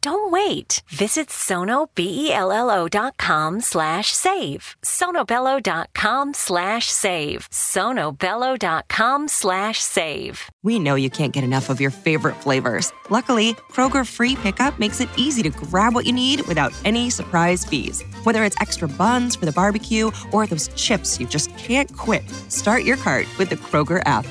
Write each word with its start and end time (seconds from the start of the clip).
Don't 0.00 0.30
wait. 0.30 0.82
Visit 0.88 1.28
sonobello.com 1.28 3.60
slash 3.60 4.12
save. 4.12 4.76
sonobello.com 4.82 6.34
slash 6.34 6.86
save. 6.86 7.48
sonobello.com 7.50 9.28
slash 9.28 9.78
save. 9.78 10.50
We 10.62 10.78
know 10.78 10.94
you 10.94 11.10
can't 11.10 11.32
get 11.32 11.44
enough 11.44 11.70
of 11.70 11.80
your 11.80 11.90
favorite 11.90 12.36
flavors. 12.36 12.92
Luckily, 13.10 13.54
Kroger 13.72 14.06
Free 14.06 14.36
Pickup 14.36 14.78
makes 14.78 15.00
it 15.00 15.08
easy 15.16 15.42
to 15.42 15.50
grab 15.50 15.94
what 15.94 16.06
you 16.06 16.12
need 16.12 16.42
without 16.42 16.72
any 16.84 17.10
surprise 17.10 17.64
fees. 17.64 18.02
Whether 18.24 18.44
it's 18.44 18.60
extra 18.60 18.88
buns 18.88 19.36
for 19.36 19.46
the 19.46 19.52
barbecue 19.52 20.10
or 20.32 20.46
those 20.46 20.68
chips 20.68 21.20
you 21.20 21.26
just 21.26 21.54
can't 21.56 21.94
quit, 21.96 22.28
start 22.48 22.84
your 22.84 22.96
cart 22.96 23.26
with 23.38 23.50
the 23.50 23.56
Kroger 23.56 24.02
app. 24.06 24.26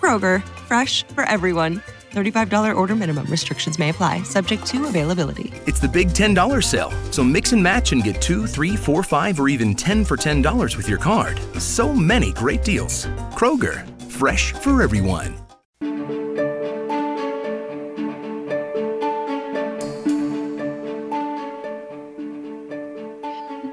Kroger, 0.00 0.42
fresh 0.66 1.06
for 1.08 1.24
everyone. 1.24 1.82
$35 2.10 2.76
order 2.76 2.94
minimum. 2.94 3.26
Restrictions 3.28 3.78
may 3.78 3.90
apply, 3.90 4.22
subject 4.24 4.66
to 4.66 4.86
availability. 4.86 5.52
It's 5.66 5.80
the 5.80 5.88
big 5.88 6.08
$10 6.08 6.64
sale, 6.64 6.92
so 7.12 7.24
mix 7.24 7.52
and 7.52 7.62
match 7.62 7.92
and 7.92 8.02
get 8.02 8.20
two, 8.20 8.46
three, 8.46 8.76
four, 8.76 9.02
five, 9.02 9.38
or 9.40 9.48
even 9.48 9.74
10 9.74 10.04
for 10.04 10.16
$10 10.16 10.76
with 10.76 10.88
your 10.88 10.98
card. 10.98 11.40
So 11.58 11.94
many 11.94 12.32
great 12.32 12.64
deals. 12.64 13.06
Kroger, 13.34 13.86
fresh 14.10 14.52
for 14.52 14.82
everyone. 14.82 15.34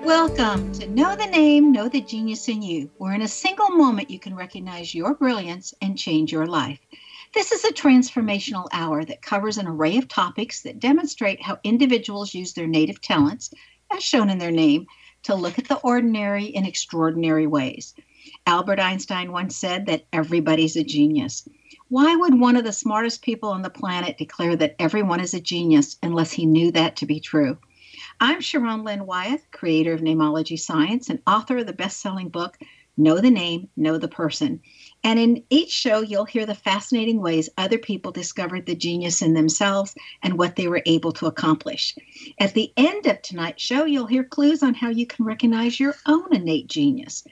Welcome 0.07 0.71
to 0.73 0.87
Know 0.87 1.15
the 1.15 1.25
Name, 1.25 1.71
Know 1.71 1.89
the 1.89 1.99
Genius 1.99 2.47
in 2.47 2.61
You, 2.61 2.89
where 2.97 3.13
in 3.13 3.23
a 3.23 3.27
single 3.27 3.69
moment 3.71 4.09
you 4.09 4.19
can 4.19 4.35
recognize 4.35 4.95
your 4.95 5.13
brilliance 5.13 5.73
and 5.81 5.97
change 5.97 6.31
your 6.31 6.45
life. 6.45 6.79
This 7.33 7.51
is 7.51 7.65
a 7.65 7.73
transformational 7.73 8.67
hour 8.71 9.03
that 9.03 9.21
covers 9.21 9.57
an 9.57 9.67
array 9.67 9.97
of 9.97 10.07
topics 10.07 10.61
that 10.61 10.79
demonstrate 10.79 11.41
how 11.41 11.59
individuals 11.63 12.33
use 12.33 12.53
their 12.53 12.67
native 12.67 13.01
talents, 13.01 13.53
as 13.91 14.01
shown 14.01 14.29
in 14.29 14.37
their 14.37 14.51
name, 14.51 14.87
to 15.23 15.35
look 15.35 15.59
at 15.59 15.67
the 15.67 15.79
ordinary 15.79 16.45
in 16.45 16.65
extraordinary 16.65 17.45
ways. 17.45 17.93
Albert 18.45 18.79
Einstein 18.79 19.31
once 19.31 19.57
said 19.57 19.85
that 19.85 20.05
everybody's 20.13 20.77
a 20.77 20.83
genius. 20.83 21.47
Why 21.89 22.15
would 22.15 22.39
one 22.39 22.55
of 22.55 22.63
the 22.63 22.73
smartest 22.73 23.21
people 23.21 23.49
on 23.49 23.61
the 23.61 23.69
planet 23.69 24.17
declare 24.17 24.55
that 24.55 24.75
everyone 24.79 25.19
is 25.19 25.33
a 25.33 25.41
genius 25.41 25.97
unless 26.01 26.31
he 26.31 26.45
knew 26.45 26.71
that 26.71 26.95
to 26.97 27.05
be 27.05 27.19
true? 27.19 27.57
I'm 28.19 28.41
Sharon 28.41 28.83
Lynn 28.83 29.05
Wyeth, 29.05 29.51
creator 29.51 29.93
of 29.93 30.01
Namology 30.01 30.57
Science 30.57 31.09
and 31.09 31.21
author 31.27 31.57
of 31.57 31.67
the 31.67 31.73
best 31.73 31.99
selling 31.99 32.29
book, 32.29 32.57
Know 32.95 33.19
the 33.19 33.29
Name, 33.29 33.69
Know 33.75 33.97
the 33.97 34.07
Person. 34.07 34.61
And 35.03 35.19
in 35.19 35.43
each 35.49 35.71
show, 35.71 36.01
you'll 36.01 36.25
hear 36.25 36.45
the 36.45 36.55
fascinating 36.55 37.21
ways 37.21 37.49
other 37.57 37.77
people 37.77 38.11
discovered 38.11 38.65
the 38.65 38.75
genius 38.75 39.21
in 39.21 39.33
themselves 39.33 39.95
and 40.23 40.37
what 40.37 40.55
they 40.55 40.67
were 40.67 40.81
able 40.85 41.11
to 41.13 41.27
accomplish. 41.27 41.95
At 42.39 42.53
the 42.53 42.73
end 42.75 43.05
of 43.05 43.21
tonight's 43.21 43.63
show, 43.63 43.85
you'll 43.85 44.07
hear 44.07 44.23
clues 44.23 44.63
on 44.63 44.73
how 44.73 44.89
you 44.89 45.05
can 45.05 45.25
recognize 45.25 45.79
your 45.79 45.95
own 46.05 46.35
innate 46.35 46.67
genius. 46.67 47.23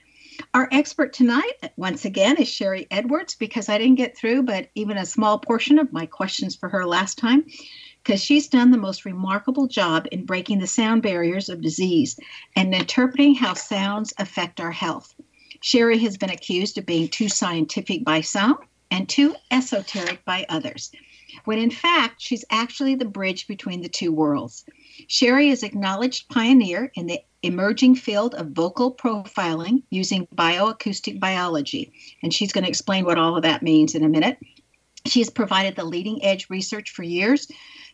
Our 0.54 0.68
expert 0.72 1.14
tonight, 1.14 1.54
once 1.78 2.04
again, 2.06 2.38
is 2.38 2.48
Sharry 2.48 2.88
Edwards 2.92 3.36
because 3.36 3.70
I 3.70 3.78
didn't 3.78 3.96
get 3.96 4.18
through 4.18 4.44
but 4.44 4.70
even 4.76 4.98
a 4.98 5.06
small 5.06 5.40
portion 5.40 5.80
of 5.80 5.94
my 5.94 6.06
questions 6.06 6.56
for 6.56 6.70
her 6.70 6.86
last 6.86 7.18
time 7.18 7.46
because 8.04 8.24
she's 8.24 8.48
done 8.48 8.70
the 8.70 8.78
most 8.78 9.04
remarkable 9.06 9.66
job 9.66 10.08
in 10.12 10.26
breaking 10.26 10.60
the 10.60 10.68
sound 10.68 11.02
barriers 11.02 11.50
of 11.50 11.62
disease 11.62 12.20
and 12.56 12.76
interpreting 12.76 13.34
how 13.34 13.54
sounds 13.54 14.14
affect 14.20 14.60
our 14.60 14.72
health. 14.72 15.15
Sharry 15.66 16.00
has 16.02 16.16
been 16.16 16.30
accused 16.30 16.78
of 16.78 16.86
being 16.86 17.08
too 17.08 17.28
scientific 17.28 18.06
by 18.06 18.22
some 18.22 18.60
and 18.92 19.10
too 19.10 19.36
esoteric 19.50 20.24
by 20.24 20.46
others, 20.48 20.92
when 21.46 21.58
in 21.58 21.72
fact, 21.72 22.22
she's 22.22 22.46
actually 22.52 22.94
the 22.94 23.04
bridge 23.04 23.48
between 23.48 23.82
the 23.82 23.90
two 23.90 24.12
worlds. 24.12 24.64
Sharry 25.08 25.50
is 25.50 25.64
acknowledged 25.64 26.30
pioneer 26.30 26.92
in 26.94 27.08
the 27.08 27.20
emerging 27.42 27.96
field 27.96 28.36
of 28.36 28.52
vocal 28.52 28.94
profiling 28.94 29.82
using 29.90 30.28
bioacoustic 30.36 31.20
biology, 31.20 31.92
and 32.22 32.32
she's 32.32 32.54
going 32.54 32.64
to 32.64 32.70
explain 32.70 33.04
what 33.04 33.18
all 33.18 33.36
of 33.36 33.42
that 33.42 33.64
means 33.64 33.96
in 33.96 34.04
a 34.04 34.10
minute. 34.10 34.38
She 35.08 35.20
has 35.20 35.32
provided 35.32 35.76
the 35.76 35.84
leading 35.84 36.24
edge 36.24 36.48
research 36.48 36.92
for 36.92 37.02
years 37.02 37.48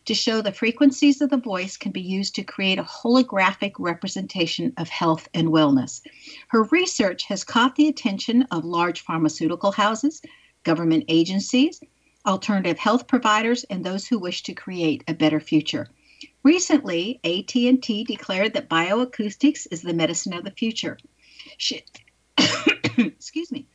to 0.04 0.14
show 0.14 0.40
the 0.40 0.52
frequencies 0.52 1.20
of 1.20 1.30
the 1.30 1.36
voice 1.36 1.76
can 1.76 1.92
be 1.92 2.00
used 2.00 2.34
to 2.34 2.42
create 2.42 2.78
a 2.78 2.84
holographic 2.84 3.72
representation 3.78 4.72
of 4.76 4.88
health 4.88 5.28
and 5.34 5.48
wellness. 5.48 6.00
Her 6.48 6.64
research 6.64 7.24
has 7.24 7.44
caught 7.44 7.76
the 7.76 7.88
attention 7.88 8.42
of 8.50 8.64
large 8.64 9.00
pharmaceutical 9.00 9.72
houses, 9.72 10.20
government 10.64 11.04
agencies, 11.08 11.80
alternative 12.26 12.78
health 12.78 13.06
providers, 13.06 13.64
and 13.64 13.84
those 13.84 14.06
who 14.06 14.18
wish 14.18 14.42
to 14.44 14.54
create 14.54 15.04
a 15.08 15.14
better 15.14 15.40
future. 15.40 15.88
Recently, 16.42 17.20
AT&T 17.24 18.04
declared 18.04 18.54
that 18.54 18.68
bioacoustics 18.68 19.66
is 19.70 19.82
the 19.82 19.94
medicine 19.94 20.32
of 20.32 20.44
the 20.44 20.50
future. 20.50 20.98
She, 21.56 21.82
excuse 22.98 23.52
me. 23.52 23.66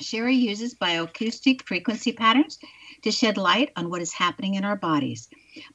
Sharry 0.00 0.38
uses 0.38 0.74
bioacoustic 0.74 1.62
frequency 1.62 2.12
patterns 2.12 2.58
to 3.02 3.12
shed 3.12 3.36
light 3.36 3.70
on 3.76 3.90
what 3.90 4.02
is 4.02 4.12
happening 4.12 4.54
in 4.54 4.64
our 4.64 4.76
bodies. 4.76 5.28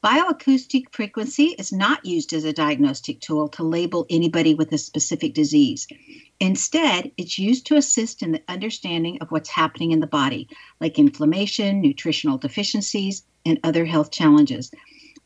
Bioacoustic 0.03 0.93
frequency 0.93 1.55
is 1.57 1.71
not 1.71 2.05
used 2.05 2.33
as 2.33 2.43
a 2.43 2.51
diagnostic 2.51 3.21
tool 3.21 3.47
to 3.49 3.63
label 3.63 4.05
anybody 4.09 4.53
with 4.53 4.73
a 4.73 4.77
specific 4.77 5.33
disease. 5.33 5.87
Instead, 6.41 7.11
it's 7.17 7.39
used 7.39 7.65
to 7.67 7.77
assist 7.77 8.21
in 8.21 8.33
the 8.33 8.43
understanding 8.49 9.17
of 9.21 9.31
what's 9.31 9.49
happening 9.49 9.91
in 9.91 10.01
the 10.01 10.07
body, 10.07 10.49
like 10.81 10.99
inflammation, 10.99 11.79
nutritional 11.79 12.37
deficiencies, 12.37 13.23
and 13.45 13.57
other 13.63 13.85
health 13.85 14.11
challenges. 14.11 14.69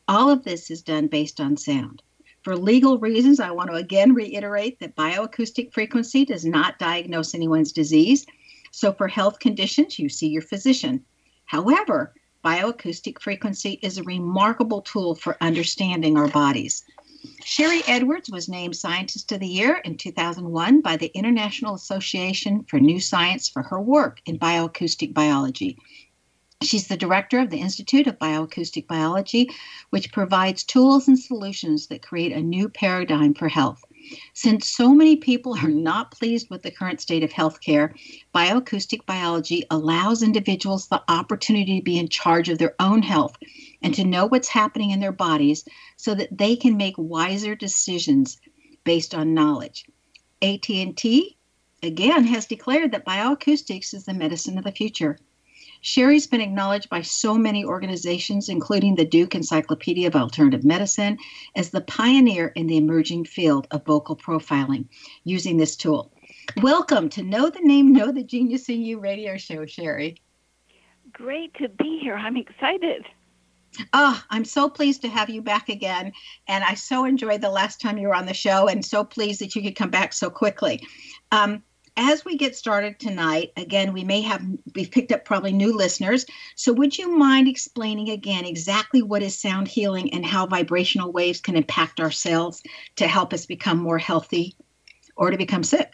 All 0.06 0.30
of 0.30 0.44
this 0.44 0.70
is 0.70 0.82
done 0.82 1.08
based 1.08 1.40
on 1.40 1.56
sound. 1.56 2.02
For 2.42 2.56
legal 2.56 2.98
reasons, 2.98 3.40
I 3.40 3.50
want 3.50 3.70
to 3.70 3.76
again 3.76 4.14
reiterate 4.14 4.78
that 4.78 4.94
bioacoustic 4.94 5.72
frequency 5.72 6.24
does 6.24 6.44
not 6.44 6.78
diagnose 6.78 7.34
anyone's 7.34 7.72
disease. 7.72 8.26
So, 8.70 8.92
for 8.92 9.08
health 9.08 9.38
conditions, 9.38 9.98
you 9.98 10.08
see 10.08 10.28
your 10.28 10.42
physician. 10.42 11.04
However, 11.46 12.14
bioacoustic 12.44 13.20
frequency 13.20 13.78
is 13.82 13.96
a 13.96 14.02
remarkable 14.02 14.82
tool 14.82 15.14
for 15.14 15.36
understanding 15.40 16.18
our 16.18 16.28
bodies. 16.28 16.84
Sharry 17.42 17.82
Edwards 17.88 18.30
was 18.30 18.50
named 18.50 18.76
Scientist 18.76 19.32
of 19.32 19.40
the 19.40 19.46
Year 19.46 19.76
in 19.76 19.96
2001 19.96 20.82
by 20.82 20.96
the 20.96 21.10
International 21.14 21.74
Association 21.74 22.64
for 22.64 22.78
New 22.78 23.00
Science 23.00 23.48
for 23.48 23.62
her 23.62 23.80
work 23.80 24.20
in 24.26 24.38
bioacoustic 24.38 25.14
biology. 25.14 25.78
She's 26.62 26.86
the 26.86 26.96
director 26.96 27.40
of 27.40 27.50
the 27.50 27.60
Institute 27.60 28.06
of 28.06 28.18
Bioacoustic 28.18 28.86
Biology, 28.86 29.50
which 29.90 30.12
provides 30.12 30.64
tools 30.64 31.08
and 31.08 31.18
solutions 31.18 31.86
that 31.86 32.02
create 32.02 32.32
a 32.32 32.40
new 32.40 32.68
paradigm 32.68 33.34
for 33.34 33.48
health. 33.48 33.82
Since 34.32 34.68
so 34.68 34.94
many 34.94 35.16
people 35.16 35.56
are 35.56 35.68
not 35.68 36.10
pleased 36.10 36.50
with 36.50 36.62
the 36.62 36.70
current 36.70 37.00
state 37.00 37.22
of 37.22 37.32
healthcare, 37.32 37.94
bioacoustic 38.34 39.06
biology 39.06 39.64
allows 39.70 40.22
individuals 40.22 40.88
the 40.88 41.02
opportunity 41.08 41.78
to 41.78 41.84
be 41.84 41.98
in 41.98 42.08
charge 42.08 42.48
of 42.48 42.58
their 42.58 42.74
own 42.80 43.02
health 43.02 43.36
and 43.82 43.94
to 43.94 44.04
know 44.04 44.26
what's 44.26 44.48
happening 44.48 44.90
in 44.90 45.00
their 45.00 45.12
bodies 45.12 45.64
so 45.96 46.14
that 46.14 46.36
they 46.36 46.56
can 46.56 46.76
make 46.76 46.94
wiser 46.98 47.54
decisions 47.54 48.40
based 48.84 49.14
on 49.14 49.34
knowledge. 49.34 49.86
AT&T 50.42 51.36
again 51.82 52.24
has 52.24 52.46
declared 52.46 52.92
that 52.92 53.06
bioacoustics 53.06 53.94
is 53.94 54.04
the 54.04 54.14
medicine 54.14 54.58
of 54.58 54.64
the 54.64 54.72
future. 54.72 55.18
Sharry's 55.84 56.26
been 56.26 56.40
acknowledged 56.40 56.88
by 56.88 57.02
so 57.02 57.34
many 57.34 57.62
organizations, 57.62 58.48
including 58.48 58.94
the 58.94 59.04
Duke 59.04 59.34
Encyclopedia 59.34 60.06
of 60.06 60.16
Alternative 60.16 60.64
Medicine, 60.64 61.18
as 61.56 61.68
the 61.68 61.82
pioneer 61.82 62.48
in 62.56 62.66
the 62.66 62.78
emerging 62.78 63.26
field 63.26 63.68
of 63.70 63.84
vocal 63.84 64.16
profiling 64.16 64.86
using 65.24 65.58
this 65.58 65.76
tool. 65.76 66.10
Welcome 66.62 67.10
to 67.10 67.22
Know 67.22 67.50
the 67.50 67.60
Name, 67.60 67.92
Know 67.92 68.10
the 68.10 68.24
Genius 68.24 68.70
in 68.70 68.80
You 68.80 68.98
radio 68.98 69.36
show, 69.36 69.66
Sharry. 69.66 70.16
great 71.12 71.52
to 71.56 71.68
be 71.68 71.98
here. 72.00 72.16
I'm 72.16 72.38
excited. 72.38 73.04
Oh, 73.92 74.24
I'm 74.30 74.46
so 74.46 74.70
pleased 74.70 75.02
to 75.02 75.08
have 75.08 75.28
you 75.28 75.42
back 75.42 75.68
again. 75.68 76.12
And 76.48 76.64
I 76.64 76.74
so 76.74 77.04
enjoyed 77.04 77.42
the 77.42 77.50
last 77.50 77.82
time 77.82 77.98
you 77.98 78.08
were 78.08 78.14
on 78.14 78.24
the 78.24 78.32
show 78.32 78.68
and 78.68 78.82
so 78.82 79.04
pleased 79.04 79.42
that 79.42 79.54
you 79.54 79.60
could 79.60 79.76
come 79.76 79.90
back 79.90 80.14
so 80.14 80.30
quickly. 80.30 80.80
Um, 81.30 81.62
as 81.96 82.24
we 82.24 82.36
get 82.36 82.56
started 82.56 82.98
tonight, 82.98 83.52
again, 83.56 83.92
we 83.92 84.02
may 84.02 84.20
have, 84.22 84.44
we've 84.74 84.90
picked 84.90 85.12
up 85.12 85.24
probably 85.24 85.52
new 85.52 85.76
listeners. 85.76 86.26
So 86.56 86.72
would 86.72 86.98
you 86.98 87.16
mind 87.16 87.46
explaining 87.46 88.10
again 88.10 88.44
exactly 88.44 89.02
what 89.02 89.22
is 89.22 89.38
sound 89.38 89.68
healing 89.68 90.12
and 90.12 90.26
how 90.26 90.46
vibrational 90.46 91.12
waves 91.12 91.40
can 91.40 91.56
impact 91.56 92.00
our 92.00 92.10
cells 92.10 92.62
to 92.96 93.06
help 93.06 93.32
us 93.32 93.46
become 93.46 93.78
more 93.78 93.98
healthy 93.98 94.56
or 95.16 95.30
to 95.30 95.36
become 95.36 95.62
sick? 95.62 95.92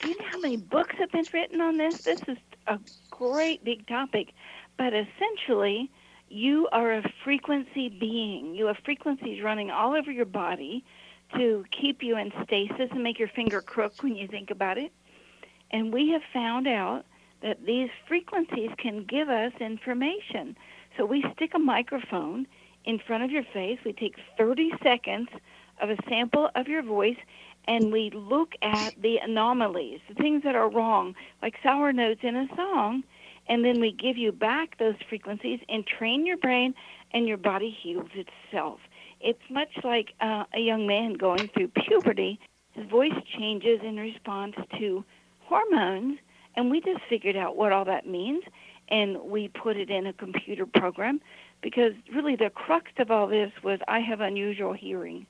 Do 0.00 0.08
you 0.08 0.18
know 0.18 0.26
how 0.28 0.40
many 0.40 0.56
books 0.56 0.96
have 0.98 1.12
been 1.12 1.26
written 1.32 1.60
on 1.60 1.76
this? 1.76 1.98
This 1.98 2.22
is 2.26 2.38
a 2.66 2.78
great 3.10 3.62
big 3.62 3.86
topic. 3.86 4.32
But 4.76 4.92
essentially, 4.94 5.90
you 6.28 6.68
are 6.72 6.94
a 6.94 7.12
frequency 7.22 7.90
being. 7.90 8.54
You 8.54 8.66
have 8.66 8.78
frequencies 8.84 9.42
running 9.42 9.70
all 9.70 9.94
over 9.94 10.10
your 10.10 10.24
body 10.24 10.84
to 11.36 11.64
keep 11.70 12.02
you 12.02 12.16
in 12.16 12.32
stasis 12.44 12.88
and 12.90 13.02
make 13.02 13.18
your 13.18 13.28
finger 13.28 13.60
crook 13.60 14.02
when 14.02 14.16
you 14.16 14.26
think 14.26 14.50
about 14.50 14.78
it. 14.78 14.92
And 15.72 15.92
we 15.92 16.10
have 16.10 16.22
found 16.32 16.66
out 16.66 17.04
that 17.42 17.64
these 17.64 17.88
frequencies 18.06 18.70
can 18.78 19.04
give 19.04 19.28
us 19.28 19.52
information. 19.60 20.56
So 20.96 21.04
we 21.04 21.24
stick 21.34 21.52
a 21.54 21.58
microphone 21.58 22.46
in 22.84 22.98
front 22.98 23.24
of 23.24 23.30
your 23.30 23.44
face. 23.52 23.78
We 23.84 23.92
take 23.92 24.16
30 24.38 24.72
seconds 24.82 25.28
of 25.80 25.90
a 25.90 25.96
sample 26.08 26.50
of 26.54 26.68
your 26.68 26.82
voice 26.82 27.16
and 27.66 27.92
we 27.92 28.10
look 28.10 28.52
at 28.62 28.94
the 29.00 29.18
anomalies, 29.18 30.00
the 30.08 30.14
things 30.14 30.42
that 30.44 30.54
are 30.54 30.68
wrong, 30.68 31.14
like 31.42 31.54
sour 31.62 31.92
notes 31.92 32.20
in 32.22 32.36
a 32.36 32.48
song, 32.56 33.04
and 33.48 33.64
then 33.64 33.80
we 33.80 33.92
give 33.92 34.16
you 34.16 34.32
back 34.32 34.78
those 34.78 34.96
frequencies 35.08 35.60
and 35.68 35.86
train 35.86 36.26
your 36.26 36.36
brain, 36.36 36.74
and 37.12 37.26
your 37.28 37.36
body 37.36 37.76
heals 37.82 38.08
itself. 38.14 38.80
It's 39.20 39.42
much 39.50 39.68
like 39.84 40.14
uh, 40.20 40.44
a 40.54 40.60
young 40.60 40.86
man 40.86 41.14
going 41.14 41.48
through 41.48 41.68
puberty. 41.68 42.40
His 42.72 42.88
voice 42.88 43.12
changes 43.38 43.80
in 43.84 43.96
response 43.96 44.54
to 44.78 45.04
hormones, 45.52 46.18
and 46.56 46.70
we 46.70 46.80
just 46.80 47.00
figured 47.08 47.36
out 47.36 47.56
what 47.56 47.72
all 47.72 47.84
that 47.84 48.06
means, 48.06 48.42
and 48.88 49.20
we 49.20 49.48
put 49.48 49.76
it 49.76 49.90
in 49.90 50.06
a 50.06 50.12
computer 50.12 50.66
program 50.66 51.20
because 51.62 51.92
really 52.14 52.36
the 52.36 52.50
crux 52.50 52.90
of 52.98 53.10
all 53.10 53.26
this 53.26 53.52
was 53.62 53.78
I 53.86 54.00
have 54.00 54.20
unusual 54.20 54.72
hearing 54.72 55.26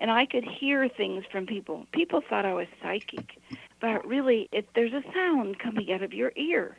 and 0.00 0.10
I 0.10 0.26
could 0.26 0.44
hear 0.44 0.88
things 0.88 1.24
from 1.30 1.46
people. 1.46 1.86
People 1.92 2.22
thought 2.28 2.44
I 2.44 2.52
was 2.52 2.66
psychic, 2.82 3.38
but 3.80 4.06
really, 4.06 4.48
it, 4.52 4.68
there's 4.74 4.92
a 4.92 5.02
sound 5.14 5.58
coming 5.58 5.90
out 5.92 6.02
of 6.02 6.12
your 6.12 6.32
ear. 6.36 6.76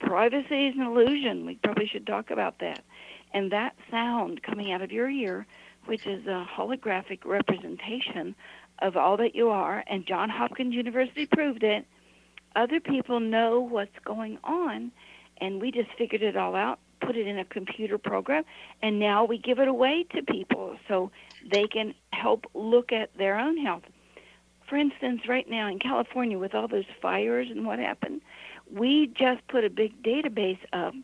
Privacy 0.00 0.66
is 0.66 0.74
an 0.76 0.82
illusion. 0.82 1.46
We 1.46 1.54
probably 1.56 1.86
should 1.86 2.06
talk 2.06 2.30
about 2.30 2.58
that. 2.58 2.84
And 3.32 3.52
that 3.52 3.74
sound 3.90 4.42
coming 4.42 4.72
out 4.72 4.82
of 4.82 4.92
your 4.92 5.08
ear, 5.08 5.46
which 5.86 6.06
is 6.06 6.26
a 6.26 6.46
holographic 6.56 7.24
representation 7.24 8.34
of 8.80 8.96
all 8.96 9.16
that 9.16 9.34
you 9.34 9.48
are, 9.48 9.82
and 9.86 10.06
John 10.06 10.28
Hopkins 10.28 10.74
University 10.74 11.26
proved 11.26 11.62
it. 11.62 11.86
Other 12.58 12.80
people 12.80 13.20
know 13.20 13.60
what's 13.60 13.98
going 14.04 14.36
on, 14.44 14.92
and 15.40 15.62
we 15.62 15.70
just 15.70 15.88
figured 15.96 16.22
it 16.22 16.36
all 16.36 16.54
out 16.54 16.78
put 17.00 17.16
it 17.16 17.26
in 17.26 17.38
a 17.38 17.44
computer 17.44 17.98
program, 17.98 18.44
and 18.82 18.98
now 18.98 19.24
we 19.24 19.38
give 19.38 19.58
it 19.58 19.68
away 19.68 20.04
to 20.14 20.22
people 20.22 20.76
so 20.88 21.10
they 21.50 21.66
can 21.66 21.94
help 22.12 22.44
look 22.54 22.92
at 22.92 23.16
their 23.16 23.38
own 23.38 23.56
health. 23.56 23.84
For 24.68 24.76
instance, 24.76 25.22
right 25.26 25.48
now 25.48 25.68
in 25.68 25.78
California, 25.78 26.38
with 26.38 26.54
all 26.54 26.68
those 26.68 26.84
fires 27.00 27.48
and 27.50 27.64
what 27.64 27.78
happened, 27.78 28.20
we 28.70 29.06
just 29.18 29.46
put 29.48 29.64
a 29.64 29.70
big 29.70 30.02
database 30.02 30.58
up 30.72 30.94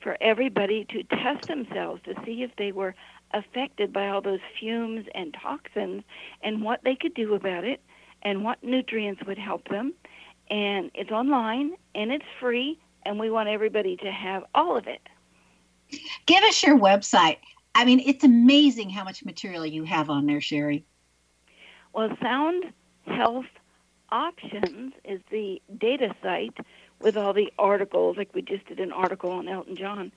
for 0.00 0.16
everybody 0.20 0.86
to 0.86 1.02
test 1.02 1.48
themselves 1.48 2.00
to 2.04 2.14
see 2.24 2.42
if 2.42 2.50
they 2.56 2.72
were 2.72 2.94
affected 3.32 3.92
by 3.92 4.08
all 4.08 4.22
those 4.22 4.40
fumes 4.58 5.06
and 5.14 5.34
toxins 5.34 6.02
and 6.42 6.62
what 6.62 6.80
they 6.84 6.94
could 6.94 7.14
do 7.14 7.34
about 7.34 7.64
it 7.64 7.82
and 8.22 8.44
what 8.44 8.62
nutrients 8.62 9.22
would 9.26 9.38
help 9.38 9.68
them. 9.68 9.92
And 10.52 10.92
it's 10.94 11.10
online 11.10 11.72
and 11.94 12.12
it's 12.12 12.26
free, 12.38 12.78
and 13.06 13.18
we 13.18 13.30
want 13.30 13.48
everybody 13.48 13.96
to 13.96 14.12
have 14.12 14.44
all 14.54 14.76
of 14.76 14.86
it. 14.86 15.00
Give 16.26 16.44
us 16.44 16.62
your 16.62 16.78
website. 16.78 17.38
I 17.74 17.86
mean, 17.86 18.02
it's 18.04 18.22
amazing 18.22 18.90
how 18.90 19.02
much 19.02 19.24
material 19.24 19.64
you 19.64 19.84
have 19.84 20.10
on 20.10 20.26
there, 20.26 20.40
Sharry. 20.40 20.82
Well, 21.94 22.14
Sound 22.20 22.70
Health 23.06 23.46
Options 24.10 24.92
is 25.06 25.22
the 25.30 25.62
data 25.78 26.14
site 26.22 26.58
with 27.00 27.16
all 27.16 27.32
the 27.32 27.50
articles, 27.58 28.18
like 28.18 28.34
we 28.34 28.42
just 28.42 28.66
did 28.66 28.78
an 28.78 28.92
article 28.92 29.30
on 29.30 29.48
Elton 29.48 29.74
John. 29.74 30.12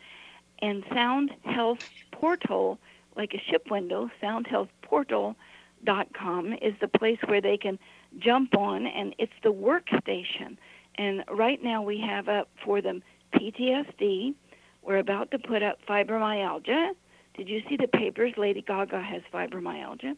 And 0.61 0.83
Sound 0.93 1.31
Health 1.43 1.89
Portal, 2.11 2.77
like 3.15 3.33
a 3.33 3.39
ship 3.39 3.71
window, 3.71 4.11
soundhealthportal.com 4.21 6.53
is 6.61 6.73
the 6.81 6.89
place 6.89 7.19
where 7.25 7.39
they 7.39 7.55
can 7.55 7.79
jump 8.19 8.56
on, 8.56 8.85
and 8.88 9.15
it's 9.17 9.33
the 9.44 9.51
workstation. 9.51 10.57
And 10.97 11.23
right 11.29 11.62
now 11.63 11.81
we 11.81 12.00
have 12.00 12.27
up 12.29 12.50
for 12.63 12.81
them 12.81 13.03
PTSD, 13.33 14.33
we're 14.81 14.97
about 14.97 15.31
to 15.31 15.39
put 15.39 15.63
up 15.63 15.79
fibromyalgia. 15.89 16.91
Did 17.35 17.50
you 17.50 17.62
see 17.67 17.75
the 17.75 17.88
papers? 17.88 18.33
Lady 18.38 18.62
Gaga 18.62 19.01
has 19.01 19.21
fibromyalgia. 19.33 20.15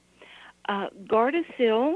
Uh, 0.67 0.87
Gardasil, 1.09 1.95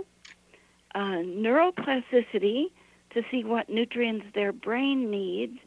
uh, 0.96 1.00
neuroplasticity 1.00 2.66
to 3.14 3.22
see 3.30 3.44
what 3.44 3.70
nutrients 3.70 4.26
their 4.34 4.54
brain 4.54 5.12
needs, 5.12 5.58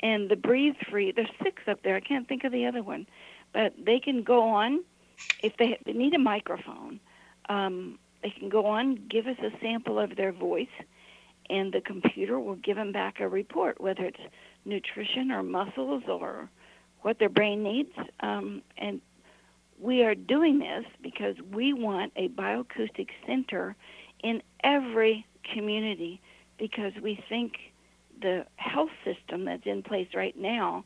and 0.00 0.30
the 0.30 0.36
breathe 0.36 0.74
free. 0.90 1.12
There's 1.14 1.28
six 1.42 1.62
up 1.68 1.82
there. 1.82 1.96
I 1.96 2.00
can't 2.00 2.28
think 2.28 2.44
of 2.44 2.52
the 2.52 2.64
other 2.66 2.82
one, 2.82 3.06
but 3.52 3.72
they 3.84 3.98
can 3.98 4.22
go 4.22 4.42
on 4.42 4.84
if 5.40 5.52
they, 5.58 5.78
they 5.84 5.92
need 5.92 6.14
a 6.14 6.18
microphone. 6.18 7.00
Um, 7.48 7.98
they 8.22 8.30
can 8.30 8.48
go 8.48 8.66
on, 8.66 8.98
give 9.10 9.26
us 9.26 9.36
a 9.40 9.50
sample 9.60 9.98
of 9.98 10.16
their 10.16 10.32
voice, 10.32 10.66
and 11.50 11.72
the 11.72 11.80
computer 11.80 12.38
will 12.38 12.56
give 12.56 12.76
them 12.76 12.92
back 12.92 13.20
a 13.20 13.28
report, 13.28 13.80
whether 13.80 14.04
it's 14.04 14.20
nutrition 14.64 15.30
or 15.30 15.42
muscles 15.42 16.04
or 16.08 16.48
what 17.00 17.18
their 17.18 17.28
brain 17.28 17.62
needs. 17.62 17.92
Um, 18.20 18.62
and 18.78 19.00
we 19.80 20.04
are 20.04 20.14
doing 20.14 20.60
this 20.60 20.84
because 21.02 21.34
we 21.52 21.72
want 21.72 22.12
a 22.16 22.28
bioacoustic 22.28 23.08
center 23.26 23.74
in 24.22 24.40
every 24.62 25.26
community 25.52 26.20
because 26.58 26.92
we 27.02 27.22
think 27.28 27.54
the 28.20 28.46
health 28.56 28.90
system 29.04 29.44
that's 29.44 29.66
in 29.66 29.82
place 29.82 30.06
right 30.14 30.38
now 30.38 30.84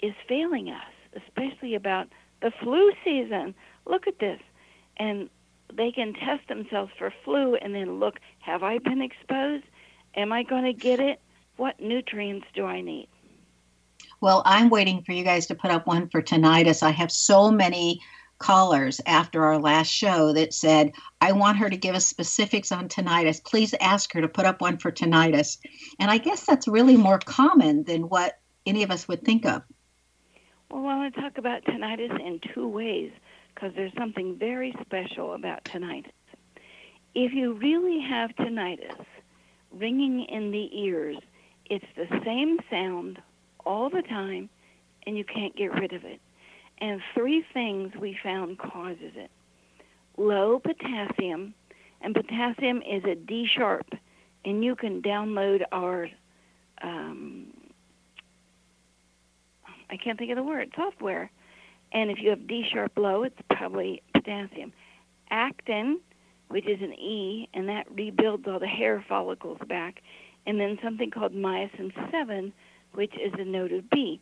is 0.00 0.14
failing 0.26 0.70
us, 0.70 1.22
especially 1.26 1.74
about 1.74 2.08
the 2.40 2.50
flu 2.62 2.90
season. 3.04 3.54
Look 3.84 4.06
at 4.06 4.18
this. 4.18 4.40
And 4.96 5.28
they 5.74 5.92
can 5.92 6.14
test 6.14 6.48
themselves 6.48 6.92
for 6.98 7.12
flu 7.24 7.54
and 7.56 7.74
then 7.74 7.98
look 8.00 8.18
have 8.40 8.62
I 8.62 8.78
been 8.78 9.02
exposed? 9.02 9.64
Am 10.16 10.32
I 10.32 10.42
going 10.42 10.64
to 10.64 10.72
get 10.72 11.00
it? 11.00 11.20
What 11.56 11.80
nutrients 11.80 12.46
do 12.54 12.64
I 12.66 12.80
need? 12.80 13.08
Well, 14.20 14.42
I'm 14.44 14.70
waiting 14.70 15.02
for 15.02 15.12
you 15.12 15.24
guys 15.24 15.46
to 15.46 15.54
put 15.54 15.70
up 15.70 15.86
one 15.86 16.08
for 16.08 16.22
tinnitus. 16.22 16.82
I 16.82 16.90
have 16.90 17.12
so 17.12 17.50
many 17.50 18.00
callers 18.38 19.00
after 19.06 19.44
our 19.44 19.58
last 19.58 19.88
show 19.88 20.32
that 20.32 20.54
said, 20.54 20.92
I 21.20 21.32
want 21.32 21.58
her 21.58 21.68
to 21.68 21.76
give 21.76 21.94
us 21.94 22.06
specifics 22.06 22.72
on 22.72 22.88
tinnitus. 22.88 23.42
Please 23.44 23.74
ask 23.80 24.12
her 24.12 24.20
to 24.20 24.28
put 24.28 24.46
up 24.46 24.60
one 24.60 24.78
for 24.78 24.90
tinnitus. 24.90 25.58
And 25.98 26.10
I 26.10 26.18
guess 26.18 26.46
that's 26.46 26.68
really 26.68 26.96
more 26.96 27.18
common 27.18 27.84
than 27.84 28.08
what 28.08 28.38
any 28.66 28.82
of 28.82 28.90
us 28.90 29.08
would 29.08 29.24
think 29.24 29.44
of. 29.44 29.62
Well, 30.70 30.86
I 30.86 30.96
want 30.96 31.14
to 31.14 31.20
talk 31.20 31.38
about 31.38 31.64
tinnitus 31.64 32.18
in 32.20 32.40
two 32.54 32.68
ways 32.68 33.10
because 33.58 33.74
there's 33.74 33.92
something 33.98 34.36
very 34.38 34.74
special 34.80 35.34
about 35.34 35.64
tinnitus. 35.64 36.12
If 37.14 37.32
you 37.32 37.54
really 37.54 38.00
have 38.00 38.30
tinnitus 38.36 39.04
ringing 39.72 40.24
in 40.24 40.52
the 40.52 40.68
ears, 40.72 41.16
it's 41.66 41.84
the 41.96 42.06
same 42.24 42.58
sound 42.70 43.20
all 43.66 43.90
the 43.90 44.02
time 44.02 44.48
and 45.06 45.16
you 45.16 45.24
can't 45.24 45.56
get 45.56 45.72
rid 45.72 45.92
of 45.92 46.04
it. 46.04 46.20
And 46.78 47.00
three 47.14 47.44
things 47.52 47.92
we 47.98 48.16
found 48.22 48.58
causes 48.58 49.12
it. 49.16 49.30
Low 50.16 50.60
potassium, 50.60 51.54
and 52.00 52.14
potassium 52.14 52.82
is 52.82 53.02
a 53.04 53.16
D 53.16 53.48
sharp, 53.52 53.86
and 54.44 54.64
you 54.64 54.76
can 54.76 55.02
download 55.02 55.62
our 55.72 56.08
um, 56.82 57.46
I 59.90 59.96
can't 59.96 60.18
think 60.18 60.30
of 60.30 60.36
the 60.36 60.42
word 60.42 60.70
software. 60.76 61.30
And 61.92 62.10
if 62.10 62.18
you 62.20 62.30
have 62.30 62.46
D 62.46 62.64
sharp 62.70 62.92
low, 62.96 63.22
it's 63.22 63.40
probably 63.50 64.02
potassium. 64.14 64.72
Actin, 65.30 66.00
which 66.48 66.66
is 66.66 66.80
an 66.80 66.92
E, 66.94 67.48
and 67.54 67.68
that 67.68 67.86
rebuilds 67.90 68.46
all 68.46 68.58
the 68.58 68.66
hair 68.66 69.04
follicles 69.08 69.58
back. 69.68 70.02
And 70.46 70.60
then 70.60 70.78
something 70.82 71.10
called 71.10 71.34
myosin 71.34 71.92
7, 72.10 72.52
which 72.94 73.14
is 73.14 73.32
a 73.38 73.44
note 73.44 73.72
of 73.72 73.88
B. 73.90 74.20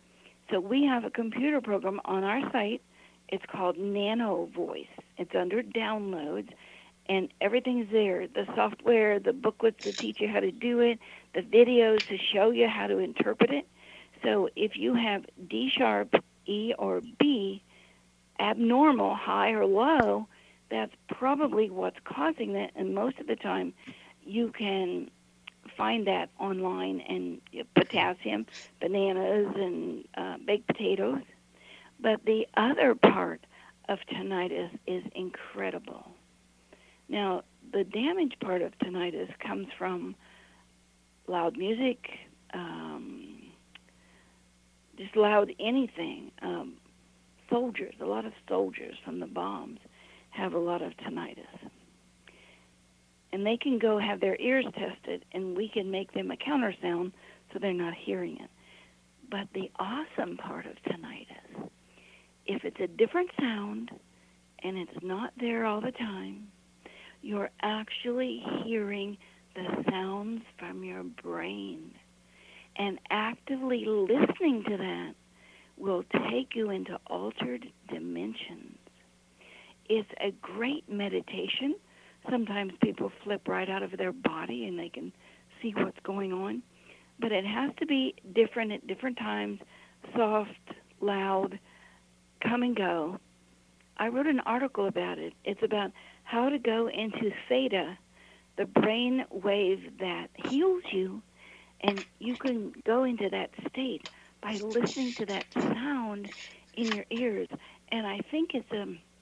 So 0.50 0.60
we 0.60 0.84
have 0.84 1.04
a 1.04 1.10
computer 1.10 1.60
program 1.60 2.00
on 2.04 2.24
our 2.24 2.40
site. 2.52 2.82
It's 3.28 3.44
called 3.50 3.78
Nano 3.78 4.48
Voice. 4.54 4.86
It's 5.18 5.34
under 5.34 5.62
downloads, 5.62 6.48
and 7.08 7.32
everything's 7.40 7.90
there 7.90 8.26
the 8.26 8.46
software, 8.54 9.18
the 9.18 9.32
booklets 9.32 9.82
to 9.82 9.92
teach 9.92 10.20
you 10.20 10.28
how 10.28 10.40
to 10.40 10.52
do 10.52 10.80
it, 10.80 10.98
the 11.34 11.40
videos 11.40 12.06
to 12.08 12.16
show 12.32 12.50
you 12.50 12.68
how 12.68 12.86
to 12.86 12.98
interpret 12.98 13.50
it. 13.50 13.66
So 14.22 14.48
if 14.56 14.76
you 14.76 14.94
have 14.94 15.24
D 15.48 15.70
sharp, 15.76 16.14
E, 16.46 16.72
or 16.78 17.02
B, 17.18 17.62
abnormal, 18.38 19.14
high 19.14 19.52
or 19.52 19.66
low, 19.66 20.28
that's 20.70 20.92
probably 21.08 21.70
what's 21.70 21.98
causing 22.04 22.52
that. 22.54 22.70
And 22.74 22.94
most 22.94 23.18
of 23.18 23.26
the 23.26 23.36
time, 23.36 23.72
you 24.24 24.52
can 24.52 25.10
find 25.76 26.06
that 26.06 26.30
online 26.38 27.00
and 27.00 27.40
potassium, 27.74 28.46
bananas, 28.80 29.52
and 29.56 30.04
uh, 30.16 30.36
baked 30.44 30.66
potatoes. 30.66 31.22
But 32.00 32.24
the 32.24 32.46
other 32.56 32.94
part 32.94 33.40
of 33.88 33.98
tinnitus 34.10 34.70
is 34.86 35.04
incredible. 35.14 36.10
Now, 37.08 37.42
the 37.72 37.84
damage 37.84 38.34
part 38.40 38.62
of 38.62 38.76
tinnitus 38.78 39.30
comes 39.38 39.68
from 39.78 40.14
loud 41.26 41.56
music, 41.56 42.10
um, 42.52 43.25
just 44.96 45.16
loud 45.16 45.52
anything. 45.60 46.30
Um, 46.42 46.74
soldiers, 47.50 47.94
a 48.00 48.06
lot 48.06 48.24
of 48.24 48.32
soldiers 48.48 48.94
from 49.04 49.20
the 49.20 49.26
bombs 49.26 49.78
have 50.30 50.52
a 50.52 50.58
lot 50.58 50.82
of 50.82 50.92
tinnitus. 50.96 51.70
And 53.32 53.44
they 53.44 53.56
can 53.56 53.78
go 53.78 53.98
have 53.98 54.20
their 54.20 54.40
ears 54.40 54.66
tested, 54.78 55.24
and 55.32 55.56
we 55.56 55.68
can 55.68 55.90
make 55.90 56.12
them 56.12 56.30
a 56.30 56.36
countersound 56.36 57.12
so 57.52 57.58
they're 57.58 57.72
not 57.72 57.94
hearing 57.94 58.38
it. 58.40 58.50
But 59.30 59.48
the 59.54 59.70
awesome 59.78 60.36
part 60.36 60.66
of 60.66 60.76
tinnitus, 60.86 61.68
if 62.46 62.64
it's 62.64 62.80
a 62.80 62.86
different 62.86 63.30
sound 63.40 63.90
and 64.62 64.76
it's 64.76 65.02
not 65.02 65.32
there 65.38 65.66
all 65.66 65.80
the 65.80 65.92
time, 65.92 66.48
you're 67.22 67.50
actually 67.60 68.42
hearing 68.64 69.18
the 69.54 69.84
sounds 69.90 70.42
from 70.58 70.84
your 70.84 71.02
brain. 71.02 71.90
And 72.78 72.98
actively 73.10 73.84
listening 73.86 74.64
to 74.64 74.76
that 74.76 75.14
will 75.76 76.04
take 76.28 76.54
you 76.54 76.70
into 76.70 76.98
altered 77.06 77.66
dimensions. 77.88 78.78
It's 79.88 80.08
a 80.20 80.32
great 80.42 80.88
meditation. 80.90 81.76
Sometimes 82.30 82.72
people 82.82 83.12
flip 83.24 83.46
right 83.46 83.68
out 83.68 83.82
of 83.82 83.96
their 83.96 84.12
body 84.12 84.66
and 84.66 84.78
they 84.78 84.88
can 84.88 85.12
see 85.62 85.72
what's 85.76 85.98
going 86.02 86.32
on. 86.32 86.62
But 87.18 87.32
it 87.32 87.46
has 87.46 87.70
to 87.78 87.86
be 87.86 88.14
different 88.34 88.72
at 88.72 88.86
different 88.86 89.16
times, 89.16 89.60
soft, 90.14 90.50
loud, 91.00 91.58
come 92.40 92.62
and 92.62 92.76
go. 92.76 93.18
I 93.96 94.08
wrote 94.08 94.26
an 94.26 94.40
article 94.40 94.86
about 94.86 95.18
it. 95.18 95.32
It's 95.44 95.62
about 95.62 95.92
how 96.24 96.50
to 96.50 96.58
go 96.58 96.88
into 96.88 97.30
theta, 97.48 97.96
the 98.56 98.66
brain 98.66 99.24
wave 99.30 99.98
that 100.00 100.28
heals 100.34 100.82
you, 100.90 101.22
and 101.86 102.04
you 102.20 102.36
can 102.36 102.72
go 102.86 103.04
into 103.04 103.30
that 103.30 103.50
state 103.70 104.02
by 104.42 104.58
listening 104.62 105.14
to 105.18 105.26
that 105.26 105.46
sound 105.54 106.28
in 106.74 106.92
your 106.92 107.06
ears. 107.10 107.48
And 107.92 108.06
I 108.06 108.20
think 108.30 108.52
it's 108.54 108.72
a, 108.72 109.16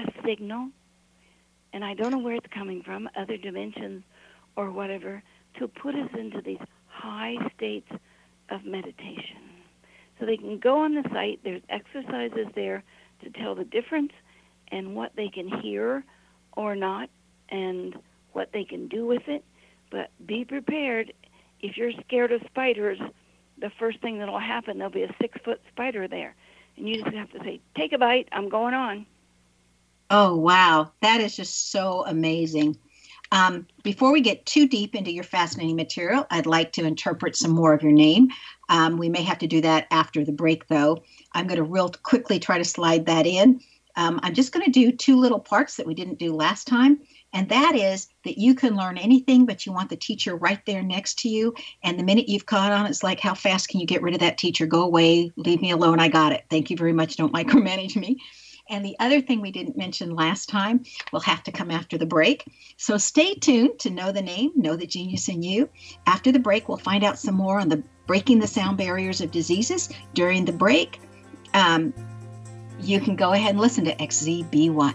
a 0.00 0.04
signal, 0.26 0.70
and 1.72 1.84
I 1.84 1.94
don't 1.94 2.12
know 2.12 2.18
where 2.20 2.36
it's 2.36 2.46
coming 2.54 2.82
from, 2.84 3.08
other 3.18 3.38
dimensions 3.38 4.04
or 4.56 4.72
whatever, 4.72 5.22
to 5.60 5.68
put 5.68 5.94
us 5.96 6.10
into 6.18 6.42
these 6.42 6.58
high 6.88 7.36
states 7.56 7.88
of 8.50 8.64
meditation. 8.64 9.38
So 10.20 10.26
they 10.26 10.38
can 10.38 10.58
go 10.60 10.78
on 10.80 10.94
the 10.94 11.04
site, 11.12 11.40
there's 11.44 11.62
exercises 11.70 12.48
there 12.56 12.84
to 13.24 13.30
tell 13.30 13.56
the 13.56 13.64
difference 13.64 14.12
and 14.72 14.96
what 14.96 15.12
they 15.16 15.28
can 15.28 15.48
hear 15.62 16.04
or 16.56 16.76
not 16.76 17.10
and 17.50 17.96
what 18.32 18.50
they 18.52 18.64
can 18.64 18.88
do 18.88 19.06
with 19.06 19.22
it. 19.28 19.44
But 19.90 20.10
be 20.26 20.44
prepared. 20.44 21.12
If 21.64 21.78
you're 21.78 21.92
scared 22.06 22.30
of 22.30 22.42
spiders, 22.44 22.98
the 23.56 23.70
first 23.78 23.98
thing 24.02 24.18
that'll 24.18 24.38
happen, 24.38 24.76
there'll 24.76 24.92
be 24.92 25.04
a 25.04 25.16
six 25.18 25.38
foot 25.42 25.62
spider 25.70 26.06
there. 26.06 26.36
And 26.76 26.86
you 26.86 27.02
just 27.02 27.16
have 27.16 27.30
to 27.30 27.38
say, 27.38 27.62
take 27.74 27.94
a 27.94 27.98
bite, 27.98 28.28
I'm 28.32 28.50
going 28.50 28.74
on. 28.74 29.06
Oh, 30.10 30.36
wow. 30.36 30.92
That 31.00 31.22
is 31.22 31.34
just 31.34 31.72
so 31.72 32.04
amazing. 32.06 32.76
Um, 33.32 33.66
before 33.82 34.12
we 34.12 34.20
get 34.20 34.44
too 34.44 34.68
deep 34.68 34.94
into 34.94 35.10
your 35.10 35.24
fascinating 35.24 35.76
material, 35.76 36.26
I'd 36.30 36.44
like 36.44 36.72
to 36.72 36.84
interpret 36.84 37.34
some 37.34 37.52
more 37.52 37.72
of 37.72 37.82
your 37.82 37.92
name. 37.92 38.28
Um, 38.68 38.98
we 38.98 39.08
may 39.08 39.22
have 39.22 39.38
to 39.38 39.46
do 39.46 39.62
that 39.62 39.86
after 39.90 40.22
the 40.22 40.32
break, 40.32 40.68
though. 40.68 41.02
I'm 41.32 41.46
going 41.46 41.56
to 41.56 41.64
real 41.64 41.88
quickly 42.02 42.38
try 42.38 42.58
to 42.58 42.64
slide 42.64 43.06
that 43.06 43.26
in. 43.26 43.62
Um, 43.96 44.20
I'm 44.22 44.34
just 44.34 44.52
going 44.52 44.66
to 44.66 44.70
do 44.70 44.92
two 44.92 45.16
little 45.16 45.40
parts 45.40 45.76
that 45.76 45.86
we 45.86 45.94
didn't 45.94 46.18
do 46.18 46.34
last 46.34 46.66
time. 46.66 47.00
And 47.34 47.48
that 47.48 47.74
is 47.74 48.06
that 48.24 48.38
you 48.38 48.54
can 48.54 48.76
learn 48.76 48.96
anything, 48.96 49.44
but 49.44 49.66
you 49.66 49.72
want 49.72 49.90
the 49.90 49.96
teacher 49.96 50.36
right 50.36 50.64
there 50.66 50.82
next 50.82 51.18
to 51.20 51.28
you. 51.28 51.52
And 51.82 51.98
the 51.98 52.04
minute 52.04 52.28
you've 52.28 52.46
caught 52.46 52.72
on, 52.72 52.86
it's 52.86 53.02
like, 53.02 53.18
how 53.18 53.34
fast 53.34 53.68
can 53.68 53.80
you 53.80 53.86
get 53.86 54.02
rid 54.02 54.14
of 54.14 54.20
that 54.20 54.38
teacher? 54.38 54.66
Go 54.66 54.82
away, 54.82 55.32
leave 55.36 55.60
me 55.60 55.72
alone. 55.72 55.98
I 55.98 56.08
got 56.08 56.32
it. 56.32 56.44
Thank 56.48 56.70
you 56.70 56.76
very 56.76 56.92
much. 56.92 57.16
Don't 57.16 57.34
micromanage 57.34 57.96
me. 57.96 58.20
And 58.70 58.84
the 58.84 58.96
other 58.98 59.20
thing 59.20 59.40
we 59.42 59.50
didn't 59.50 59.76
mention 59.76 60.14
last 60.14 60.48
time 60.48 60.84
we'll 61.12 61.20
have 61.20 61.42
to 61.44 61.52
come 61.52 61.70
after 61.70 61.98
the 61.98 62.06
break. 62.06 62.44
So 62.78 62.96
stay 62.96 63.34
tuned 63.34 63.78
to 63.80 63.90
know 63.90 64.10
the 64.10 64.22
name, 64.22 64.52
know 64.54 64.74
the 64.76 64.86
genius 64.86 65.28
in 65.28 65.42
you. 65.42 65.68
After 66.06 66.32
the 66.32 66.38
break, 66.38 66.68
we'll 66.68 66.78
find 66.78 67.04
out 67.04 67.18
some 67.18 67.34
more 67.34 67.60
on 67.60 67.68
the 67.68 67.82
breaking 68.06 68.38
the 68.38 68.46
sound 68.46 68.78
barriers 68.78 69.20
of 69.20 69.30
diseases. 69.32 69.90
During 70.14 70.46
the 70.46 70.52
break, 70.52 71.00
um, 71.52 71.92
you 72.80 73.00
can 73.00 73.16
go 73.16 73.32
ahead 73.32 73.50
and 73.50 73.60
listen 73.60 73.84
to 73.84 73.94
xzbn.com. 73.96 74.94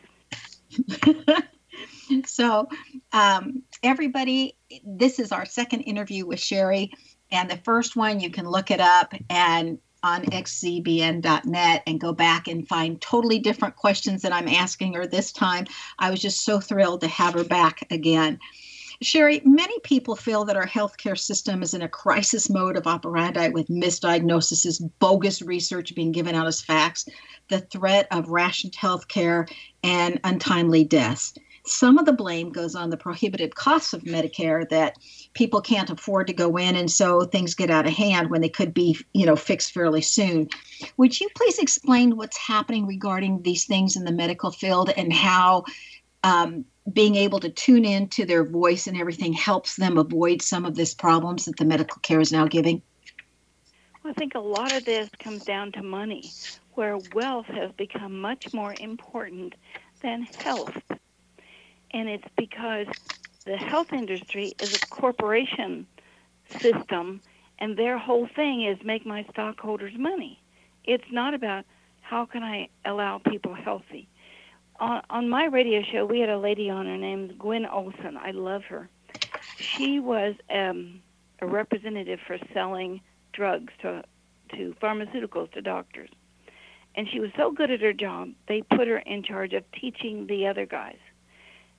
so, 2.26 2.68
um, 3.12 3.62
everybody, 3.84 4.56
this 4.84 5.20
is 5.20 5.30
our 5.30 5.44
second 5.44 5.82
interview 5.82 6.26
with 6.26 6.40
Sharry. 6.40 6.90
And 7.32 7.50
the 7.50 7.58
first 7.58 7.96
one, 7.96 8.20
you 8.20 8.30
can 8.30 8.48
look 8.48 8.70
it 8.70 8.80
up 8.80 9.14
and 9.28 9.78
on 10.02 10.24
xzbn.net 10.24 11.82
and 11.86 12.00
go 12.00 12.12
back 12.12 12.48
and 12.48 12.66
find 12.66 13.00
totally 13.00 13.38
different 13.38 13.76
questions 13.76 14.22
that 14.22 14.32
I'm 14.32 14.48
asking 14.48 14.94
her 14.94 15.06
this 15.06 15.30
time. 15.30 15.66
I 15.98 16.10
was 16.10 16.20
just 16.20 16.44
so 16.44 16.58
thrilled 16.58 17.02
to 17.02 17.08
have 17.08 17.34
her 17.34 17.44
back 17.44 17.86
again. 17.90 18.38
Sharry, 19.02 19.42
many 19.46 19.78
people 19.80 20.14
feel 20.14 20.44
that 20.44 20.56
our 20.56 20.66
healthcare 20.66 21.18
system 21.18 21.62
is 21.62 21.72
in 21.72 21.80
a 21.80 21.88
crisis 21.88 22.50
mode 22.50 22.76
of 22.76 22.86
operandi 22.86 23.48
with 23.48 23.68
misdiagnoses, 23.68 24.90
bogus 24.98 25.40
research 25.40 25.94
being 25.94 26.12
given 26.12 26.34
out 26.34 26.46
as 26.46 26.60
facts, 26.60 27.06
the 27.48 27.60
threat 27.60 28.06
of 28.10 28.28
rationed 28.28 28.74
healthcare, 28.74 29.50
and 29.82 30.20
untimely 30.24 30.84
deaths. 30.84 31.32
Some 31.66 31.98
of 31.98 32.06
the 32.06 32.12
blame 32.12 32.50
goes 32.50 32.74
on 32.74 32.90
the 32.90 32.96
prohibitive 32.96 33.54
costs 33.54 33.92
of 33.92 34.02
Medicare 34.02 34.68
that 34.70 34.96
people 35.34 35.60
can't 35.60 35.90
afford 35.90 36.26
to 36.26 36.32
go 36.32 36.56
in, 36.56 36.74
and 36.74 36.90
so 36.90 37.22
things 37.22 37.54
get 37.54 37.70
out 37.70 37.86
of 37.86 37.92
hand 37.92 38.30
when 38.30 38.40
they 38.40 38.48
could 38.48 38.72
be, 38.72 38.98
you 39.12 39.26
know, 39.26 39.36
fixed 39.36 39.72
fairly 39.72 40.00
soon. 40.00 40.48
Would 40.96 41.20
you 41.20 41.28
please 41.36 41.58
explain 41.58 42.16
what's 42.16 42.38
happening 42.38 42.86
regarding 42.86 43.42
these 43.42 43.64
things 43.64 43.96
in 43.96 44.04
the 44.04 44.12
medical 44.12 44.50
field 44.50 44.90
and 44.96 45.12
how 45.12 45.64
um, 46.24 46.64
being 46.90 47.14
able 47.14 47.40
to 47.40 47.50
tune 47.50 47.84
in 47.84 48.08
to 48.08 48.24
their 48.24 48.44
voice 48.44 48.86
and 48.86 48.96
everything 48.96 49.32
helps 49.32 49.76
them 49.76 49.98
avoid 49.98 50.42
some 50.42 50.64
of 50.64 50.74
these 50.74 50.94
problems 50.94 51.44
that 51.44 51.56
the 51.56 51.64
medical 51.64 51.98
care 52.00 52.20
is 52.20 52.32
now 52.32 52.46
giving? 52.46 52.82
I 54.02 54.14
think 54.14 54.34
a 54.34 54.40
lot 54.40 54.72
of 54.72 54.86
this 54.86 55.10
comes 55.18 55.44
down 55.44 55.72
to 55.72 55.82
money, 55.82 56.30
where 56.72 56.98
wealth 57.12 57.46
has 57.46 57.70
become 57.72 58.18
much 58.18 58.54
more 58.54 58.74
important 58.80 59.54
than 60.00 60.22
health 60.22 60.76
and 61.92 62.08
it's 62.08 62.28
because 62.36 62.86
the 63.44 63.56
health 63.56 63.92
industry 63.92 64.54
is 64.60 64.72
a 64.72 64.78
corporation 64.78 65.86
system, 66.60 67.20
and 67.58 67.76
their 67.76 67.98
whole 67.98 68.28
thing 68.34 68.64
is 68.64 68.78
make 68.84 69.06
my 69.06 69.24
stockholders 69.30 69.94
money. 69.96 70.40
It's 70.84 71.10
not 71.10 71.34
about 71.34 71.64
how 72.00 72.26
can 72.26 72.42
I 72.42 72.68
allow 72.84 73.18
people 73.18 73.54
healthy. 73.54 74.08
On, 74.78 75.02
on 75.10 75.28
my 75.28 75.44
radio 75.44 75.82
show, 75.82 76.06
we 76.06 76.20
had 76.20 76.30
a 76.30 76.38
lady 76.38 76.70
on 76.70 76.86
her 76.86 76.96
named 76.96 77.38
Gwen 77.38 77.66
Olson. 77.66 78.16
I 78.16 78.30
love 78.30 78.64
her. 78.64 78.88
She 79.56 80.00
was 80.00 80.34
um, 80.48 81.02
a 81.40 81.46
representative 81.46 82.18
for 82.26 82.38
selling 82.52 83.00
drugs 83.32 83.72
to 83.82 84.04
to 84.56 84.74
pharmaceuticals 84.82 85.52
to 85.52 85.62
doctors. 85.62 86.10
And 86.96 87.08
she 87.08 87.20
was 87.20 87.30
so 87.36 87.52
good 87.52 87.70
at 87.70 87.80
her 87.80 87.92
job, 87.92 88.30
they 88.48 88.62
put 88.62 88.88
her 88.88 88.98
in 88.98 89.22
charge 89.22 89.52
of 89.52 89.64
teaching 89.70 90.26
the 90.26 90.48
other 90.48 90.66
guys. 90.66 90.98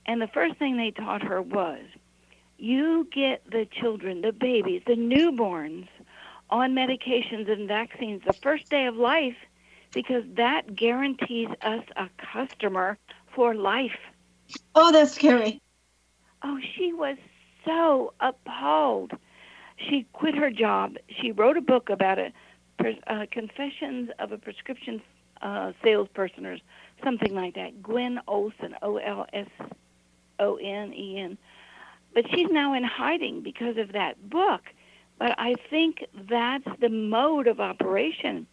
And 0.06 0.20
the 0.20 0.28
first 0.28 0.56
thing 0.56 0.76
they 0.76 0.90
taught 0.90 1.22
her 1.22 1.40
was 1.40 1.80
you 2.58 3.08
get 3.12 3.42
the 3.50 3.66
children, 3.66 4.20
the 4.20 4.32
babies, 4.32 4.82
the 4.86 4.94
newborns 4.94 5.88
on 6.50 6.72
medications 6.72 7.50
and 7.50 7.66
vaccines 7.66 8.22
the 8.26 8.32
first 8.32 8.68
day 8.70 8.86
of 8.86 8.96
life 8.96 9.36
because 9.92 10.24
that 10.36 10.74
guarantees 10.74 11.48
us 11.62 11.84
a 11.96 12.08
customer 12.32 12.98
for 13.34 13.54
life. 13.54 13.98
Oh, 14.74 14.92
that's 14.92 15.12
scary. 15.12 15.60
Oh, 16.42 16.58
she 16.76 16.92
was 16.92 17.16
so 17.64 18.12
appalled. 18.20 19.12
She 19.76 20.06
quit 20.12 20.34
her 20.34 20.50
job. 20.50 20.96
She 21.20 21.32
wrote 21.32 21.56
a 21.56 21.60
book 21.60 21.88
about 21.90 22.18
it, 22.18 22.32
uh, 23.06 23.26
Confessions 23.30 24.10
of 24.18 24.32
a 24.32 24.38
Prescription 24.38 25.02
uh, 25.40 25.72
Salesperson, 25.82 26.46
or 26.46 26.58
something 27.02 27.34
like 27.34 27.54
that. 27.54 27.82
Gwen 27.82 28.20
Olson, 28.28 28.74
O 28.82 28.96
L 28.96 29.26
S 29.32 29.48
O 30.42 30.56
N 30.56 30.92
E 30.92 31.18
N. 31.18 31.38
But 32.14 32.24
she's 32.30 32.50
now 32.50 32.74
in 32.74 32.84
hiding 32.84 33.42
because 33.42 33.76
of 33.78 33.92
that 33.92 34.14
book. 34.28 34.62
But 35.18 35.34
I 35.38 35.54
think 35.70 36.04
that's 36.28 36.68
the 36.80 36.88
mode 36.88 37.46
of 37.46 37.60
operation. 37.60 38.46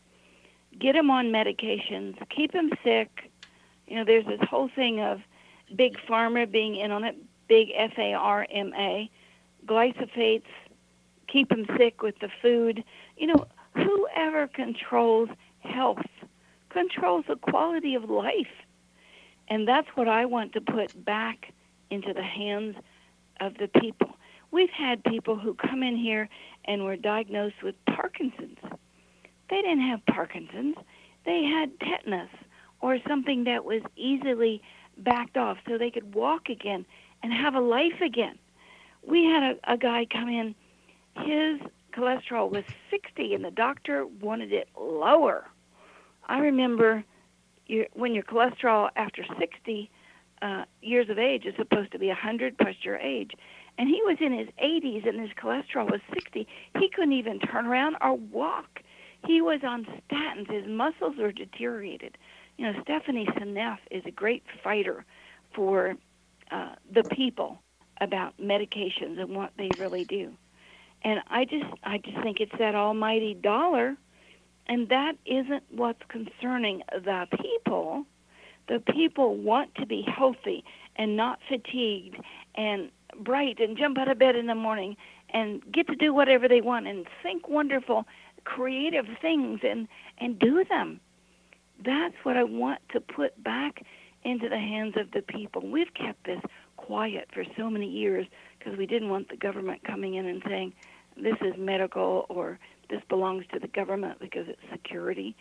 Get 0.77 0.93
them 0.93 1.09
on 1.09 1.25
medications, 1.27 2.15
keep 2.29 2.51
them 2.53 2.69
sick. 2.83 3.31
You 3.87 3.95
know, 3.95 4.05
there's 4.05 4.25
this 4.25 4.39
whole 4.49 4.69
thing 4.69 5.01
of 5.01 5.19
big 5.75 5.97
pharma 6.07 6.49
being 6.49 6.75
in 6.75 6.91
on 6.91 7.03
it, 7.03 7.15
big 7.47 7.69
F 7.75 7.93
A 7.97 8.13
R 8.13 8.45
M 8.49 8.71
A, 8.75 9.09
glyphosates, 9.65 10.51
keep 11.27 11.49
them 11.49 11.65
sick 11.77 12.01
with 12.01 12.17
the 12.19 12.29
food. 12.41 12.83
You 13.17 13.27
know, 13.27 13.45
whoever 13.73 14.47
controls 14.47 15.29
health 15.61 16.05
controls 16.69 17.25
the 17.27 17.35
quality 17.35 17.95
of 17.95 18.09
life. 18.09 18.55
And 19.47 19.67
that's 19.67 19.89
what 19.95 20.07
I 20.07 20.25
want 20.25 20.53
to 20.53 20.61
put 20.61 21.03
back 21.03 21.51
into 21.89 22.13
the 22.13 22.23
hands 22.23 22.75
of 23.39 23.53
the 23.57 23.67
people. 23.79 24.17
We've 24.51 24.69
had 24.69 25.03
people 25.03 25.37
who 25.37 25.53
come 25.53 25.83
in 25.83 25.95
here 25.95 26.29
and 26.65 26.83
were 26.83 26.95
diagnosed 26.95 27.61
with 27.63 27.75
Parkinson's. 27.85 28.57
They 29.49 29.61
didn't 29.61 29.87
have 29.87 30.05
Parkinson's, 30.05 30.75
they 31.25 31.43
had 31.43 31.71
tetanus 31.79 32.29
or 32.81 32.97
something 33.07 33.43
that 33.43 33.65
was 33.65 33.81
easily 33.95 34.61
backed 34.97 35.37
off 35.37 35.57
so 35.67 35.77
they 35.77 35.91
could 35.91 36.13
walk 36.13 36.49
again 36.49 36.85
and 37.23 37.33
have 37.33 37.55
a 37.55 37.59
life 37.59 38.01
again. 38.01 38.37
We 39.05 39.25
had 39.25 39.43
a, 39.43 39.73
a 39.73 39.77
guy 39.77 40.05
come 40.05 40.29
in, 40.29 40.55
his 41.17 41.59
cholesterol 41.93 42.51
was 42.51 42.63
60, 42.89 43.33
and 43.33 43.43
the 43.43 43.51
doctor 43.51 44.05
wanted 44.21 44.53
it 44.53 44.69
lower. 44.79 45.47
I 46.27 46.39
remember 46.39 47.03
your, 47.67 47.87
when 47.93 48.13
your 48.13 48.23
cholesterol 48.23 48.89
after 48.95 49.25
60 49.37 49.89
uh, 50.41 50.65
years 50.81 51.09
of 51.09 51.17
age 51.19 51.45
is 51.45 51.55
supposed 51.57 51.91
to 51.91 51.99
be 51.99 52.07
100 52.07 52.57
plus 52.57 52.75
your 52.81 52.97
age. 52.97 53.31
And 53.77 53.87
he 53.87 54.01
was 54.03 54.17
in 54.19 54.33
his 54.37 54.47
80s 54.61 55.07
and 55.07 55.19
his 55.19 55.29
cholesterol 55.31 55.89
was 55.89 56.01
60. 56.13 56.47
He 56.77 56.89
couldn't 56.89 57.13
even 57.13 57.39
turn 57.39 57.65
around 57.65 57.95
or 58.01 58.15
walk. 58.15 58.81
He 59.25 59.41
was 59.41 59.61
on 59.63 59.85
statins. 59.85 60.51
His 60.51 60.67
muscles 60.67 61.15
were 61.17 61.31
deteriorated. 61.31 62.17
You 62.57 62.65
know, 62.65 62.81
Stephanie 62.81 63.27
Seneff 63.37 63.79
is 63.91 64.03
a 64.05 64.11
great 64.11 64.43
fighter 64.63 65.05
for 65.53 65.95
uh, 66.51 66.75
the 66.91 67.03
people 67.03 67.59
about 68.01 68.37
medications 68.37 69.19
and 69.19 69.35
what 69.35 69.51
they 69.57 69.69
really 69.77 70.05
do. 70.05 70.33
And 71.03 71.21
I 71.27 71.45
just 71.45 71.65
I 71.83 71.97
just 71.99 72.21
think 72.21 72.39
it's 72.39 72.57
that 72.59 72.75
almighty 72.75 73.33
dollar 73.33 73.95
and 74.69 74.87
that 74.89 75.13
isn't 75.25 75.63
what's 75.71 76.01
concerning 76.07 76.83
the 76.91 77.27
people. 77.41 78.05
The 78.69 78.79
people 78.79 79.35
want 79.35 79.75
to 79.75 79.85
be 79.85 80.03
healthy 80.03 80.63
and 80.95 81.17
not 81.17 81.39
fatigued 81.49 82.17
and 82.55 82.89
bright 83.19 83.59
and 83.59 83.77
jump 83.77 83.97
out 83.97 84.09
of 84.09 84.19
bed 84.19 84.35
in 84.35 84.47
the 84.47 84.55
morning 84.55 84.95
and 85.33 85.61
get 85.71 85.87
to 85.87 85.95
do 85.95 86.13
whatever 86.13 86.47
they 86.47 86.61
want 86.61 86.87
and 86.87 87.05
think 87.21 87.49
wonderful 87.49 88.05
creative 88.45 89.05
things 89.21 89.59
and 89.63 89.87
and 90.19 90.39
do 90.39 90.63
them. 90.69 90.99
That's 91.83 92.15
what 92.23 92.37
I 92.37 92.43
want 92.43 92.79
to 92.91 93.01
put 93.01 93.41
back 93.43 93.83
into 94.23 94.49
the 94.49 94.57
hands 94.57 94.95
of 94.97 95.11
the 95.11 95.21
people. 95.21 95.67
We've 95.69 95.93
kept 95.93 96.25
this 96.25 96.41
quiet 96.77 97.29
for 97.33 97.43
so 97.57 97.69
many 97.69 97.89
years 97.89 98.27
because 98.57 98.77
we 98.77 98.85
didn't 98.85 99.09
want 99.09 99.29
the 99.29 99.37
government 99.37 99.83
coming 99.83 100.15
in 100.15 100.25
and 100.25 100.41
saying 100.47 100.73
this 101.15 101.37
is 101.41 101.53
medical 101.57 102.25
or 102.29 102.59
this 102.89 103.01
belongs 103.09 103.45
to 103.53 103.59
the 103.59 103.67
government 103.67 104.19
because 104.19 104.47
it's 104.47 104.61
security. 104.71 105.35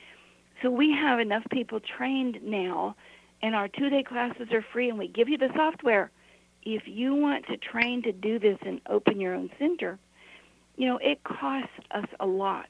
So 0.62 0.70
we 0.70 0.92
have 0.92 1.20
enough 1.20 1.44
people 1.50 1.80
trained 1.80 2.38
now, 2.42 2.96
and 3.42 3.54
our 3.54 3.68
two 3.68 3.88
day 3.90 4.02
classes 4.02 4.48
are 4.52 4.64
free, 4.72 4.88
and 4.88 4.98
we 4.98 5.08
give 5.08 5.28
you 5.28 5.38
the 5.38 5.50
software. 5.54 6.10
If 6.62 6.82
you 6.86 7.14
want 7.14 7.46
to 7.46 7.56
train 7.56 8.02
to 8.02 8.12
do 8.12 8.38
this 8.38 8.58
and 8.66 8.80
open 8.88 9.20
your 9.20 9.34
own 9.34 9.50
center, 9.58 9.98
you 10.76 10.86
know, 10.86 10.98
it 10.98 11.22
costs 11.24 11.70
us 11.92 12.06
a 12.20 12.26
lot. 12.26 12.68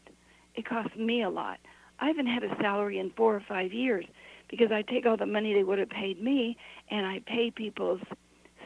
It 0.54 0.66
costs 0.66 0.96
me 0.96 1.22
a 1.22 1.31
lot. 1.31 1.59
I 2.00 2.07
haven't 2.07 2.26
had 2.26 2.44
a 2.44 2.54
salary 2.61 2.98
in 2.98 3.11
four 3.16 3.35
or 3.35 3.42
five 3.48 3.72
years 3.72 4.04
because 4.48 4.70
I 4.72 4.83
take 4.83 5.07
all 5.07 5.16
the 5.16 5.26
money 5.26 5.52
they 5.52 5.64
would 5.64 5.78
have 5.78 5.90
paid 5.90 6.22
me 6.22 6.57
and 6.90 7.07
I 7.07 7.20
pay 7.26 7.50
people's 7.50 8.00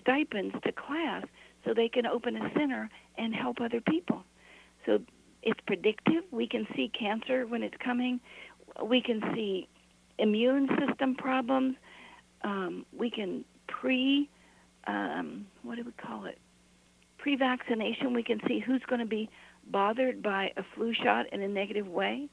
stipends 0.00 0.54
to 0.64 0.72
class 0.72 1.24
so 1.64 1.72
they 1.74 1.88
can 1.88 2.06
open 2.06 2.36
a 2.36 2.52
center 2.54 2.88
and 3.16 3.34
help 3.34 3.60
other 3.60 3.80
people. 3.80 4.24
So 4.86 5.00
it's 5.42 5.60
predictive. 5.66 6.24
We 6.30 6.46
can 6.46 6.66
see 6.74 6.90
cancer 6.98 7.46
when 7.46 7.62
it's 7.62 7.76
coming. 7.82 8.20
We 8.84 9.00
can 9.00 9.22
see 9.34 9.68
immune 10.18 10.68
system 10.78 11.14
problems. 11.14 11.76
Um, 12.44 12.86
we 12.96 13.10
can 13.10 13.44
pre, 13.68 14.28
um, 14.86 15.46
what 15.62 15.76
do 15.76 15.84
we 15.84 15.92
call 15.92 16.24
it? 16.24 16.38
Pre 17.18 17.36
vaccination. 17.36 18.14
We 18.14 18.22
can 18.22 18.40
see 18.46 18.58
who's 18.58 18.82
going 18.88 19.00
to 19.00 19.06
be 19.06 19.30
bothered 19.70 20.22
by 20.22 20.52
a 20.56 20.62
flu 20.74 20.92
shot 20.92 21.32
in 21.32 21.40
a 21.40 21.48
negative 21.48 21.86
way. 21.86 22.28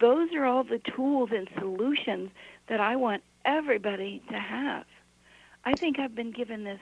Those 0.00 0.30
are 0.34 0.44
all 0.44 0.64
the 0.64 0.80
tools 0.96 1.30
and 1.32 1.48
solutions 1.58 2.30
that 2.68 2.80
I 2.80 2.96
want 2.96 3.22
everybody 3.44 4.22
to 4.30 4.38
have. 4.38 4.84
I 5.64 5.74
think 5.74 5.98
I've 5.98 6.14
been 6.14 6.32
given 6.32 6.64
this 6.64 6.80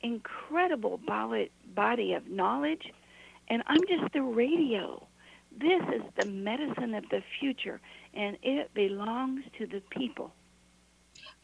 incredible 0.00 0.98
body 0.98 2.12
of 2.14 2.28
knowledge, 2.28 2.92
and 3.48 3.62
I'm 3.66 3.80
just 3.88 4.12
the 4.12 4.22
radio. 4.22 5.06
This 5.56 5.82
is 5.94 6.02
the 6.18 6.26
medicine 6.26 6.94
of 6.94 7.04
the 7.10 7.22
future, 7.38 7.80
and 8.12 8.36
it 8.42 8.72
belongs 8.74 9.44
to 9.58 9.66
the 9.66 9.82
people. 9.90 10.32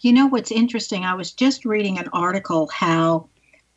You 0.00 0.14
know 0.14 0.26
what's 0.26 0.50
interesting? 0.50 1.04
I 1.04 1.14
was 1.14 1.32
just 1.32 1.66
reading 1.66 1.98
an 1.98 2.08
article 2.12 2.68
how 2.72 3.28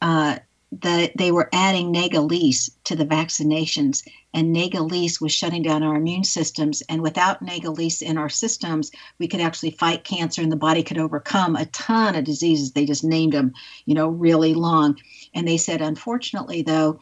uh, 0.01 0.39
that 0.81 1.11
they 1.17 1.31
were 1.31 1.49
adding 1.53 1.93
Nagalase 1.93 2.71
to 2.85 2.95
the 2.95 3.05
vaccinations, 3.05 4.07
and 4.33 4.55
Nagalase 4.55 5.19
was 5.21 5.33
shutting 5.33 5.61
down 5.61 5.83
our 5.83 5.95
immune 5.95 6.23
systems. 6.23 6.81
And 6.87 7.01
without 7.01 7.45
Nagalase 7.45 8.01
in 8.01 8.17
our 8.17 8.29
systems, 8.29 8.89
we 9.19 9.27
could 9.27 9.41
actually 9.41 9.71
fight 9.71 10.05
cancer, 10.05 10.41
and 10.41 10.51
the 10.51 10.55
body 10.55 10.81
could 10.81 10.97
overcome 10.97 11.55
a 11.57 11.65
ton 11.67 12.15
of 12.15 12.23
diseases. 12.23 12.71
They 12.71 12.85
just 12.85 13.03
named 13.03 13.33
them, 13.33 13.53
you 13.85 13.93
know, 13.93 14.07
really 14.07 14.53
long. 14.53 14.97
And 15.33 15.47
they 15.47 15.57
said, 15.57 15.81
unfortunately, 15.81 16.61
though, 16.61 16.99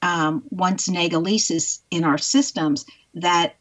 um, 0.00 0.42
once 0.50 0.88
Nagalase 0.88 1.50
is 1.50 1.80
in 1.90 2.04
our 2.04 2.18
systems, 2.18 2.86
that 3.14 3.56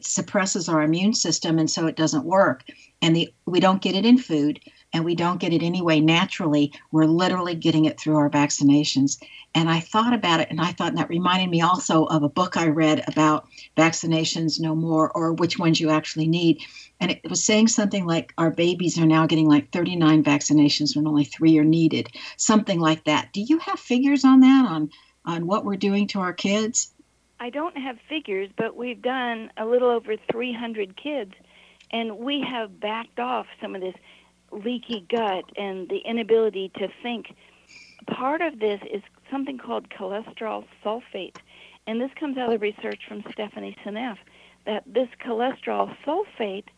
suppresses 0.00 0.68
our 0.68 0.82
immune 0.82 1.14
system, 1.14 1.58
and 1.58 1.70
so 1.70 1.86
it 1.86 1.96
doesn't 1.96 2.24
work. 2.24 2.64
And 3.02 3.14
the, 3.14 3.32
we 3.46 3.60
don't 3.60 3.82
get 3.82 3.94
it 3.94 4.06
in 4.06 4.18
food 4.18 4.60
and 4.94 5.04
we 5.04 5.16
don't 5.16 5.40
get 5.40 5.52
it 5.52 5.62
anyway 5.62 5.98
naturally. 5.98 6.72
We're 6.92 7.06
literally 7.06 7.56
getting 7.56 7.84
it 7.84 7.98
through 7.98 8.16
our 8.16 8.30
vaccinations. 8.30 9.20
And 9.52 9.68
I 9.68 9.80
thought 9.80 10.14
about 10.14 10.40
it, 10.40 10.48
and 10.50 10.60
I 10.60 10.70
thought 10.72 10.90
and 10.90 10.98
that 10.98 11.08
reminded 11.08 11.50
me 11.50 11.60
also 11.60 12.04
of 12.04 12.22
a 12.22 12.28
book 12.28 12.56
I 12.56 12.68
read 12.68 13.02
about 13.08 13.48
vaccinations 13.76 14.60
no 14.60 14.74
more, 14.76 15.10
or 15.10 15.32
which 15.32 15.58
ones 15.58 15.80
you 15.80 15.90
actually 15.90 16.28
need. 16.28 16.62
And 17.00 17.10
it 17.10 17.20
was 17.28 17.44
saying 17.44 17.68
something 17.68 18.06
like 18.06 18.32
our 18.38 18.50
babies 18.50 18.96
are 18.98 19.06
now 19.06 19.26
getting 19.26 19.48
like 19.48 19.72
39 19.72 20.22
vaccinations 20.22 20.96
when 20.96 21.08
only 21.08 21.24
three 21.24 21.58
are 21.58 21.64
needed, 21.64 22.08
something 22.36 22.78
like 22.78 23.04
that. 23.04 23.32
Do 23.32 23.40
you 23.42 23.58
have 23.58 23.80
figures 23.80 24.24
on 24.24 24.40
that, 24.40 24.66
on, 24.66 24.90
on 25.26 25.46
what 25.46 25.64
we're 25.64 25.76
doing 25.76 26.06
to 26.08 26.20
our 26.20 26.32
kids? 26.32 26.93
I 27.40 27.50
don't 27.50 27.76
have 27.76 27.96
figures, 28.08 28.50
but 28.56 28.76
we've 28.76 29.02
done 29.02 29.50
a 29.56 29.66
little 29.66 29.90
over 29.90 30.14
300 30.30 30.96
kids, 30.96 31.32
and 31.90 32.18
we 32.18 32.40
have 32.48 32.80
backed 32.80 33.18
off 33.18 33.46
some 33.60 33.74
of 33.74 33.80
this 33.80 33.94
leaky 34.50 35.04
gut 35.10 35.44
and 35.56 35.88
the 35.88 35.98
inability 35.98 36.70
to 36.76 36.88
think. 37.02 37.34
Part 38.06 38.40
of 38.40 38.60
this 38.60 38.80
is 38.92 39.02
something 39.30 39.58
called 39.58 39.88
cholesterol 39.90 40.64
sulfate, 40.84 41.36
and 41.86 42.00
this 42.00 42.10
comes 42.18 42.38
out 42.38 42.52
of 42.52 42.60
research 42.60 43.00
from 43.08 43.24
Stephanie 43.32 43.76
Seneff 43.84 44.18
that 44.66 44.84
this 44.86 45.08
cholesterol 45.24 45.94
sulfate 46.06 46.68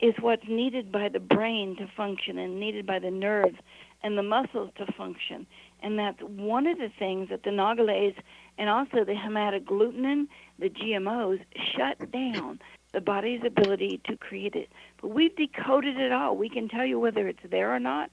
is 0.00 0.14
what's 0.20 0.46
needed 0.48 0.92
by 0.92 1.08
the 1.08 1.20
brain 1.20 1.76
to 1.76 1.86
function 1.96 2.38
and 2.38 2.60
needed 2.60 2.86
by 2.86 2.98
the 2.98 3.10
nerves 3.10 3.56
and 4.02 4.16
the 4.16 4.22
muscles 4.22 4.70
to 4.76 4.86
function. 4.92 5.46
And 5.82 5.98
that's 5.98 6.20
one 6.20 6.66
of 6.66 6.78
the 6.78 6.90
things 6.98 7.28
that 7.30 7.42
the 7.44 7.50
Nagalase 7.50 8.16
and 8.58 8.68
also 8.68 9.04
the 9.04 9.14
hematoglutinin, 9.14 10.28
the 10.58 10.70
GMOs, 10.70 11.40
shut 11.76 12.10
down 12.10 12.60
the 12.92 13.00
body's 13.00 13.42
ability 13.44 14.00
to 14.06 14.16
create 14.16 14.54
it. 14.54 14.70
But 15.00 15.08
we've 15.08 15.34
decoded 15.36 15.98
it 15.98 16.12
all. 16.12 16.36
We 16.36 16.48
can 16.48 16.68
tell 16.68 16.86
you 16.86 16.98
whether 16.98 17.28
it's 17.28 17.42
there 17.50 17.74
or 17.74 17.80
not. 17.80 18.10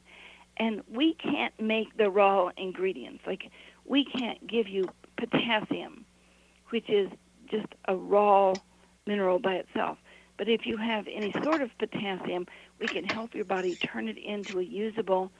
And 0.57 0.81
we 0.89 1.13
can't 1.15 1.57
make 1.59 1.95
the 1.97 2.09
raw 2.09 2.51
ingredients. 2.57 3.23
Like, 3.25 3.49
we 3.85 4.05
can't 4.05 4.45
give 4.45 4.67
you 4.67 4.89
potassium, 5.17 6.05
which 6.69 6.89
is 6.89 7.09
just 7.49 7.67
a 7.87 7.95
raw 7.95 8.53
mineral 9.07 9.39
by 9.39 9.55
itself. 9.55 9.97
But 10.37 10.49
if 10.49 10.65
you 10.65 10.77
have 10.77 11.07
any 11.07 11.31
sort 11.43 11.61
of 11.61 11.69
potassium, 11.77 12.47
we 12.79 12.87
can 12.87 13.05
help 13.05 13.33
your 13.33 13.45
body 13.45 13.75
turn 13.75 14.07
it 14.07 14.17
into 14.17 14.59
a 14.59 14.63
usable 14.63 15.31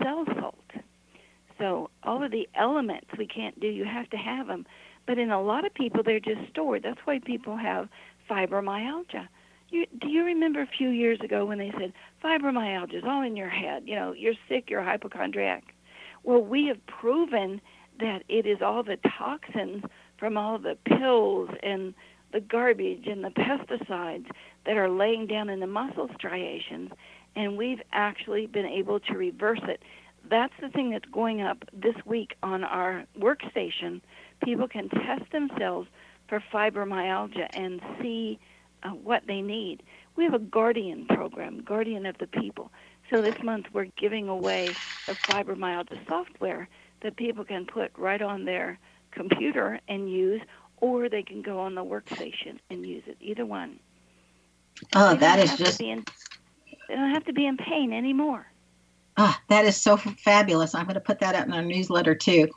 cell 0.00 0.24
salt. 0.38 0.58
So 1.62 1.90
all 2.02 2.24
of 2.24 2.32
the 2.32 2.48
elements 2.56 3.06
we 3.16 3.26
can't 3.26 3.58
do, 3.60 3.68
you 3.68 3.84
have 3.84 4.10
to 4.10 4.16
have 4.16 4.48
them. 4.48 4.66
But 5.06 5.18
in 5.18 5.30
a 5.30 5.40
lot 5.40 5.64
of 5.64 5.72
people, 5.72 6.02
they're 6.02 6.18
just 6.18 6.50
stored. 6.50 6.82
That's 6.82 6.98
why 7.04 7.20
people 7.20 7.56
have 7.56 7.88
fibromyalgia. 8.28 9.28
You, 9.70 9.86
do 10.00 10.08
you 10.08 10.24
remember 10.24 10.60
a 10.60 10.66
few 10.66 10.88
years 10.88 11.20
ago 11.20 11.46
when 11.46 11.58
they 11.58 11.72
said 11.78 11.92
fibromyalgia 12.22 12.96
is 12.96 13.04
all 13.06 13.22
in 13.22 13.36
your 13.36 13.48
head? 13.48 13.84
You 13.86 13.94
know, 13.94 14.12
you're 14.12 14.34
sick, 14.48 14.70
you're 14.70 14.80
a 14.80 14.84
hypochondriac. 14.84 15.62
Well, 16.24 16.42
we 16.42 16.66
have 16.66 16.84
proven 16.86 17.60
that 18.00 18.24
it 18.28 18.44
is 18.44 18.58
all 18.60 18.82
the 18.82 18.98
toxins 19.16 19.84
from 20.18 20.36
all 20.36 20.58
the 20.58 20.76
pills 20.84 21.48
and 21.62 21.94
the 22.32 22.40
garbage 22.40 23.06
and 23.06 23.22
the 23.22 23.30
pesticides 23.30 24.26
that 24.66 24.76
are 24.76 24.90
laying 24.90 25.28
down 25.28 25.48
in 25.48 25.60
the 25.60 25.66
muscle 25.68 26.10
striations, 26.16 26.90
and 27.36 27.56
we've 27.56 27.82
actually 27.92 28.46
been 28.46 28.66
able 28.66 28.98
to 28.98 29.14
reverse 29.14 29.60
it. 29.68 29.80
That's 30.28 30.54
the 30.60 30.68
thing 30.68 30.90
that's 30.90 31.08
going 31.10 31.42
up 31.42 31.64
this 31.72 31.96
week 32.04 32.36
on 32.42 32.64
our 32.64 33.04
workstation. 33.18 34.00
People 34.42 34.68
can 34.68 34.88
test 34.88 35.30
themselves 35.32 35.88
for 36.28 36.42
fibromyalgia 36.52 37.48
and 37.52 37.80
see 38.00 38.38
uh, 38.82 38.90
what 38.90 39.26
they 39.26 39.42
need. 39.42 39.82
We 40.16 40.24
have 40.24 40.34
a 40.34 40.38
Guardian 40.38 41.06
program, 41.06 41.62
Guardian 41.62 42.06
of 42.06 42.18
the 42.18 42.26
People. 42.26 42.70
So 43.10 43.20
this 43.20 43.42
month 43.42 43.66
we're 43.72 43.88
giving 43.96 44.28
away 44.28 44.68
the 45.06 45.14
fibromyalgia 45.14 46.06
software 46.08 46.68
that 47.02 47.16
people 47.16 47.44
can 47.44 47.66
put 47.66 47.92
right 47.98 48.22
on 48.22 48.44
their 48.44 48.78
computer 49.10 49.80
and 49.88 50.10
use, 50.10 50.40
or 50.80 51.08
they 51.08 51.22
can 51.22 51.42
go 51.42 51.60
on 51.60 51.74
the 51.74 51.84
workstation 51.84 52.58
and 52.70 52.86
use 52.86 53.02
it. 53.06 53.16
Either 53.20 53.44
one. 53.44 53.78
Oh, 54.94 55.14
that 55.16 55.38
is 55.38 55.56
just. 55.56 55.80
In, 55.80 56.04
they 56.88 56.94
don't 56.94 57.10
have 57.10 57.24
to 57.24 57.32
be 57.32 57.46
in 57.46 57.56
pain 57.56 57.92
anymore. 57.92 58.46
Ah, 59.16 59.40
that 59.48 59.64
is 59.64 59.76
so 59.76 59.96
fabulous. 59.96 60.74
I'm 60.74 60.84
going 60.84 60.94
to 60.94 61.00
put 61.00 61.20
that 61.20 61.34
out 61.34 61.46
in 61.46 61.52
our 61.52 61.62
newsletter 61.62 62.14
too. 62.14 62.48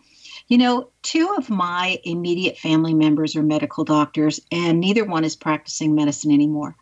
You 0.48 0.60
know, 0.60 0.90
two 1.02 1.34
of 1.38 1.50
my 1.50 2.00
immediate 2.04 2.58
family 2.58 2.94
members 2.94 3.36
are 3.36 3.42
medical 3.42 3.84
doctors, 3.84 4.40
and 4.52 4.80
neither 4.80 5.04
one 5.04 5.24
is 5.24 5.36
practicing 5.36 5.96
medicine 5.96 6.32
anymore. 6.32 6.76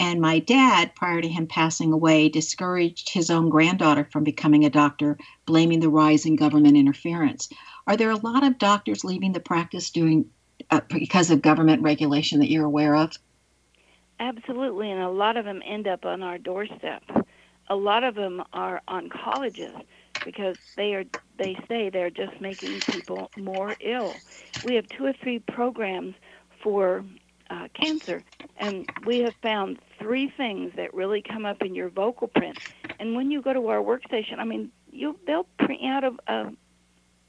And 0.00 0.20
my 0.20 0.40
dad, 0.40 0.96
prior 0.96 1.20
to 1.20 1.28
him 1.28 1.46
passing 1.46 1.92
away, 1.92 2.28
discouraged 2.28 3.10
his 3.10 3.30
own 3.30 3.50
granddaughter 3.50 4.08
from 4.10 4.24
becoming 4.24 4.64
a 4.64 4.70
doctor, 4.70 5.16
blaming 5.46 5.78
the 5.78 5.88
rise 5.88 6.26
in 6.26 6.34
government 6.34 6.76
interference. 6.76 7.48
Are 7.86 7.96
there 7.96 8.10
a 8.10 8.16
lot 8.16 8.44
of 8.44 8.58
doctors 8.58 9.04
leaving 9.04 9.32
the 9.32 9.40
practice 9.40 9.90
doing 9.90 10.26
uh, 10.70 10.80
because 10.88 11.30
of 11.30 11.40
government 11.40 11.82
regulation 11.82 12.40
that 12.40 12.50
you're 12.50 12.64
aware 12.64 12.96
of? 12.96 13.12
Absolutely, 14.18 14.90
and 14.90 15.00
a 15.00 15.10
lot 15.10 15.36
of 15.36 15.44
them 15.44 15.62
end 15.64 15.86
up 15.86 16.04
on 16.04 16.22
our 16.22 16.38
doorstep. 16.38 17.02
A 17.68 17.76
lot 17.76 18.04
of 18.04 18.14
them 18.14 18.42
are 18.52 18.80
on 18.88 19.08
colleges 19.10 19.74
because 20.24 20.56
they 20.76 20.94
are 20.94 21.04
they 21.38 21.56
say 21.68 21.90
they're 21.90 22.10
just 22.10 22.40
making 22.40 22.82
people 22.86 23.30
more 23.36 23.76
ill. 23.80 24.22
We 24.62 24.74
have 24.76 24.84
two 24.96 25.04
or 25.06 25.12
three 25.22 25.38
programs 25.40 26.14
for 26.62 27.04
uh, 27.50 27.68
cancer, 27.80 28.22
and 28.56 28.86
we 29.04 29.20
have 29.20 29.34
found 29.42 29.78
three 30.00 30.30
things 30.36 30.72
that 30.76 30.94
really 30.94 31.22
come 31.22 31.44
up 31.46 31.62
in 31.62 31.74
your 31.74 31.90
vocal 31.90 32.28
print. 32.28 32.58
And 32.98 33.14
when 33.14 33.30
you 33.30 33.42
go 33.42 33.52
to 33.52 33.68
our 33.68 33.78
workstation, 33.82 34.38
I 34.38 34.44
mean, 34.44 34.70
you 34.90 35.18
they'll 35.26 35.46
print 35.58 35.82
out 35.84 36.04
a, 36.04 36.12
a 36.32 36.52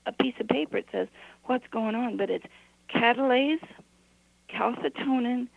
a 0.07 0.11
piece 0.13 0.35
of 0.39 0.47
paper. 0.47 0.77
It 0.77 0.87
says 0.91 1.07
what's 1.45 1.65
going 1.71 1.95
on, 1.95 2.17
but 2.17 2.29
it's 2.29 2.45
catalase, 2.93 3.65
calcitonin, 4.49 5.47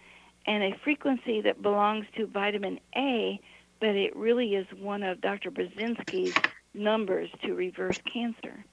and 0.47 0.63
a 0.65 0.77
frequency 0.85 1.41
that 1.43 1.63
belongs 1.63 2.07
to 2.17 2.27
vitamin 2.27 2.79
A, 2.97 3.41
but 3.81 3.91
it 3.91 4.15
really 4.17 4.55
is 4.55 4.67
one 4.79 5.03
of 5.03 5.21
Dr. 5.21 5.51
Burzynski's 5.51 6.35
numbers 6.75 7.31
to 7.43 7.55
reverse 7.55 7.99
cancer. 8.13 8.65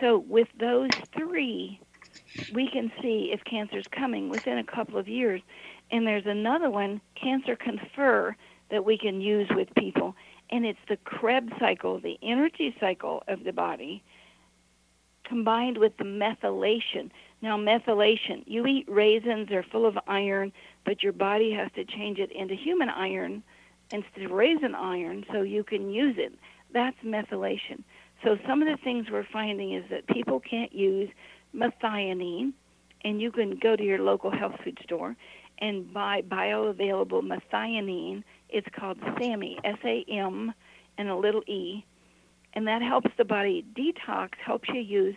So 0.00 0.18
with 0.18 0.48
those 0.58 0.90
three, 1.16 1.80
we 2.52 2.68
can 2.68 2.90
see 3.00 3.30
if 3.32 3.44
cancer 3.44 3.78
is 3.78 3.86
coming 3.90 4.28
within 4.28 4.58
a 4.58 4.64
couple 4.64 4.98
of 4.98 5.08
years. 5.08 5.40
And 5.90 6.06
there's 6.06 6.26
another 6.26 6.70
one, 6.70 7.00
Cancer 7.14 7.56
Confer, 7.56 8.36
that 8.70 8.84
we 8.84 8.98
can 8.98 9.20
use 9.20 9.48
with 9.50 9.68
people. 9.76 10.14
And 10.50 10.64
it's 10.66 10.78
the 10.88 10.96
Krebs 10.96 11.52
cycle, 11.58 12.00
the 12.00 12.18
energy 12.22 12.74
cycle 12.80 13.22
of 13.28 13.44
the 13.44 13.52
body, 13.52 14.02
combined 15.24 15.78
with 15.78 15.96
the 15.96 16.04
methylation. 16.04 17.10
Now, 17.40 17.56
methylation, 17.56 18.42
you 18.46 18.66
eat 18.66 18.86
raisins, 18.88 19.48
they're 19.48 19.62
full 19.62 19.86
of 19.86 19.98
iron, 20.06 20.52
but 20.84 21.02
your 21.02 21.12
body 21.12 21.52
has 21.52 21.70
to 21.76 21.84
change 21.84 22.18
it 22.18 22.30
into 22.32 22.54
human 22.54 22.88
iron 22.88 23.42
instead 23.94 24.24
of 24.24 24.30
raisin 24.30 24.74
iron 24.74 25.24
so 25.32 25.42
you 25.42 25.64
can 25.64 25.90
use 25.90 26.16
it. 26.18 26.34
That's 26.72 26.96
methylation. 27.04 27.82
So, 28.22 28.36
some 28.46 28.62
of 28.62 28.68
the 28.68 28.82
things 28.82 29.06
we're 29.10 29.26
finding 29.32 29.74
is 29.74 29.84
that 29.90 30.06
people 30.06 30.40
can't 30.40 30.72
use 30.72 31.08
methionine, 31.54 32.52
and 33.04 33.20
you 33.20 33.30
can 33.30 33.58
go 33.58 33.76
to 33.76 33.82
your 33.82 33.98
local 33.98 34.30
health 34.30 34.54
food 34.64 34.78
store 34.82 35.14
and 35.58 35.92
buy 35.92 36.22
bioavailable 36.22 37.22
methionine. 37.22 38.24
It's 38.48 38.66
called 38.78 38.98
SAMe, 39.18 39.58
S 39.64 39.78
A 39.84 40.04
M, 40.08 40.52
and 40.98 41.08
a 41.08 41.16
little 41.16 41.42
e 41.46 41.84
and 42.54 42.66
that 42.68 42.82
helps 42.82 43.10
the 43.18 43.24
body 43.24 43.64
detox, 43.76 44.30
helps 44.44 44.68
you 44.68 44.80
use 44.80 45.16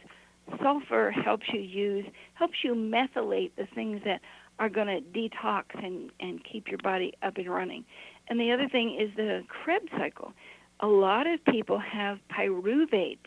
sulfur, 0.62 1.12
helps 1.12 1.46
you 1.54 1.60
use, 1.60 2.06
helps 2.34 2.64
you 2.64 2.74
methylate 2.74 3.52
the 3.58 3.68
things 3.76 4.02
that 4.06 4.22
are 4.60 4.70
going 4.70 4.88
to 4.88 5.02
detox 5.02 5.64
and, 5.84 6.10
and 6.20 6.44
keep 6.44 6.68
your 6.68 6.80
body 6.80 7.14
up 7.22 7.38
and 7.38 7.48
running. 7.48 7.86
And 8.30 8.40
the 8.40 8.52
other 8.52 8.68
thing 8.68 8.98
is 9.00 9.10
the 9.16 9.44
Krebs 9.48 9.92
cycle. 9.98 10.34
A 10.82 10.88
lot 10.88 11.28
of 11.28 11.44
people 11.46 11.80
have 11.80 12.20
pyruvate 12.30 13.20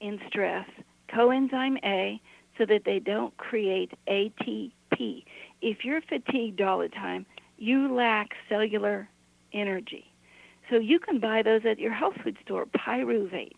in 0.00 0.20
stress, 0.28 0.66
coenzyme 1.08 1.76
A, 1.84 2.20
so 2.56 2.66
that 2.66 2.82
they 2.84 2.98
don't 2.98 3.36
create 3.36 3.92
ATP. 4.08 5.24
If 5.62 5.84
you're 5.84 6.02
fatigued 6.02 6.60
all 6.60 6.78
the 6.78 6.88
time, 6.88 7.24
you 7.56 7.94
lack 7.94 8.30
cellular 8.48 9.08
energy. 9.52 10.04
So 10.70 10.76
you 10.76 10.98
can 10.98 11.18
buy 11.18 11.42
those 11.42 11.62
at 11.64 11.78
your 11.78 11.92
health 11.92 12.14
food 12.22 12.36
store. 12.44 12.66
Pyruvate, 12.66 13.52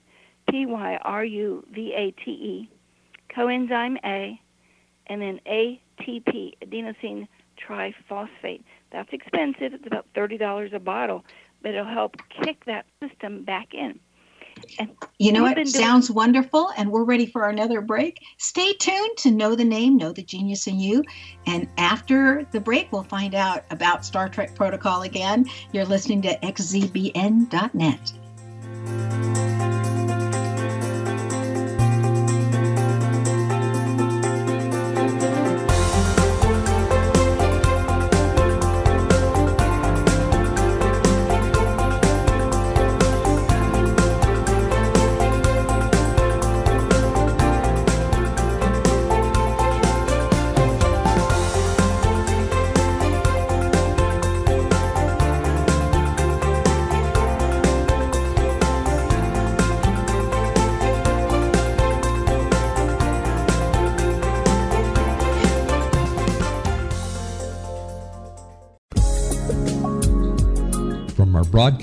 P 0.48 0.66
Y 0.66 0.98
R 1.02 1.24
U 1.24 1.64
V 1.72 1.92
A 1.96 2.10
T 2.24 2.30
E, 2.30 2.70
coenzyme 3.34 3.96
A, 4.04 4.40
and 5.06 5.20
then 5.20 5.40
ATP, 5.46 6.52
adenosine 6.64 7.26
triphosphate. 7.58 8.62
That's 8.92 9.12
expensive. 9.12 9.74
It's 9.74 9.86
about 9.86 10.06
thirty 10.14 10.38
dollars 10.38 10.72
a 10.74 10.78
bottle, 10.78 11.24
but 11.62 11.72
it'll 11.74 11.84
help 11.84 12.16
kick 12.42 12.64
that 12.66 12.86
system 13.02 13.44
back 13.44 13.74
in. 13.74 13.98
And 14.78 14.90
you 15.18 15.32
know 15.32 15.42
what? 15.42 15.66
Sounds 15.68 16.08
doing- 16.08 16.16
wonderful. 16.16 16.70
And 16.76 16.90
we're 16.90 17.04
ready 17.04 17.26
for 17.26 17.48
another 17.48 17.80
break. 17.80 18.20
Stay 18.38 18.72
tuned 18.74 19.16
to 19.18 19.30
know 19.30 19.54
the 19.54 19.64
name, 19.64 19.96
know 19.96 20.12
the 20.12 20.22
genius 20.22 20.66
in 20.66 20.78
you. 20.78 21.02
And 21.46 21.68
after 21.78 22.46
the 22.52 22.60
break, 22.60 22.92
we'll 22.92 23.04
find 23.04 23.34
out 23.34 23.64
about 23.70 24.04
Star 24.04 24.28
Trek 24.28 24.54
Protocol 24.54 25.02
again. 25.02 25.46
You're 25.72 25.86
listening 25.86 26.20
to 26.22 26.36
xzbn.net. 26.40 28.12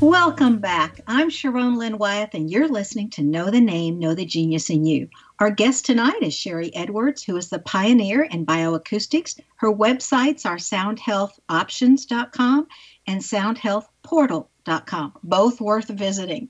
Welcome 0.00 0.58
back. 0.60 1.00
I'm 1.06 1.28
Sharon 1.28 1.76
Lynn 1.76 1.98
Wyeth, 1.98 2.32
and 2.32 2.50
you're 2.50 2.68
listening 2.68 3.10
to 3.10 3.22
Know 3.22 3.50
the 3.50 3.60
Name, 3.60 3.98
Know 3.98 4.14
the 4.14 4.24
Genius 4.24 4.70
in 4.70 4.86
You. 4.86 5.10
Our 5.40 5.50
guest 5.50 5.84
tonight 5.84 6.22
is 6.22 6.32
Sharry 6.32 6.70
Edwards, 6.72 7.22
who 7.22 7.36
is 7.36 7.50
the 7.50 7.58
pioneer 7.58 8.22
in 8.22 8.46
bioacoustics. 8.46 9.38
Her 9.56 9.70
websites 9.70 10.46
are 10.46 10.56
soundhealthoptions.com 10.56 12.66
and 13.06 13.20
soundhealthportal.com, 13.20 15.12
both 15.22 15.60
worth 15.60 15.88
visiting. 15.88 16.48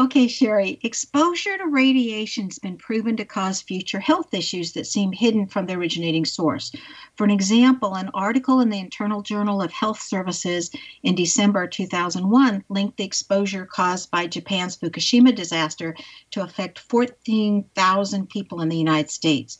Okay, 0.00 0.26
Sharry, 0.26 0.78
exposure 0.84 1.58
to 1.58 1.66
radiation 1.66 2.44
has 2.44 2.60
been 2.60 2.76
proven 2.76 3.16
to 3.16 3.24
cause 3.24 3.60
future 3.60 3.98
health 3.98 4.32
issues 4.32 4.72
that 4.74 4.86
seem 4.86 5.10
hidden 5.10 5.48
from 5.48 5.66
the 5.66 5.74
originating 5.74 6.24
source. 6.24 6.70
For 7.16 7.24
an 7.24 7.32
example, 7.32 7.96
an 7.96 8.08
article 8.14 8.60
in 8.60 8.68
the 8.68 8.78
Internal 8.78 9.22
Journal 9.22 9.60
of 9.60 9.72
Health 9.72 10.00
Services 10.00 10.70
in 11.02 11.16
December 11.16 11.66
2001 11.66 12.62
linked 12.68 12.96
the 12.96 13.02
exposure 13.02 13.66
caused 13.66 14.08
by 14.12 14.28
Japan's 14.28 14.78
Fukushima 14.78 15.34
disaster 15.34 15.96
to 16.30 16.44
affect 16.44 16.78
14,000 16.78 18.30
people 18.30 18.60
in 18.60 18.68
the 18.68 18.78
United 18.78 19.10
States. 19.10 19.58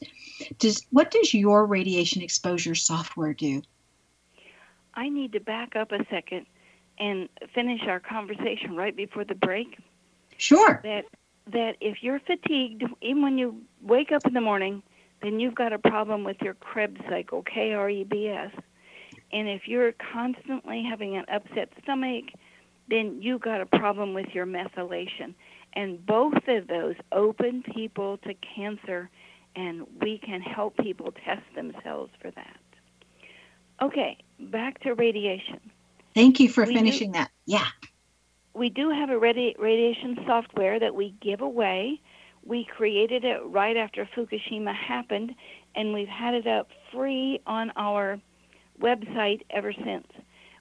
Does, 0.60 0.86
what 0.90 1.10
does 1.10 1.34
your 1.34 1.66
radiation 1.66 2.22
exposure 2.22 2.76
software 2.76 3.34
do? 3.34 3.62
I 4.94 5.08
need 5.08 5.32
to 5.32 5.40
back 5.40 5.74
up 5.74 5.90
a 5.90 6.06
second 6.08 6.46
and 7.00 7.28
finish 7.56 7.80
our 7.88 7.98
conversation 7.98 8.76
right 8.76 8.94
before 8.94 9.24
the 9.24 9.34
break. 9.34 9.76
Sure. 10.38 10.80
That 10.84 11.04
that 11.52 11.76
if 11.80 12.02
you're 12.02 12.20
fatigued, 12.20 12.84
even 13.02 13.22
when 13.22 13.38
you 13.38 13.60
wake 13.82 14.12
up 14.12 14.26
in 14.26 14.34
the 14.34 14.40
morning, 14.40 14.82
then 15.22 15.40
you've 15.40 15.54
got 15.54 15.72
a 15.72 15.78
problem 15.78 16.24
with 16.24 16.36
your 16.40 16.54
Krebs 16.54 17.00
cycle, 17.08 17.42
K 17.42 17.72
R 17.72 17.90
E 17.90 18.04
B 18.04 18.28
S. 18.28 18.52
And 19.32 19.48
if 19.48 19.62
you're 19.66 19.92
constantly 19.92 20.82
having 20.88 21.16
an 21.16 21.24
upset 21.32 21.70
stomach, 21.82 22.24
then 22.88 23.20
you've 23.20 23.40
got 23.40 23.60
a 23.60 23.66
problem 23.66 24.14
with 24.14 24.26
your 24.32 24.46
methylation. 24.46 25.34
And 25.74 26.04
both 26.04 26.48
of 26.48 26.66
those 26.68 26.94
open 27.12 27.62
people 27.74 28.18
to 28.18 28.34
cancer, 28.34 29.10
and 29.54 29.86
we 30.00 30.18
can 30.18 30.40
help 30.40 30.76
people 30.78 31.12
test 31.24 31.42
themselves 31.54 32.12
for 32.22 32.30
that. 32.30 32.60
Okay, 33.82 34.18
back 34.38 34.80
to 34.80 34.94
radiation. 34.94 35.60
Thank 36.14 36.40
you 36.40 36.48
for 36.48 36.64
we 36.64 36.74
finishing 36.74 37.12
do, 37.12 37.18
that. 37.18 37.30
Yeah 37.44 37.66
we 38.58 38.68
do 38.68 38.90
have 38.90 39.08
a 39.08 39.14
radi- 39.14 39.56
radiation 39.58 40.18
software 40.26 40.80
that 40.80 40.94
we 40.94 41.14
give 41.20 41.40
away. 41.40 42.00
We 42.44 42.64
created 42.64 43.24
it 43.24 43.40
right 43.44 43.76
after 43.76 44.08
Fukushima 44.16 44.74
happened, 44.74 45.34
and 45.76 45.92
we've 45.92 46.08
had 46.08 46.34
it 46.34 46.46
up 46.46 46.68
free 46.92 47.40
on 47.46 47.70
our 47.76 48.20
website 48.80 49.42
ever 49.50 49.72
since. 49.72 50.06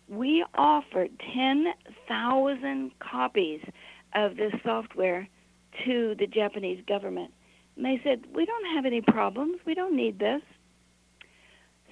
We 0.08 0.46
offered 0.56 1.12
10,000 1.34 2.92
copies 3.00 3.62
of 4.14 4.38
this 4.38 4.54
software 4.64 5.28
to 5.86 6.16
the 6.18 6.28
Japanese 6.28 6.84
government. 6.88 7.32
And 7.76 7.86
they 7.86 8.00
said, 8.04 8.26
We 8.34 8.46
don't 8.46 8.76
have 8.76 8.86
any 8.86 9.02
problems. 9.02 9.60
We 9.66 9.74
don't 9.74 9.96
need 9.96 10.20
this. 10.20 10.42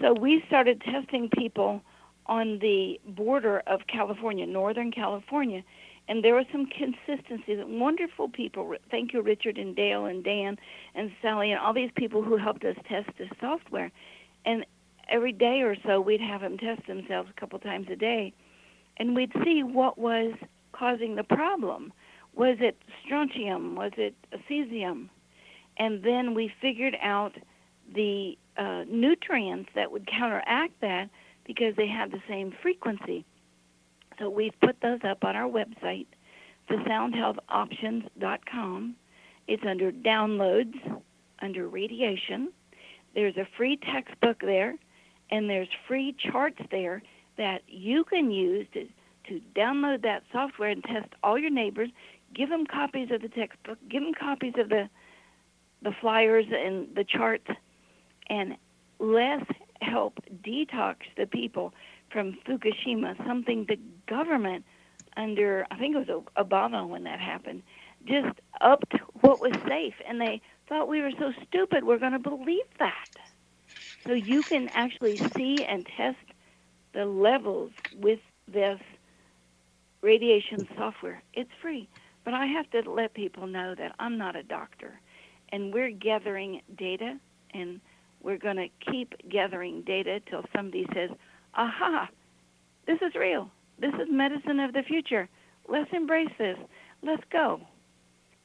So 0.02 0.13
we 0.13 0.44
started 0.48 0.82
testing 0.82 1.30
people 1.30 1.82
on 2.28 2.60
the 2.60 3.00
border 3.06 3.62
of 3.68 3.82
California, 3.88 4.46
Northern 4.46 4.91
California, 4.91 5.63
and 6.08 6.24
there 6.24 6.36
was 6.36 6.46
some 6.52 6.68
consistency. 6.68 7.56
That 7.56 7.68
wonderful 7.68 8.30
people. 8.30 8.76
Thank 8.91 9.13
you, 9.13 9.22
Richard 9.22 9.58
and 9.58 9.76
Dale 9.76 10.06
and 10.06 10.24
Dan 10.24 10.58
and 10.94 11.12
Sally 11.22 11.52
and 11.52 11.60
all 11.60 11.74
these 11.74 11.91
people 11.96 12.22
who 12.24 12.38
helped 12.38 12.63
us 12.63 12.76
test 12.88 13.10
this 13.18 13.30
software. 13.39 13.91
And 14.46 14.65
every 15.10 15.32
day 15.32 15.62
or 15.62 15.76
so, 15.86 16.00
we'd 16.00 16.22
have 16.22 16.41
them 16.41 16.58
test 16.58 16.86
themselves 16.88 17.30
a 17.36 17.39
couple 17.39 17.58
times 17.60 17.88
a 17.91 17.96
day, 17.96 18.34
and 18.98 19.15
we'd 19.15 19.32
see 19.44 19.63
what 19.63 19.98
was 19.98 20.34
causing 20.72 21.15
the 21.15 21.24
problem. 21.24 21.91
Was 22.36 22.58
it 22.60 22.78
strontium? 23.04 23.76
Was 23.76 23.94
it 23.98 24.13
cesium? 24.50 25.10
And 25.78 26.04
then 26.04 26.34
we 26.34 26.52
figured 26.62 26.96
out 27.02 27.34
the 27.94 28.38
uh, 28.58 28.84
nutrients 28.88 29.70
that 29.76 29.91
would 29.91 30.08
counteract 30.08 30.80
that 30.82 31.10
because 31.46 31.76
they 31.76 31.88
had 31.88 32.12
the 32.12 32.22
same 32.28 32.54
frequency. 32.62 33.26
So 34.19 34.30
we've 34.30 34.54
put 34.62 34.75
those 34.82 34.99
up 35.04 35.23
on 35.23 35.36
our 35.36 35.49
website, 35.49 36.06
thesoundhealthoptions.com. 36.69 38.95
It's 39.47 39.63
under 39.67 39.91
downloads, 39.91 40.73
under 41.41 41.67
radiation. 41.67 42.54
There's 43.13 43.38
a 43.38 43.47
free 43.58 43.78
textbook 43.78 44.39
there, 44.41 44.75
and 45.31 45.50
there's 45.50 45.69
free 45.87 46.15
charts 46.31 46.62
there 46.71 47.02
that 47.37 47.62
you 47.67 48.04
can 48.04 48.31
use 48.31 48.67
to, 48.73 48.87
to 49.27 49.42
download 49.56 50.02
that 50.04 50.23
software 50.31 50.69
and 50.69 50.83
test 50.83 51.10
all 51.23 51.37
your 51.37 51.50
neighbors. 51.50 51.90
Give 52.33 52.50
them 52.50 52.65
copies 52.65 53.10
of 53.12 53.21
the 53.21 53.29
textbook. 53.29 53.77
Give 53.90 54.04
them 54.04 54.13
copies 54.13 54.54
of 54.58 54.69
the 54.69 54.90
the 55.81 55.92
flyers 56.02 56.46
and 56.52 56.87
the 56.96 57.04
charts, 57.04 57.46
and 58.27 58.56
let's 59.00 59.46
help 59.81 60.19
detox 60.44 60.96
the 61.15 61.27
people 61.27 61.73
from 62.12 62.37
Fukushima, 62.47 63.15
something 63.27 63.65
the 63.67 63.79
government 64.08 64.65
under 65.17 65.65
I 65.71 65.77
think 65.77 65.95
it 65.95 66.08
was 66.08 66.23
Obama 66.37 66.87
when 66.87 67.03
that 67.06 67.19
happened, 67.19 67.63
just 68.08 68.39
upped 68.62 68.93
what 69.21 69.39
was 69.39 69.53
safe, 69.67 69.95
and 70.08 70.19
they 70.21 70.41
thought 70.69 70.87
we 70.87 71.01
were 71.01 71.12
so 71.19 71.31
stupid 71.47 71.83
we're 71.83 71.99
going 71.99 72.12
to 72.13 72.19
believe 72.19 72.65
that. 72.79 73.08
So 74.08 74.13
you 74.13 74.43
can 74.43 74.69
actually 74.73 75.19
see 75.35 75.65
and 75.67 75.87
test 75.97 76.17
the 76.93 77.06
levels 77.06 77.71
with 77.93 78.19
this 78.51 78.79
radiation 80.01 80.67
software. 80.77 81.23
It's 81.33 81.51
free, 81.62 81.89
but 82.23 82.33
I 82.33 82.45
have 82.47 82.69
to 82.71 82.89
let 82.89 83.13
people 83.13 83.47
know 83.47 83.75
that 83.77 83.95
I'm 83.99 84.17
not 84.17 84.35
a 84.35 84.43
doctor, 84.43 84.99
and 85.51 85.73
we're 85.73 85.91
gathering 85.91 86.62
data, 86.77 87.19
and 87.53 87.81
we're 88.21 88.37
going 88.37 88.58
to 88.58 88.69
keep 88.91 89.13
gathering 89.29 89.83
data 89.83 90.19
till 90.29 90.43
somebody 90.56 90.87
says 90.93 91.10
aha, 91.56 92.10
this 92.85 93.01
is 93.01 93.15
real. 93.15 93.49
This 93.79 93.93
is 93.95 94.08
medicine 94.10 94.60
of 94.60 94.73
the 94.73 94.83
future. 94.83 95.27
Let's 95.67 95.91
embrace 95.93 96.31
this. 96.37 96.58
Let's 97.01 97.23
go. 97.31 97.62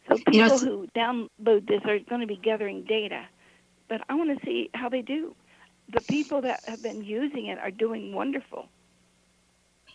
So 0.09 0.17
people 0.17 0.33
You 0.33 0.47
know, 0.47 0.59
who 0.59 0.89
download 0.97 1.69
this 1.69 1.83
are 1.85 1.99
going 1.99 2.21
to 2.21 2.27
be 2.27 2.37
gathering 2.37 2.85
data, 2.85 3.27
but 3.89 4.01
I 4.09 4.15
want 4.15 4.37
to 4.39 4.45
see 4.45 4.71
how 4.75 4.89
they 4.89 5.03
do. 5.03 5.35
The 5.93 6.01
people 6.03 6.41
that 6.43 6.65
have 6.67 6.83
been 6.83 7.05
using 7.05 7.47
it 7.47 7.59
are 7.59 7.71
doing 7.71 8.15
wonderful. 8.15 8.69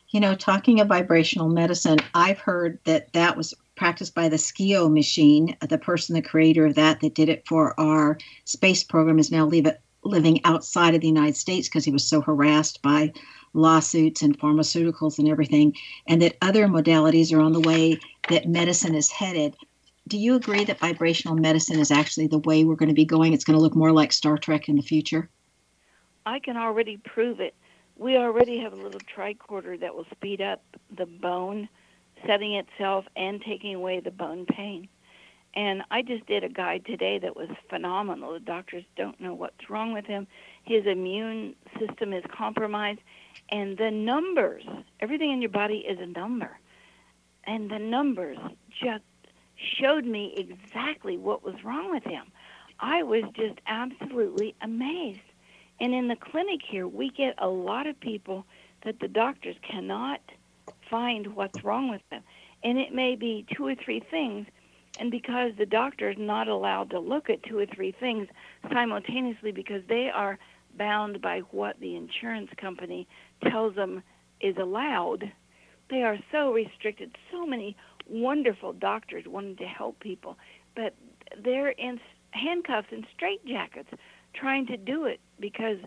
You 0.10 0.20
know, 0.20 0.36
talking 0.36 0.80
of 0.80 0.88
vibrational 0.88 1.50
medicine, 1.50 2.00
I've 2.14 2.40
heard 2.40 2.80
that 2.86 3.12
that 3.14 3.36
was 3.36 3.54
practiced 3.76 4.14
by 4.14 4.30
the 4.30 4.38
SCIO 4.38 4.94
machine. 4.94 5.58
The 5.60 5.78
person, 5.78 6.16
the 6.16 6.22
creator 6.22 6.66
of 6.66 6.76
that, 6.76 7.00
that 7.02 7.16
did 7.16 7.28
it 7.28 7.46
for 7.48 7.78
our 7.80 8.18
space 8.46 8.84
program, 8.84 9.20
is 9.20 9.32
now 9.32 9.46
leave 9.46 9.66
it, 9.66 9.82
living 10.06 10.40
outside 10.46 10.96
of 10.96 11.02
the 11.02 11.08
United 11.08 11.36
States 11.36 11.68
because 11.68 11.84
he 11.84 11.92
was 11.92 12.08
so 12.08 12.22
harassed 12.22 12.82
by 12.82 13.12
lawsuits 13.54 14.22
and 14.22 14.38
pharmaceuticals 14.40 15.18
and 15.18 15.28
everything, 15.28 15.74
and 16.08 16.22
that 16.22 16.38
other 16.42 16.68
modalities 16.68 17.34
are 17.34 17.42
on 17.42 17.54
the 17.54 17.62
way 17.62 17.98
that 18.30 18.48
medicine 18.48 18.96
is 18.96 19.12
headed. 19.12 19.56
Do 20.08 20.18
you 20.18 20.36
agree 20.36 20.64
that 20.66 20.80
vibrational 20.80 21.36
medicine 21.36 21.80
is 21.80 21.90
actually 21.90 22.28
the 22.28 22.40
way 22.40 22.64
we're 22.64 22.76
going 22.76 22.90
to 22.90 22.96
be 22.96 23.06
going? 23.06 23.34
It's 23.34 23.44
going 23.44 23.58
to 23.58 23.62
look 23.62 23.76
more 23.76 23.92
like 23.92 24.14
Star 24.14 24.38
Trek 24.38 24.70
in 24.70 24.76
the 24.76 24.84
future? 24.84 25.30
I 26.26 26.40
can 26.40 26.58
already 26.58 26.98
prove 26.98 27.40
it. 27.40 27.56
We 27.98 28.18
already 28.18 28.60
have 28.60 28.74
a 28.74 28.76
little 28.76 29.00
tricorder 29.00 29.80
that 29.80 29.96
will 29.96 30.06
speed 30.12 30.42
up 30.42 30.62
the 30.96 31.06
bone 31.06 31.70
setting 32.26 32.56
itself 32.56 33.06
and 33.16 33.42
taking 33.42 33.76
away 33.76 34.00
the 34.00 34.12
bone 34.12 34.46
pain. 34.46 34.88
And 35.56 35.84
I 35.90 36.02
just 36.02 36.26
did 36.26 36.44
a 36.44 36.50
guide 36.50 36.86
today 36.86 37.18
that 37.20 37.36
was 37.36 37.50
phenomenal. 37.70 38.34
The 38.34 38.40
doctors 38.40 38.84
don't 38.98 39.20
know 39.22 39.34
what's 39.34 39.70
wrong 39.70 39.94
with 39.94 40.06
him. 40.06 40.28
His 40.64 40.86
immune 40.86 41.56
system 41.80 42.12
is 42.12 42.24
compromised. 42.36 43.00
And 43.50 43.78
the 43.78 43.90
numbers, 43.90 44.64
everything 45.00 45.32
in 45.32 45.42
your 45.42 45.52
body 45.52 45.78
is 45.78 46.00
a 46.00 46.08
number. 46.08 46.58
And 47.46 47.70
the 47.70 47.80
numbers 47.80 48.38
just 48.84 49.04
showed 49.80 50.06
me 50.06 50.34
exactly 50.36 51.18
what 51.18 51.44
was 51.44 51.64
wrong 51.64 51.92
with 51.92 52.04
him. 52.04 52.26
I 52.80 53.04
was 53.04 53.24
just 53.36 53.60
absolutely 53.68 54.56
amazed. 54.62 55.20
And 55.80 55.94
in 55.94 56.08
the 56.08 56.16
clinic 56.16 56.62
here, 56.68 56.88
we 56.88 57.10
get 57.10 57.36
a 57.38 57.48
lot 57.48 57.88
of 57.88 58.00
people 58.00 58.46
that 58.84 59.00
the 59.00 59.08
doctors 59.08 59.56
cannot 59.62 60.22
find 60.90 61.36
what's 61.36 61.64
wrong 61.64 61.90
with 61.90 62.02
them. 62.10 62.24
And 62.64 62.78
it 62.78 62.94
may 62.94 63.16
be 63.16 63.46
two 63.56 63.66
or 63.66 63.76
three 63.76 64.00
things. 64.00 64.48
And 64.98 65.12
because 65.12 65.52
the 65.58 65.66
doctor 65.66 66.10
is 66.10 66.18
not 66.18 66.48
allowed 66.48 66.90
to 66.92 67.00
look 67.00 67.30
at 67.30 67.44
two 67.44 67.58
or 67.58 67.66
three 67.66 67.92
things 67.92 68.28
simultaneously 68.72 69.52
because 69.52 69.82
they 69.90 70.10
are 70.14 70.40
bound 70.78 71.22
by 71.22 71.40
what 71.52 71.80
the 71.80 71.96
insurance 71.96 72.50
company 72.58 73.08
tells 73.44 73.76
them 73.76 74.04
is 74.42 74.56
allowed, 74.58 75.32
they 75.90 76.04
are 76.04 76.18
so 76.32 76.52
restricted. 76.52 77.16
So 77.32 77.46
many 77.46 77.76
wonderful 78.08 78.74
doctors 78.74 79.26
wanting 79.28 79.58
to 79.58 79.66
help 79.66 80.00
people, 80.00 80.38
but 80.76 80.94
they're 81.44 81.70
in 81.70 82.00
handcuffs 82.32 82.88
and 82.92 83.06
straitjackets 83.18 83.98
trying 84.34 84.68
to 84.68 84.78
do 84.78 85.06
it 85.06 85.20
because 85.40 85.78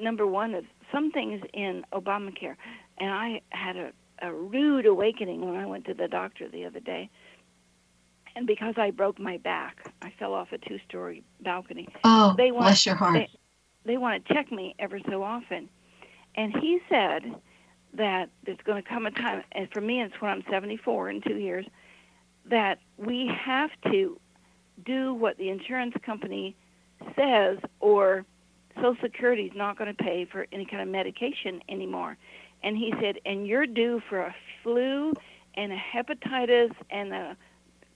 number 0.00 0.26
one 0.26 0.54
is 0.54 0.64
some 0.92 1.10
things 1.10 1.42
in 1.52 1.84
Obamacare, 1.92 2.56
and 2.98 3.10
I 3.10 3.40
had 3.50 3.76
a, 3.76 3.92
a 4.22 4.32
rude 4.32 4.86
awakening 4.86 5.44
when 5.44 5.56
I 5.56 5.66
went 5.66 5.84
to 5.86 5.94
the 5.94 6.08
doctor 6.08 6.48
the 6.48 6.64
other 6.64 6.80
day. 6.80 7.10
And 8.36 8.46
because 8.46 8.74
I 8.76 8.90
broke 8.90 9.18
my 9.18 9.38
back, 9.38 9.92
I 10.02 10.12
fell 10.18 10.34
off 10.34 10.52
a 10.52 10.58
two-story 10.58 11.24
balcony. 11.40 11.88
Oh, 12.04 12.34
They 12.36 12.52
want- 12.52 12.66
bless 12.66 12.84
your 12.84 12.94
heart. 12.94 13.14
They, 13.14 13.28
they 13.86 13.96
want 13.96 14.24
to 14.26 14.34
check 14.34 14.52
me 14.52 14.74
ever 14.78 15.00
so 15.08 15.22
often, 15.22 15.70
and 16.34 16.54
he 16.58 16.80
said 16.90 17.34
that 17.94 18.28
there's 18.44 18.58
going 18.64 18.82
to 18.82 18.88
come 18.88 19.06
a 19.06 19.10
time, 19.10 19.42
and 19.52 19.68
for 19.72 19.80
me, 19.80 20.02
it's 20.02 20.20
when 20.20 20.30
I'm 20.30 20.44
74 20.50 21.08
in 21.08 21.22
two 21.22 21.36
years, 21.38 21.64
that 22.44 22.78
we 22.98 23.26
have 23.42 23.70
to 23.90 24.20
do 24.84 25.14
what 25.14 25.38
the 25.38 25.48
insurance 25.48 25.94
company 26.04 26.54
says, 27.16 27.58
or 27.80 28.26
Social 28.74 28.96
Security 29.00 29.44
is 29.44 29.56
not 29.56 29.78
going 29.78 29.94
to 29.94 30.04
pay 30.04 30.26
for 30.30 30.46
any 30.52 30.66
kind 30.66 30.82
of 30.82 30.88
medication 30.88 31.62
anymore. 31.70 32.18
And 32.62 32.76
he 32.76 32.92
said, 33.00 33.18
and 33.24 33.46
you're 33.46 33.66
due 33.66 34.02
for 34.10 34.20
a 34.20 34.34
flu 34.62 35.14
and 35.54 35.72
a 35.72 35.76
hepatitis 35.78 36.74
and 36.90 37.14
a 37.14 37.36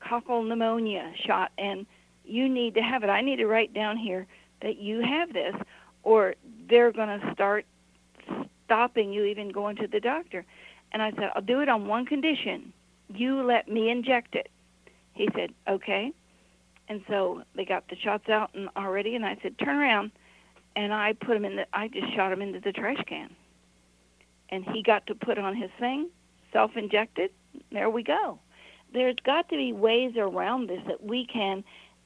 cockle 0.01 0.43
pneumonia 0.43 1.13
shot, 1.27 1.53
and 1.59 1.87
you 2.25 2.49
need 2.49 2.75
to 2.75 2.81
have 2.81 3.03
it. 3.03 3.09
I 3.09 3.21
need 3.21 3.37
to 3.37 3.47
write 3.47 3.75
down 3.75 3.97
here 3.97 4.27
that 4.63 4.79
you 4.79 5.01
have 5.01 5.33
this, 5.33 5.55
or 6.03 6.35
they're 6.69 6.93
going 6.93 7.21
to 7.21 7.33
start 7.33 7.67
stopping 8.65 9.13
you 9.13 9.25
even 9.25 9.51
going 9.51 9.77
to 9.77 9.87
the 9.87 10.01
doctor. 10.01 10.45
And 10.93 11.03
I 11.03 11.11
said, 11.13 11.31
I'll 11.35 11.43
do 11.43 11.61
it 11.61 11.69
on 11.69 11.87
one 11.87 12.07
condition. 12.07 12.73
You 13.09 13.43
let 13.43 13.69
me 13.69 13.91
inject 13.91 14.35
it. 14.35 14.49
He 15.13 15.29
said, 15.35 15.51
okay. 15.69 16.13
And 16.89 17.03
so 17.09 17.43
they 17.55 17.65
got 17.65 17.89
the 17.89 17.97
shots 17.97 18.29
out 18.29 18.51
and 18.55 18.69
already, 18.77 19.15
and 19.15 19.25
I 19.25 19.37
said, 19.43 19.59
turn 19.59 19.77
around. 19.77 20.11
And 20.77 20.95
I 20.95 21.15
put 21.15 21.37
him 21.37 21.45
in 21.45 21.57
the, 21.57 21.67
I 21.73 21.89
just 21.89 22.15
shot 22.15 22.33
him 22.33 22.43
into 22.43 22.61
the 22.61 22.73
trash 22.73 23.03
can. 23.09 23.31
And 24.51 24.65
he 24.73 24.83
got 24.83 25.07
to 25.07 25.15
put 25.15 25.39
on 25.39 25.57
his 25.57 25.71
thing, 25.79 26.09
self 26.53 26.77
injected. 26.77 27.31
There 27.73 27.91
we 27.91 28.03
go. 28.03 28.39
There's 28.93 29.17
got 29.25 29.49
to 29.51 29.57
be 29.57 29.73
ways 29.73 30.15
around 30.17 30.69
this 30.69 30.83
that 30.87 31.03
we 31.03 31.27
can 31.27 31.65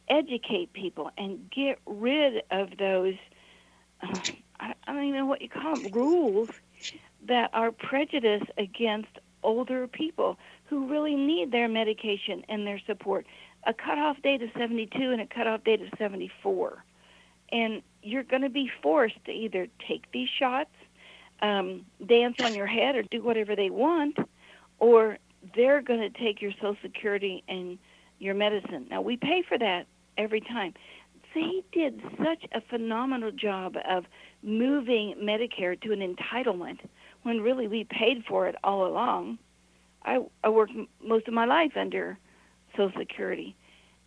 educate 0.09 0.73
people 0.73 1.11
and 1.17 1.51
get 1.51 1.79
rid 1.87 2.43
of 2.51 2.77
those, 2.79 3.15
uh, 4.03 4.19
I, 4.61 4.75
don't 4.87 5.05
even 5.05 5.21
know 5.21 5.27
what 5.27 5.43
you 5.43 5.49
call 5.49 5.77
them, 5.77 5.93
rules 5.93 6.51
that 7.27 7.51
are 7.53 7.73
prejudice 7.73 8.43
against 8.59 9.19
older 9.43 9.87
people 9.87 10.39
who 10.67 10.87
really 10.89 11.15
need 11.15 11.53
their 11.53 11.69
medication 11.69 12.45
and 12.49 12.67
their 12.67 12.81
support. 12.87 13.27
A 13.67 13.73
cutoff 13.73 14.21
date 14.23 14.43
of 14.43 14.51
72 14.57 14.99
and 14.99 15.21
a 15.21 15.27
cutoff 15.27 15.65
date 15.65 15.81
of 15.81 15.89
74. 15.99 16.85
And 17.51 17.83
you're 18.03 18.23
going 18.23 18.43
to 18.43 18.51
be 18.51 18.71
forced 18.83 19.23
to 19.27 19.33
either 19.33 19.69
take 19.87 20.11
these 20.13 20.29
shots, 20.29 20.71
um, 21.41 21.85
dance 22.05 22.37
on 22.43 22.55
your 22.55 22.67
head, 22.67 22.97
or 22.97 23.03
do 23.03 23.23
whatever 23.23 23.55
they 23.55 23.71
want, 23.71 24.19
or 24.79 25.19
they're 25.55 25.83
going 25.83 26.01
to 26.01 26.11
take 26.11 26.41
your 26.41 26.53
Social 26.53 26.77
Security 26.83 27.43
and 27.49 27.79
your 28.19 28.35
medicine. 28.35 28.87
Now, 28.91 29.03
we 29.03 29.17
pay 29.17 29.43
for 29.47 29.59
that 29.59 29.87
every 30.17 30.41
time. 30.41 30.75
They 31.35 31.65
did 31.73 32.01
such 32.19 32.45
a 32.53 32.61
phenomenal 32.61 33.33
job 33.33 33.77
of 33.89 34.05
moving 34.43 35.17
Medicare 35.21 35.81
to 35.81 35.93
an 35.93 36.01
entitlement 36.01 36.79
when 37.23 37.41
really 37.41 37.67
we 37.67 37.85
paid 37.85 38.25
for 38.29 38.47
it 38.47 38.55
all 38.63 38.87
along. 38.87 39.39
I, 40.05 40.21
I 40.45 40.51
worked 40.51 40.73
most 41.03 41.27
of 41.27 41.35
my 41.35 41.45
life 41.45 41.73
under 41.77 42.19
Social 42.77 42.93
Security. 42.99 43.57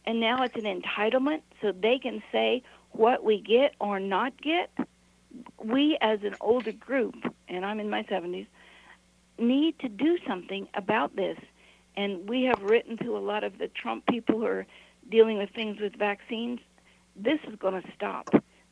And 0.05 0.21
now 0.21 0.43
it's 0.43 0.55
an 0.55 0.63
entitlement 0.81 1.41
so 1.61 1.73
they 1.73 1.99
can 1.99 2.23
say 2.31 2.63
what 2.91 3.23
we 3.23 3.41
get 3.41 3.73
or 3.79 3.99
not 3.99 4.41
get. 4.41 4.69
We, 5.61 5.97
as 6.01 6.23
an 6.23 6.35
older 6.39 6.71
group, 6.71 7.15
and 7.49 7.65
I'm 7.65 7.79
in 7.79 7.89
my 7.89 8.03
70s, 8.03 8.47
need 9.39 9.79
to 9.79 9.89
do 9.89 10.17
something 10.27 10.67
about 10.73 11.15
this. 11.15 11.38
And 11.95 12.29
we 12.29 12.43
have 12.43 12.61
written 12.61 12.97
to 12.97 13.17
a 13.17 13.19
lot 13.19 13.43
of 13.43 13.57
the 13.57 13.67
Trump 13.69 14.05
people 14.07 14.39
who 14.39 14.45
are 14.45 14.65
dealing 15.09 15.38
with 15.38 15.49
things 15.51 15.79
with 15.79 15.95
vaccines. 15.95 16.59
This 17.15 17.39
is 17.47 17.55
going 17.57 17.81
to 17.81 17.91
stop. 17.95 18.29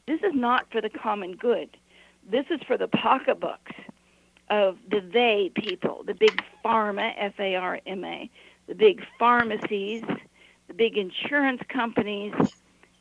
This 0.07 0.22
is 0.22 0.34
not 0.34 0.72
for 0.72 0.82
the 0.82 0.89
common 0.89 1.36
good. 1.36 1.76
This 2.30 2.45
is 2.49 2.61
for 2.68 2.78
the 2.78 2.88
pocketbooks 2.88 3.72
of 4.49 4.78
the 4.89 5.01
they 5.01 5.51
people, 5.55 6.03
the 6.05 6.13
big 6.13 6.43
pharma, 6.63 7.13
F 7.18 7.39
A 7.39 7.55
R 7.55 7.80
M 7.88 8.03
A, 8.03 8.30
the 8.68 8.76
big 8.76 9.03
pharmacies, 9.18 10.03
the 10.68 10.74
big 10.74 10.97
insurance 10.97 11.61
companies. 11.70 12.34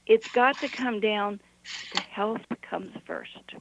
It's 0.06 0.28
got 0.32 0.58
to 0.60 0.68
come 0.68 1.00
down 1.00 1.40
to 1.94 2.02
health 2.02 2.42
comes 2.62 2.92
first. 3.06 3.54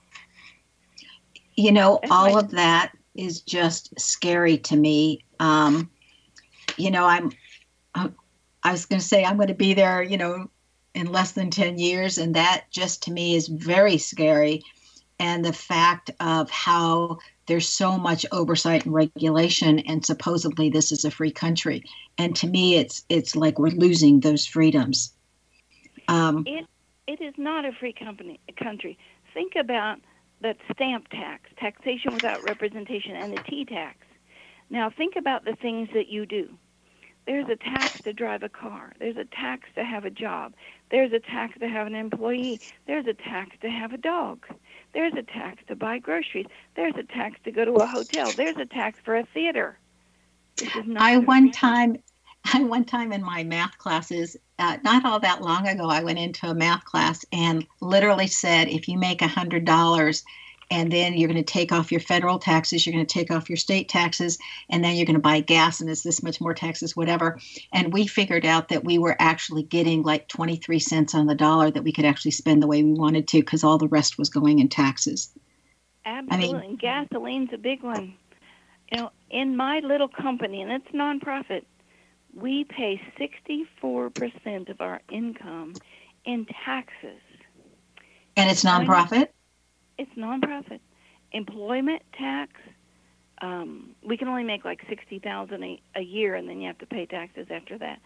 you 1.55 1.71
know 1.71 1.99
That's 2.01 2.11
all 2.11 2.37
of 2.37 2.51
that 2.51 2.93
is 3.15 3.41
just 3.41 3.99
scary 3.99 4.57
to 4.57 4.75
me. 4.75 5.23
Um 5.39 5.89
you 6.77 6.91
know 6.91 7.05
i'm 7.05 7.31
i 7.95 8.09
I 8.65 8.71
was 8.71 8.85
going 8.85 9.01
to 9.01 9.05
say 9.05 9.25
i'm 9.25 9.35
going 9.35 9.49
to 9.49 9.53
be 9.53 9.73
there 9.73 10.01
you 10.01 10.17
know 10.17 10.49
in 10.93 11.11
less 11.11 11.31
than 11.31 11.49
10 11.49 11.77
years 11.77 12.17
and 12.17 12.35
that 12.35 12.65
just 12.71 13.03
to 13.03 13.11
me 13.11 13.35
is 13.35 13.47
very 13.47 13.97
scary. 13.97 14.61
And 15.19 15.43
the 15.43 15.53
fact 15.53 16.11
of 16.19 16.51
how 16.51 17.17
there's 17.47 17.67
so 17.67 17.97
much 17.97 18.27
oversight 18.31 18.85
and 18.85 18.93
regulation 18.93 19.79
and 19.79 20.05
supposedly 20.05 20.69
this 20.69 20.91
is 20.91 21.03
a 21.03 21.11
free 21.11 21.31
country. 21.31 21.83
And 22.17 22.35
to 22.37 22.47
me 22.47 22.75
it's 22.75 23.05
it's 23.09 23.35
like 23.35 23.57
we're 23.57 23.69
losing 23.69 24.19
those 24.19 24.45
freedoms. 24.45 25.13
Um 26.07 26.43
It 26.45 26.67
it 27.07 27.21
is 27.21 27.33
not 27.37 27.65
a 27.65 27.71
free 27.73 27.93
company 27.93 28.39
country. 28.55 28.97
Think 29.33 29.53
about 29.55 29.97
that 30.43 30.57
stamp 30.71 31.09
tax, 31.09 31.49
taxation 31.57 32.13
without 32.13 32.43
representation, 32.43 33.15
and 33.15 33.35
the 33.35 33.41
tea 33.43 33.65
tax. 33.65 33.97
Now 34.69 34.89
think 34.89 35.15
about 35.15 35.45
the 35.45 35.55
things 35.55 35.89
that 35.93 36.07
you 36.07 36.25
do. 36.25 36.49
There's 37.25 37.47
a 37.47 37.55
tax 37.55 38.01
to 38.01 38.11
drive 38.11 38.43
a 38.43 38.49
car. 38.49 38.93
There's 38.99 39.15
a 39.15 39.23
tax 39.23 39.69
to 39.75 39.83
have 39.83 40.03
a 40.03 40.09
job. 40.09 40.53
There's 40.91 41.13
a 41.13 41.19
tax 41.19 41.57
to 41.59 41.69
have 41.69 41.87
an 41.87 41.95
employee. 41.95 42.59
There's 42.85 43.07
a 43.07 43.13
tax 43.13 43.55
to 43.61 43.69
have 43.69 43.93
a 43.93 43.97
dog. 43.97 44.45
There's 44.93 45.13
a 45.13 45.23
tax 45.23 45.63
to 45.69 45.75
buy 45.75 45.99
groceries. 45.99 46.47
There's 46.75 46.95
a 46.97 47.03
tax 47.03 47.39
to 47.45 47.51
go 47.51 47.63
to 47.63 47.71
a 47.75 47.85
hotel. 47.85 48.31
There's 48.35 48.57
a 48.57 48.65
tax 48.65 48.99
for 49.03 49.15
a 49.15 49.25
theater. 49.33 49.77
I 50.97 51.17
one 51.17 51.51
time, 51.51 51.97
I 52.45 52.63
one 52.63 52.85
time 52.85 53.11
in 53.11 53.23
my 53.23 53.43
math 53.43 53.77
classes, 53.77 54.37
uh, 54.59 54.77
not 54.83 55.05
all 55.05 55.19
that 55.19 55.41
long 55.41 55.67
ago, 55.67 55.89
I 55.89 56.03
went 56.03 56.19
into 56.19 56.47
a 56.47 56.55
math 56.55 56.85
class 56.85 57.25
and 57.31 57.65
literally 57.81 58.27
said, 58.27 58.67
if 58.67 58.87
you 58.87 58.97
make 58.97 59.21
a 59.21 59.27
hundred 59.27 59.65
dollars 59.65 60.23
and 60.71 60.91
then 60.91 61.13
you're 61.13 61.29
going 61.29 61.43
to 61.43 61.51
take 61.51 61.71
off 61.71 61.91
your 61.91 62.01
federal 62.01 62.39
taxes, 62.39 62.85
you're 62.85 62.93
going 62.93 63.05
to 63.05 63.13
take 63.13 63.31
off 63.31 63.49
your 63.49 63.57
state 63.57 63.89
taxes, 63.89 64.39
and 64.69 64.83
then 64.83 64.95
you're 64.95 65.05
going 65.05 65.15
to 65.15 65.21
buy 65.21 65.39
gas, 65.39 65.81
and 65.81 65.89
it's 65.89 66.01
this 66.01 66.23
much 66.23 66.41
more 66.41 66.53
taxes, 66.53 66.95
whatever. 66.95 67.37
And 67.71 67.93
we 67.93 68.07
figured 68.07 68.45
out 68.45 68.69
that 68.69 68.83
we 68.83 68.97
were 68.97 69.15
actually 69.19 69.63
getting 69.63 70.01
like 70.01 70.27
23 70.29 70.79
cents 70.79 71.13
on 71.13 71.27
the 71.27 71.35
dollar 71.35 71.69
that 71.69 71.83
we 71.83 71.91
could 71.91 72.05
actually 72.05 72.31
spend 72.31 72.63
the 72.63 72.67
way 72.67 72.81
we 72.81 72.93
wanted 72.93 73.27
to 73.29 73.39
because 73.39 73.63
all 73.63 73.77
the 73.77 73.87
rest 73.87 74.17
was 74.17 74.29
going 74.29 74.59
in 74.59 74.69
taxes. 74.69 75.29
Absolutely. 76.05 76.59
I 76.59 76.61
mean, 76.61 76.77
gasoline's 76.77 77.53
a 77.53 77.57
big 77.57 77.83
one. 77.83 78.15
You 78.91 79.01
know, 79.01 79.11
in 79.29 79.55
my 79.55 79.79
little 79.79 80.07
company, 80.07 80.61
and 80.61 80.71
it's 80.71 80.87
nonprofit, 80.87 81.65
we 82.35 82.63
pay 82.63 83.01
64% 83.19 84.69
of 84.69 84.81
our 84.81 85.01
income 85.11 85.73
in 86.25 86.45
taxes. 86.65 87.21
And 88.35 88.49
it's 88.49 88.63
nonprofit? 88.63 89.27
It's 89.97 90.11
nonprofit. 90.17 90.79
Employment 91.31 92.01
tax. 92.17 92.51
Um, 93.41 93.95
we 94.05 94.17
can 94.17 94.27
only 94.27 94.43
make 94.43 94.63
like 94.63 94.81
sixty 94.87 95.19
thousand 95.19 95.63
a, 95.63 95.81
a 95.95 96.01
year, 96.01 96.35
and 96.35 96.47
then 96.47 96.61
you 96.61 96.67
have 96.67 96.77
to 96.79 96.85
pay 96.85 97.05
taxes 97.05 97.47
after 97.49 97.77
that. 97.77 97.99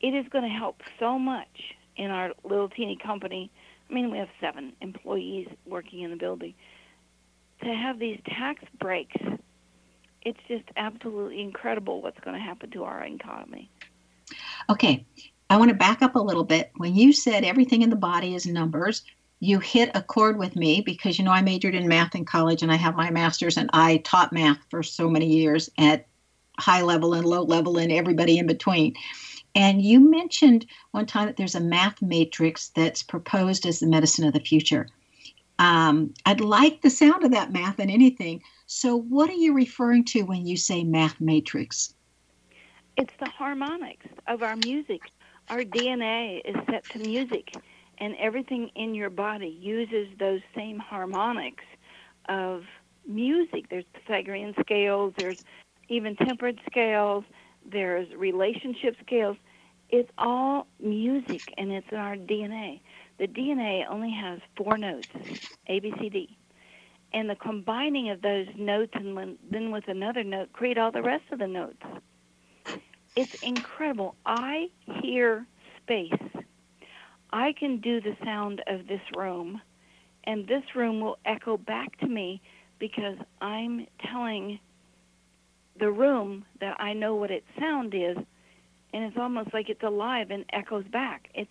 It 0.00 0.14
is 0.14 0.26
going 0.30 0.44
to 0.44 0.50
help 0.50 0.82
so 1.00 1.18
much 1.18 1.74
in 1.96 2.10
our 2.10 2.32
little 2.44 2.68
teeny 2.68 2.96
company. 2.96 3.50
I 3.90 3.92
mean, 3.92 4.10
we 4.10 4.18
have 4.18 4.28
seven 4.40 4.72
employees 4.80 5.48
working 5.66 6.00
in 6.00 6.10
the 6.10 6.16
building. 6.16 6.54
To 7.62 7.74
have 7.74 7.98
these 7.98 8.20
tax 8.26 8.62
breaks, 8.80 9.16
it's 10.22 10.40
just 10.48 10.64
absolutely 10.76 11.40
incredible 11.40 12.02
what's 12.02 12.20
going 12.20 12.36
to 12.36 12.42
happen 12.42 12.70
to 12.70 12.84
our 12.84 13.04
economy. 13.04 13.70
Okay, 14.70 15.06
I 15.50 15.56
want 15.56 15.68
to 15.68 15.74
back 15.74 16.02
up 16.02 16.14
a 16.14 16.20
little 16.20 16.44
bit. 16.44 16.70
When 16.76 16.94
you 16.94 17.12
said 17.12 17.44
everything 17.44 17.82
in 17.82 17.90
the 17.90 17.96
body 17.96 18.34
is 18.34 18.46
numbers, 18.46 19.02
you 19.40 19.58
hit 19.58 19.90
a 19.94 20.02
chord 20.02 20.38
with 20.38 20.56
me 20.56 20.80
because 20.80 21.18
you 21.18 21.24
know 21.24 21.30
I 21.30 21.42
majored 21.42 21.74
in 21.74 21.86
math 21.86 22.14
in 22.14 22.24
college 22.24 22.62
and 22.62 22.72
I 22.72 22.76
have 22.76 22.96
my 22.96 23.10
master's 23.10 23.56
and 23.56 23.68
I 23.72 23.98
taught 23.98 24.32
math 24.32 24.58
for 24.70 24.82
so 24.82 25.08
many 25.08 25.26
years 25.26 25.68
at 25.76 26.06
high 26.58 26.82
level 26.82 27.14
and 27.14 27.26
low 27.26 27.42
level 27.42 27.78
and 27.78 27.92
everybody 27.92 28.38
in 28.38 28.46
between. 28.46 28.94
And 29.54 29.82
you 29.82 30.00
mentioned 30.00 30.66
one 30.92 31.06
time 31.06 31.26
that 31.26 31.36
there's 31.36 31.54
a 31.54 31.60
math 31.60 32.00
matrix 32.00 32.70
that's 32.70 33.02
proposed 33.02 33.66
as 33.66 33.80
the 33.80 33.86
medicine 33.86 34.26
of 34.26 34.32
the 34.32 34.40
future. 34.40 34.88
Um, 35.58 36.14
I'd 36.26 36.40
like 36.40 36.80
the 36.80 36.90
sound 36.90 37.22
of 37.22 37.30
that 37.30 37.52
math 37.52 37.78
in 37.78 37.90
anything. 37.90 38.42
So, 38.66 38.96
what 38.96 39.30
are 39.30 39.34
you 39.34 39.54
referring 39.54 40.04
to 40.06 40.22
when 40.22 40.46
you 40.46 40.56
say 40.56 40.82
math 40.82 41.20
matrix? 41.20 41.94
It's 42.96 43.12
the 43.18 43.26
harmonics 43.26 44.06
of 44.28 44.42
our 44.42 44.54
music. 44.54 45.02
Our 45.48 45.64
DNA 45.64 46.40
is 46.44 46.54
set 46.70 46.88
to 46.90 46.98
music 47.00 47.48
and 47.98 48.14
everything 48.20 48.70
in 48.76 48.94
your 48.94 49.10
body 49.10 49.48
uses 49.60 50.08
those 50.18 50.40
same 50.54 50.78
harmonics 50.78 51.64
of 52.28 52.62
music. 53.06 53.68
There's 53.68 53.84
Pythagorean 53.94 54.54
scales, 54.60 55.12
there's 55.16 55.36
even 55.88 56.14
temperate 56.16 56.58
scales, 56.70 57.24
there's 57.66 58.08
relationship 58.14 58.96
scales. 59.04 59.36
It's 59.90 60.10
all 60.16 60.68
music 60.80 61.52
and 61.58 61.72
it's 61.72 61.86
in 61.90 61.98
our 61.98 62.16
DNA. 62.16 62.80
The 63.18 63.26
DNA 63.26 63.84
only 63.90 64.12
has 64.12 64.38
four 64.56 64.78
notes 64.78 65.08
A, 65.66 65.80
B, 65.80 65.92
C, 65.98 66.08
D. 66.10 66.38
And 67.12 67.28
the 67.28 67.36
combining 67.36 68.10
of 68.10 68.22
those 68.22 68.46
notes 68.56 68.92
and 68.94 69.36
then 69.50 69.72
with 69.72 69.88
another 69.88 70.22
note 70.22 70.52
create 70.52 70.78
all 70.78 70.92
the 70.92 71.02
rest 71.02 71.24
of 71.32 71.40
the 71.40 71.48
notes. 71.48 71.82
It's 73.16 73.34
incredible. 73.42 74.16
I 74.26 74.68
hear 75.02 75.46
space 75.82 76.12
I 77.34 77.52
can 77.52 77.78
do 77.78 78.00
the 78.00 78.16
sound 78.24 78.62
of 78.68 78.86
this 78.86 79.00
room, 79.16 79.60
and 80.22 80.46
this 80.46 80.62
room 80.76 81.00
will 81.00 81.18
echo 81.24 81.56
back 81.56 81.98
to 81.98 82.06
me 82.06 82.40
because 82.78 83.16
I'm 83.40 83.88
telling 84.08 84.60
the 85.78 85.90
room 85.90 86.44
that 86.60 86.76
I 86.80 86.92
know 86.92 87.16
what 87.16 87.32
its 87.32 87.46
sound 87.58 87.92
is, 87.92 88.16
and 88.92 89.04
it's 89.04 89.16
almost 89.18 89.52
like 89.52 89.68
it's 89.68 89.82
alive 89.82 90.30
and 90.30 90.44
echoes 90.52 90.84
back. 90.92 91.28
It's 91.34 91.50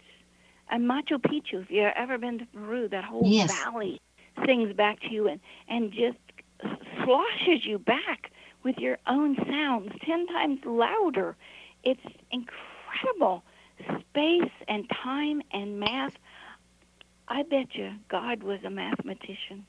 and 0.70 0.90
Machu 0.90 1.18
Picchu. 1.20 1.64
If 1.64 1.70
you've 1.70 1.92
ever 1.98 2.18
been 2.18 2.40
to 2.40 2.46
Peru, 2.46 2.88
that 2.88 3.04
whole 3.04 3.28
yes. 3.28 3.54
valley 3.64 4.00
sings 4.46 4.74
back 4.74 5.02
to 5.02 5.12
you 5.12 5.28
and 5.28 5.42
and 5.68 5.92
just 5.92 6.18
sloshes 7.04 7.66
you 7.66 7.78
back 7.78 8.32
with 8.64 8.78
your 8.78 8.98
own 9.08 9.36
sounds 9.48 9.92
ten 10.06 10.28
times 10.28 10.60
louder. 10.66 11.36
It's 11.84 12.02
incredible 12.32 13.44
space 14.00 14.52
and 14.68 14.90
time 15.04 15.42
and 15.52 15.80
math. 15.80 16.14
I 17.28 17.44
bet 17.44 17.76
you 17.76 17.92
God 18.10 18.44
was 18.44 18.60
a 18.64 18.70
mathematician. 18.70 19.66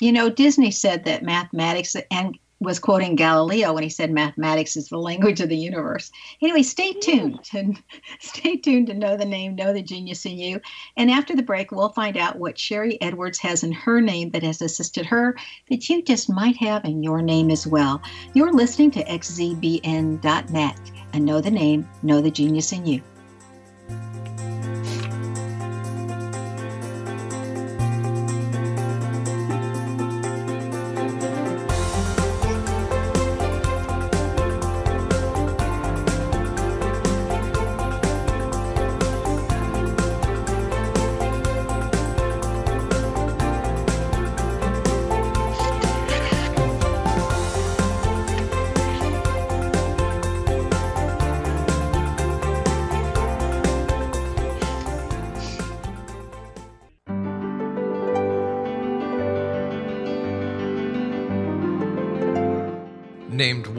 You 0.00 0.12
know, 0.12 0.30
Disney 0.30 0.70
said 0.70 1.04
that 1.04 1.22
mathematics 1.22 1.96
and 2.10 2.38
was 2.62 2.78
quoting 2.78 3.16
Galileo 3.16 3.72
when 3.72 3.82
he 3.82 3.88
said 3.88 4.10
mathematics 4.10 4.76
is 4.76 4.88
the 4.88 4.98
language 4.98 5.40
of 5.40 5.48
the 5.48 5.56
universe. 5.56 6.10
Anyway, 6.40 6.62
stay 6.62 6.92
tuned 6.92 7.48
and 7.54 7.82
stay 8.20 8.56
tuned 8.56 8.86
to 8.86 8.94
know 8.94 9.16
the 9.16 9.24
name, 9.24 9.54
know 9.54 9.72
the 9.72 9.82
genius 9.82 10.24
in 10.24 10.38
you. 10.38 10.60
And 10.96 11.10
after 11.10 11.34
the 11.34 11.42
break, 11.42 11.72
we'll 11.72 11.90
find 11.90 12.16
out 12.16 12.38
what 12.38 12.56
Sharry 12.56 12.98
Edwards 13.00 13.38
has 13.40 13.62
in 13.64 13.72
her 13.72 14.00
name 14.00 14.30
that 14.30 14.42
has 14.42 14.62
assisted 14.62 15.06
her 15.06 15.36
that 15.68 15.88
you 15.88 16.02
just 16.02 16.30
might 16.30 16.56
have 16.56 16.84
in 16.84 17.02
your 17.02 17.22
name 17.22 17.50
as 17.50 17.66
well. 17.66 18.00
You're 18.34 18.52
listening 18.52 18.90
to 18.92 19.04
xzbn.net 19.04 20.80
and 21.12 21.24
know 21.24 21.40
the 21.40 21.50
name, 21.50 21.88
know 22.02 22.20
the 22.20 22.30
genius 22.30 22.72
in 22.72 22.86
you. 22.86 23.02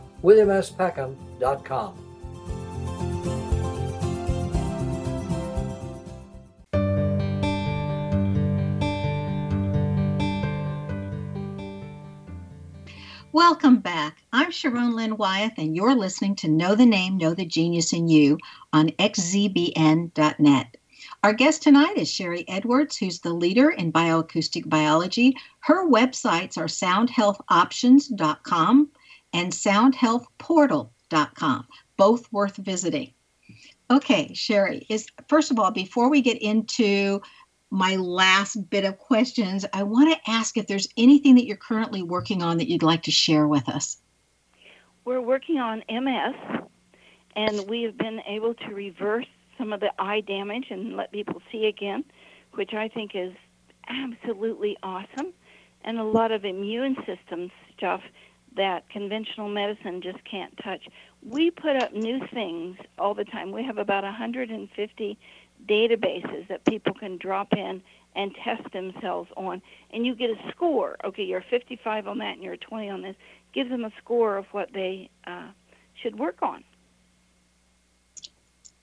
www.williamspeckham.com. 0.23 1.97
Welcome 13.33 13.79
back. 13.79 14.17
I'm 14.33 14.51
Sharon 14.51 14.93
Lynn 14.95 15.15
Wyeth, 15.17 15.53
and 15.57 15.75
you're 15.75 15.95
listening 15.95 16.35
to 16.37 16.47
Know 16.49 16.73
the 16.75 16.85
Name, 16.85 17.17
Know 17.17 17.33
the 17.33 17.45
Genius 17.45 17.91
in 17.93 18.09
You 18.09 18.37
on 18.73 18.89
xzbn.net. 18.89 20.77
Our 21.23 21.33
guest 21.33 21.63
tonight 21.63 21.97
is 21.97 22.09
Sharry 22.09 22.43
Edwards, 22.47 22.97
who's 22.97 23.19
the 23.19 23.33
leader 23.33 23.69
in 23.69 23.93
bioacoustic 23.93 24.69
biology. 24.69 25.37
Her 25.61 25.87
websites 25.87 26.57
are 26.57 26.65
soundhealthoptions.com 26.65 28.89
and 29.33 29.51
soundhealthportal.com, 29.51 31.67
both 31.97 32.31
worth 32.31 32.57
visiting. 32.57 33.11
Okay, 33.89 34.29
Sharry, 34.29 34.85
is 34.89 35.07
first 35.27 35.51
of 35.51 35.59
all, 35.59 35.71
before 35.71 36.09
we 36.09 36.21
get 36.21 36.41
into 36.41 37.21
my 37.69 37.95
last 37.95 38.69
bit 38.69 38.85
of 38.85 38.97
questions, 38.97 39.65
I 39.73 39.83
want 39.83 40.13
to 40.13 40.29
ask 40.29 40.57
if 40.57 40.67
there's 40.67 40.89
anything 40.97 41.35
that 41.35 41.45
you're 41.45 41.57
currently 41.57 42.01
working 42.01 42.43
on 42.43 42.57
that 42.57 42.69
you'd 42.69 42.83
like 42.83 43.03
to 43.03 43.11
share 43.11 43.47
with 43.47 43.69
us. 43.69 43.97
We're 45.03 45.21
working 45.21 45.57
on 45.57 45.83
MS, 45.89 46.35
and 47.35 47.69
we 47.69 47.83
have 47.83 47.97
been 47.97 48.21
able 48.27 48.53
to 48.53 48.73
reverse 48.73 49.25
some 49.57 49.73
of 49.73 49.79
the 49.79 49.91
eye 49.99 50.21
damage 50.21 50.67
and 50.69 50.95
let 50.95 51.11
people 51.11 51.41
see 51.51 51.65
again, 51.65 52.03
which 52.53 52.73
I 52.73 52.87
think 52.87 53.11
is 53.13 53.33
absolutely 53.87 54.77
awesome, 54.83 55.33
and 55.83 55.97
a 55.97 56.03
lot 56.03 56.31
of 56.31 56.45
immune 56.45 56.95
system 57.05 57.51
stuff 57.77 58.01
that 58.55 58.89
conventional 58.89 59.49
medicine 59.49 60.01
just 60.01 60.23
can't 60.29 60.55
touch. 60.63 60.87
We 61.23 61.51
put 61.51 61.75
up 61.81 61.93
new 61.93 62.19
things 62.33 62.77
all 62.97 63.13
the 63.13 63.25
time. 63.25 63.51
We 63.51 63.63
have 63.63 63.77
about 63.77 64.03
150 64.03 65.17
databases 65.67 66.47
that 66.47 66.65
people 66.65 66.93
can 66.93 67.17
drop 67.17 67.53
in 67.53 67.81
and 68.15 68.35
test 68.43 68.71
themselves 68.73 69.29
on. 69.37 69.61
And 69.91 70.05
you 70.05 70.15
get 70.15 70.31
a 70.31 70.51
score. 70.51 70.97
Okay 71.03 71.23
you're 71.23 71.43
55 71.49 72.07
on 72.07 72.17
that 72.17 72.33
and 72.35 72.43
you're 72.43 72.57
20 72.57 72.89
on 72.89 73.01
this. 73.01 73.15
Gives 73.53 73.69
them 73.69 73.85
a 73.85 73.91
score 74.01 74.37
of 74.37 74.45
what 74.51 74.73
they 74.73 75.09
uh, 75.25 75.49
should 76.01 76.17
work 76.17 76.41
on. 76.41 76.63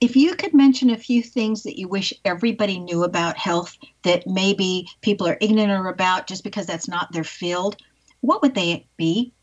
If 0.01 0.15
you 0.15 0.35
could 0.35 0.53
mention 0.53 0.89
a 0.91 0.97
few 0.97 1.21
things 1.21 1.63
that 1.63 1.77
you 1.77 1.89
wish 1.89 2.13
everybody 2.23 2.79
knew 2.79 3.03
about 3.03 3.37
health 3.37 3.77
that 4.03 4.25
maybe 4.25 4.87
people 5.01 5.27
are 5.27 5.37
ignorant 5.41 5.87
about 5.87 6.25
just 6.25 6.43
because 6.43 6.65
that's 6.65 6.87
not 6.87 7.11
their 7.11 7.25
field 7.25 7.75
what 8.21 8.41
would 8.41 8.55
they 8.55 8.87
be 8.97 9.33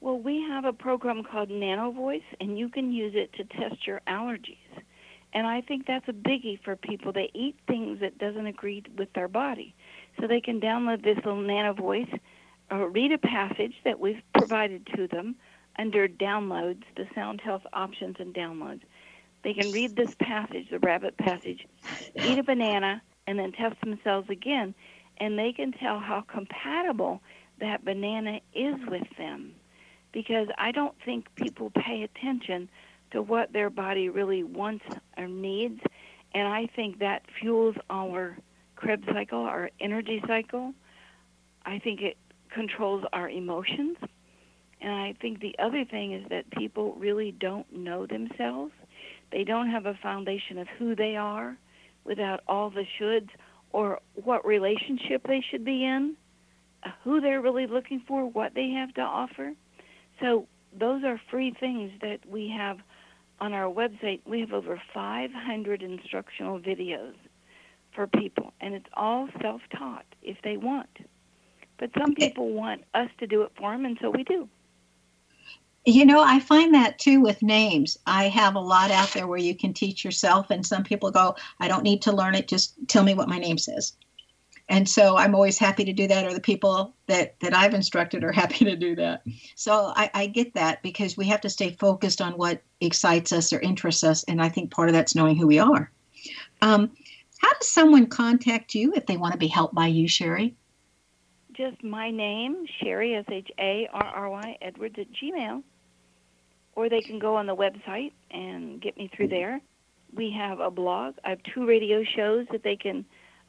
well 0.00 0.18
we 0.18 0.40
have 0.42 0.64
a 0.64 0.72
program 0.72 1.22
called 1.22 1.50
nano 1.50 1.90
voice 1.90 2.22
and 2.40 2.58
you 2.58 2.68
can 2.68 2.92
use 2.92 3.14
it 3.14 3.32
to 3.32 3.44
test 3.44 3.86
your 3.86 4.00
allergies 4.06 4.56
and 5.32 5.46
I 5.46 5.60
think 5.60 5.86
that's 5.86 6.08
a 6.08 6.12
biggie 6.12 6.58
for 6.64 6.74
people. 6.76 7.12
They 7.12 7.30
eat 7.34 7.56
things 7.66 8.00
that 8.00 8.18
doesn't 8.18 8.46
agree 8.46 8.82
with 8.96 9.12
their 9.12 9.28
body. 9.28 9.74
So 10.18 10.26
they 10.26 10.40
can 10.40 10.60
download 10.60 11.04
this 11.04 11.16
little 11.16 11.42
nano 11.42 11.74
voice 11.74 12.08
or 12.70 12.88
read 12.88 13.12
a 13.12 13.18
passage 13.18 13.74
that 13.84 14.00
we've 14.00 14.22
provided 14.36 14.86
to 14.96 15.06
them 15.06 15.36
under 15.78 16.08
downloads, 16.08 16.82
the 16.96 17.06
sound 17.14 17.40
health 17.40 17.62
options 17.72 18.16
and 18.18 18.34
downloads. 18.34 18.80
They 19.44 19.54
can 19.54 19.70
read 19.70 19.94
this 19.94 20.14
passage, 20.18 20.68
the 20.70 20.80
rabbit 20.80 21.16
passage, 21.16 21.66
eat 22.16 22.38
a 22.38 22.42
banana, 22.42 23.00
and 23.26 23.38
then 23.38 23.52
test 23.52 23.80
themselves 23.80 24.28
again, 24.30 24.74
and 25.18 25.38
they 25.38 25.52
can 25.52 25.72
tell 25.72 26.00
how 26.00 26.22
compatible 26.22 27.22
that 27.60 27.84
banana 27.84 28.40
is 28.52 28.74
with 28.88 29.06
them. 29.16 29.52
Because 30.12 30.48
I 30.56 30.72
don't 30.72 30.94
think 31.04 31.26
people 31.36 31.70
pay 31.70 32.02
attention 32.02 32.68
to 33.10 33.22
what 33.22 33.52
their 33.52 33.70
body 33.70 34.08
really 34.08 34.42
wants 34.42 34.84
or 35.16 35.28
needs. 35.28 35.80
And 36.34 36.46
I 36.46 36.68
think 36.74 36.98
that 36.98 37.22
fuels 37.40 37.76
our 37.90 38.36
Krebs 38.76 39.06
cycle, 39.12 39.40
our 39.40 39.70
energy 39.80 40.22
cycle. 40.26 40.72
I 41.64 41.78
think 41.78 42.00
it 42.00 42.16
controls 42.50 43.04
our 43.12 43.28
emotions. 43.28 43.96
And 44.80 44.92
I 44.92 45.14
think 45.20 45.40
the 45.40 45.56
other 45.58 45.84
thing 45.84 46.12
is 46.12 46.24
that 46.30 46.50
people 46.50 46.94
really 46.94 47.32
don't 47.32 47.70
know 47.72 48.06
themselves. 48.06 48.72
They 49.32 49.44
don't 49.44 49.68
have 49.68 49.86
a 49.86 49.94
foundation 49.94 50.58
of 50.58 50.68
who 50.78 50.94
they 50.94 51.16
are 51.16 51.56
without 52.04 52.40
all 52.46 52.70
the 52.70 52.86
shoulds 52.98 53.28
or 53.72 54.00
what 54.14 54.46
relationship 54.46 55.26
they 55.26 55.42
should 55.50 55.64
be 55.64 55.84
in, 55.84 56.16
who 57.04 57.20
they're 57.20 57.40
really 57.40 57.66
looking 57.66 58.02
for, 58.06 58.26
what 58.26 58.54
they 58.54 58.70
have 58.70 58.94
to 58.94 59.02
offer. 59.02 59.52
So 60.20 60.46
those 60.78 61.04
are 61.04 61.20
free 61.30 61.54
things 61.58 61.92
that 62.00 62.20
we 62.28 62.52
have 62.56 62.78
on 63.40 63.52
our 63.52 63.72
website, 63.72 64.20
we 64.26 64.40
have 64.40 64.52
over 64.52 64.80
500 64.92 65.82
instructional 65.82 66.58
videos 66.58 67.14
for 67.94 68.06
people, 68.06 68.52
and 68.60 68.74
it's 68.74 68.88
all 68.94 69.28
self 69.40 69.60
taught 69.76 70.04
if 70.22 70.36
they 70.42 70.56
want. 70.56 70.88
But 71.78 71.90
some 71.96 72.14
people 72.14 72.50
want 72.50 72.82
us 72.94 73.08
to 73.18 73.26
do 73.26 73.42
it 73.42 73.52
for 73.56 73.70
them, 73.72 73.84
and 73.84 73.96
so 74.00 74.10
we 74.10 74.24
do. 74.24 74.48
You 75.84 76.04
know, 76.04 76.22
I 76.22 76.40
find 76.40 76.74
that 76.74 76.98
too 76.98 77.20
with 77.20 77.40
names. 77.42 77.96
I 78.06 78.24
have 78.24 78.56
a 78.56 78.60
lot 78.60 78.90
out 78.90 79.12
there 79.12 79.28
where 79.28 79.38
you 79.38 79.54
can 79.54 79.72
teach 79.72 80.04
yourself, 80.04 80.50
and 80.50 80.66
some 80.66 80.82
people 80.82 81.12
go, 81.12 81.36
I 81.60 81.68
don't 81.68 81.84
need 81.84 82.02
to 82.02 82.12
learn 82.12 82.34
it, 82.34 82.48
just 82.48 82.74
tell 82.88 83.04
me 83.04 83.14
what 83.14 83.28
my 83.28 83.38
name 83.38 83.58
says 83.58 83.92
and 84.68 84.88
so 84.88 85.16
i'm 85.16 85.34
always 85.34 85.58
happy 85.58 85.84
to 85.84 85.92
do 85.92 86.06
that 86.06 86.24
or 86.24 86.32
the 86.32 86.40
people 86.40 86.94
that 87.06 87.38
that 87.40 87.54
i've 87.54 87.74
instructed 87.74 88.24
are 88.24 88.32
happy 88.42 88.64
to 88.64 88.76
do 88.76 88.94
that. 88.96 89.22
So 89.54 89.92
I, 89.96 90.10
I, 90.14 90.26
get 90.26 90.54
that 90.54 90.82
because 90.82 91.16
we 91.16 91.26
have 91.26 91.40
to 91.42 91.50
stay 91.50 91.70
focused 91.78 92.20
on 92.20 92.32
what 92.32 92.62
excites 92.80 93.32
us 93.32 93.52
or 93.52 93.60
interests 93.60 94.04
us 94.04 94.24
and 94.24 94.40
i 94.42 94.48
think 94.48 94.70
part 94.70 94.88
of 94.88 94.94
that's 94.94 95.14
knowing 95.14 95.36
who 95.36 95.46
we 95.46 95.58
are. 95.58 95.90
Um, 96.60 96.90
how 97.38 97.52
does 97.54 97.70
someone 97.70 98.06
contact 98.06 98.74
you 98.74 98.92
if 98.94 99.06
they 99.06 99.16
want 99.16 99.32
to 99.32 99.38
be 99.38 99.46
helped 99.46 99.74
by 99.74 99.86
you 99.86 100.08
Sharry? 100.08 100.54
Just 101.52 101.82
my 101.82 102.10
name, 102.10 102.66
Sharry 102.80 103.18
S 103.18 103.24
H 103.30 103.48
A 103.58 103.88
R 103.92 104.04
R 104.04 104.30
Y, 104.30 104.58
Edwards 104.60 104.96
at 104.98 105.06
Gmail, 105.12 105.62
or 106.74 106.88
they 106.88 107.00
can 107.00 107.18
go 107.18 107.36
on 107.36 107.46
the 107.46 107.56
website 107.56 108.12
and 108.30 108.80
get 108.80 108.96
me 108.96 109.10
through 109.14 109.28
there. 109.28 109.60
We 110.14 110.32
have 110.36 110.60
a 110.60 110.70
blog. 110.70 111.14
I 111.24 111.30
have 111.30 111.40
two 111.54 111.66
radio 111.66 112.02
shows 112.16 112.46
that 112.52 112.62
they 112.62 112.76
can 112.76 113.04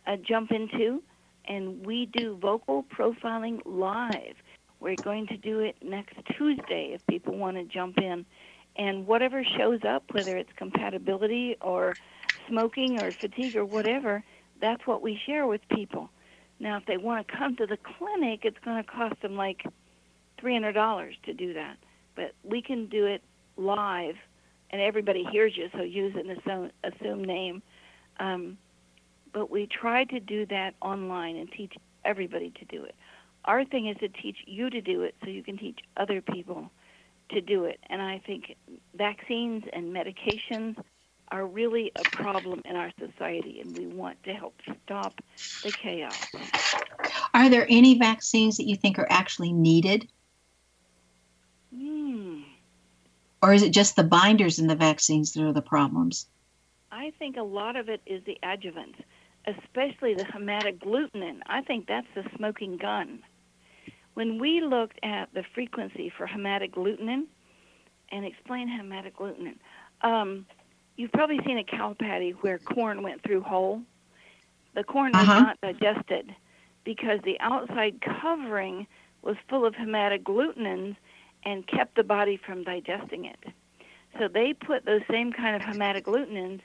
uh, 0.07 0.17
jump 0.17 0.51
into, 0.51 1.03
and 1.49 1.85
we 1.85 2.05
do 2.05 2.37
vocal 2.37 2.83
profiling 2.83 3.59
live. 3.65 4.35
We're 4.79 4.95
going 4.95 5.27
to 5.27 5.37
do 5.37 5.59
it 5.59 5.75
next 5.81 6.15
Tuesday 6.37 6.91
if 6.93 7.05
people 7.07 7.35
want 7.35 7.57
to 7.57 7.65
jump 7.65 7.97
in. 7.97 8.25
And 8.77 9.05
whatever 9.07 9.43
shows 9.57 9.81
up, 9.83 10.03
whether 10.11 10.37
it's 10.37 10.51
compatibility 10.55 11.57
or 11.59 11.97
smoking 12.47 12.97
or 12.97 13.13
fatigue 13.19 13.57
or 13.57 13.65
whatever, 13.65 14.23
that's 14.61 14.85
what 14.87 15.01
we 15.01 15.19
share 15.25 15.47
with 15.47 15.61
people. 15.69 16.09
Now, 16.59 16.77
if 16.77 16.85
they 16.85 16.97
want 16.97 17.27
to 17.27 17.35
come 17.35 17.55
to 17.57 17.65
the 17.65 17.77
clinic, 17.77 18.41
it's 18.43 18.59
going 18.63 18.81
to 18.81 18.89
cost 18.89 19.21
them 19.21 19.35
like 19.35 19.65
$300 20.41 21.11
to 21.23 21.33
do 21.33 21.53
that. 21.53 21.77
But 22.15 22.35
we 22.43 22.61
can 22.61 22.87
do 22.87 23.05
it 23.05 23.21
live, 23.57 24.15
and 24.69 24.81
everybody 24.81 25.25
hears 25.31 25.57
you, 25.57 25.69
so 25.73 25.81
use 25.81 26.15
an 26.15 26.29
assume, 26.29 26.71
assume 26.83 27.23
name. 27.23 27.61
Um, 28.19 28.57
but 29.33 29.49
we 29.49 29.67
try 29.67 30.03
to 30.05 30.19
do 30.19 30.45
that 30.47 30.75
online 30.81 31.35
and 31.35 31.51
teach 31.51 31.73
everybody 32.05 32.51
to 32.51 32.65
do 32.65 32.83
it. 32.83 32.95
Our 33.45 33.65
thing 33.65 33.87
is 33.87 33.97
to 33.97 34.09
teach 34.09 34.37
you 34.45 34.69
to 34.69 34.81
do 34.81 35.03
it 35.03 35.15
so 35.23 35.29
you 35.29 35.43
can 35.43 35.57
teach 35.57 35.79
other 35.97 36.21
people 36.21 36.69
to 37.31 37.41
do 37.41 37.65
it. 37.65 37.79
And 37.89 38.01
I 38.01 38.19
think 38.25 38.55
vaccines 38.95 39.63
and 39.71 39.95
medications 39.95 40.75
are 41.31 41.45
really 41.45 41.91
a 41.95 42.03
problem 42.09 42.61
in 42.65 42.75
our 42.75 42.91
society, 42.99 43.61
and 43.61 43.77
we 43.77 43.85
want 43.85 44.21
to 44.23 44.33
help 44.33 44.55
stop 44.83 45.21
the 45.63 45.71
chaos. 45.71 46.17
Are 47.33 47.49
there 47.49 47.67
any 47.69 47.97
vaccines 47.97 48.57
that 48.57 48.67
you 48.67 48.75
think 48.75 48.97
are 48.97 49.07
actually 49.09 49.53
needed? 49.53 50.07
Hmm. 51.73 52.41
Or 53.41 53.53
is 53.53 53.61
it 53.61 53.71
just 53.71 53.95
the 53.95 54.03
binders 54.03 54.59
in 54.59 54.67
the 54.67 54.75
vaccines 54.75 55.33
that 55.33 55.43
are 55.43 55.53
the 55.53 55.61
problems? 55.61 56.27
I 56.91 57.13
think 57.19 57.37
a 57.37 57.43
lot 57.43 57.75
of 57.75 57.89
it 57.89 58.01
is 58.05 58.23
the 58.25 58.37
adjuvant, 58.41 58.95
especially 59.57 60.13
the 60.13 60.23
hemagglutinin. 60.25 61.39
I 61.47 61.61
think 61.61 61.87
that's 61.87 62.07
the 62.15 62.23
smoking 62.35 62.77
gun. 62.77 63.23
When 64.13 64.39
we 64.39 64.61
looked 64.61 64.99
at 65.03 65.33
the 65.33 65.43
frequency 65.53 66.11
for 66.15 66.27
hemagglutinin, 66.27 67.25
and 68.11 68.25
explain 68.25 68.67
hemagglutinin, 68.67 69.55
um, 70.01 70.45
you've 70.97 71.11
probably 71.11 71.39
seen 71.45 71.57
a 71.57 71.63
cow 71.63 71.95
patty 71.99 72.31
where 72.31 72.57
corn 72.57 73.03
went 73.03 73.21
through 73.23 73.41
whole. 73.41 73.81
The 74.75 74.83
corn 74.83 75.11
was 75.17 75.29
Uh-huh. 75.29 75.39
not 75.39 75.61
digested 75.61 76.35
because 76.83 77.19
the 77.23 77.39
outside 77.39 78.01
covering 78.01 78.87
was 79.21 79.35
full 79.47 79.65
of 79.65 79.75
hematogglutinins 79.75 80.95
and 81.43 81.67
kept 81.67 81.95
the 81.95 82.03
body 82.03 82.37
from 82.37 82.63
digesting 82.63 83.25
it. 83.25 83.39
So 84.17 84.27
they 84.27 84.53
put 84.53 84.85
those 84.85 85.01
same 85.09 85.31
kind 85.31 85.55
of 85.55 85.61
hematogglutinins 85.61 86.61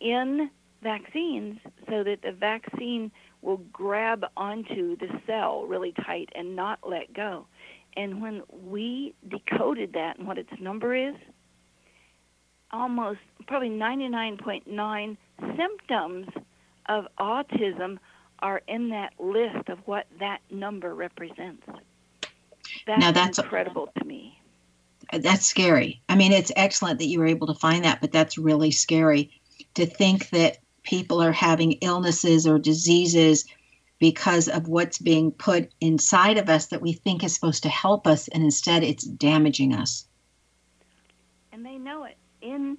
in 0.00 0.50
vaccines 0.82 1.58
so 1.88 2.04
that 2.04 2.22
the 2.22 2.32
vaccine 2.32 3.10
will 3.42 3.58
grab 3.72 4.24
onto 4.36 4.96
the 4.96 5.08
cell 5.26 5.64
really 5.66 5.92
tight 5.92 6.28
and 6.34 6.56
not 6.56 6.78
let 6.88 7.12
go. 7.12 7.46
And 7.96 8.20
when 8.20 8.42
we 8.50 9.14
decoded 9.28 9.92
that 9.94 10.18
and 10.18 10.26
what 10.26 10.38
its 10.38 10.52
number 10.60 10.94
is, 10.94 11.14
almost 12.70 13.20
probably 13.46 13.70
99.9 13.70 15.16
symptoms 15.56 16.26
of 16.86 17.06
autism 17.18 17.98
are 18.40 18.62
in 18.68 18.90
that 18.90 19.12
list 19.18 19.68
of 19.68 19.78
what 19.86 20.06
that 20.20 20.40
number 20.50 20.94
represents. 20.94 21.66
That's, 22.86 23.00
Now 23.00 23.12
that's- 23.12 23.38
incredible 23.38 23.88
to 23.98 24.04
me. 24.04 24.34
That's 25.12 25.46
scary. 25.46 26.02
I 26.08 26.16
mean, 26.16 26.32
it's 26.32 26.52
excellent 26.54 26.98
that 26.98 27.06
you 27.06 27.18
were 27.18 27.26
able 27.26 27.46
to 27.46 27.54
find 27.54 27.84
that, 27.84 28.00
but 28.02 28.12
that's 28.12 28.36
really 28.36 28.70
scary 28.70 29.30
to 29.74 29.86
think 29.86 30.28
that 30.30 30.58
people 30.88 31.22
are 31.22 31.32
having 31.32 31.72
illnesses 31.82 32.46
or 32.46 32.58
diseases 32.58 33.44
because 33.98 34.48
of 34.48 34.68
what's 34.68 34.98
being 34.98 35.30
put 35.30 35.70
inside 35.82 36.38
of 36.38 36.48
us 36.48 36.68
that 36.68 36.80
we 36.80 36.94
think 36.94 37.22
is 37.22 37.34
supposed 37.34 37.62
to 37.62 37.68
help 37.68 38.06
us, 38.06 38.26
and 38.28 38.42
instead 38.42 38.82
it's 38.82 39.04
damaging 39.04 39.74
us. 39.74 40.06
And 41.52 41.66
they 41.66 41.76
know 41.76 42.04
it. 42.04 42.16
In 42.40 42.78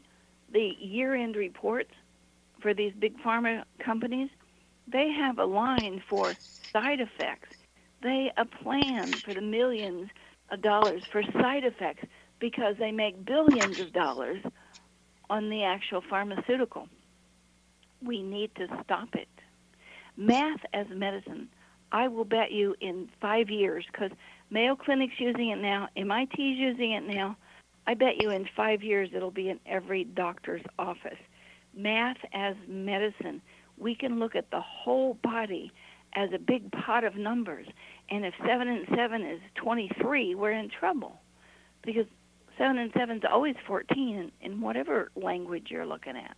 the 0.52 0.76
year 0.80 1.14
end 1.14 1.36
reports 1.36 1.92
for 2.62 2.74
these 2.74 2.94
big 2.98 3.16
pharma 3.20 3.64
companies, 3.78 4.30
they 4.88 5.12
have 5.12 5.38
a 5.38 5.46
line 5.46 6.02
for 6.10 6.34
side 6.74 7.02
effects. 7.02 7.50
They 8.02 8.32
a 8.38 8.46
plan 8.46 9.22
for 9.24 9.36
the 9.36 9.42
millions 9.42 10.10
of 10.50 10.64
dollars 10.64 11.04
for 11.12 11.22
side 11.34 11.64
effects 11.64 12.06
because 12.40 12.76
they 12.80 12.92
make 12.92 13.24
billions 13.24 13.80
of 13.80 13.94
dollars 13.94 14.42
on 15.30 15.50
the 15.50 15.64
actual 15.64 16.02
pharmaceutical. 16.10 16.88
We 18.04 18.24
need 18.24 18.54
to 18.56 18.68
stop 18.84 19.16
it. 19.16 19.28
Math 20.18 20.60
as 20.74 20.88
medicine. 20.90 21.50
I 21.92 22.08
will 22.08 22.26
bet 22.26 22.52
you 22.52 22.76
in 22.82 23.10
five 23.22 23.50
years, 23.50 23.86
because 23.92 24.12
Mayo 24.50 24.76
Clinic's 24.76 25.20
using 25.20 25.50
it 25.50 25.58
now, 25.58 25.88
MIT's 25.96 26.38
using 26.38 26.92
it 26.92 27.04
now. 27.04 27.38
I 27.88 27.96
bet 27.96 28.22
you 28.22 28.30
in 28.30 28.48
five 28.56 28.84
years 28.84 29.10
it'll 29.16 29.32
be 29.32 29.50
in 29.50 29.60
every 29.66 30.04
doctor's 30.04 30.62
office. 30.78 31.18
Math 31.76 32.18
as 32.34 32.56
medicine. 32.68 33.42
We 33.78 33.96
can 33.96 34.20
look 34.20 34.36
at 34.36 34.52
the 34.52 34.62
whole 34.62 35.16
body 35.24 35.72
as 36.14 36.30
a 36.34 36.38
big 36.38 36.72
pot 36.72 37.04
of 37.04 37.16
numbers. 37.16 37.68
And 38.10 38.26
if 38.26 38.34
7 38.46 38.68
and 38.68 38.86
7 38.96 39.24
is 39.24 39.40
23, 39.56 40.36
we're 40.36 40.52
in 40.52 40.70
trouble. 40.70 41.20
Because 41.84 42.06
7 42.58 42.78
and 42.78 42.92
7 42.98 43.18
is 43.18 43.24
always 43.32 43.56
14 43.66 44.16
in, 44.16 44.32
in 44.42 44.62
whatever 44.62 45.12
language 45.16 45.68
you're 45.70 45.86
looking 45.86 46.18
at. 46.18 46.36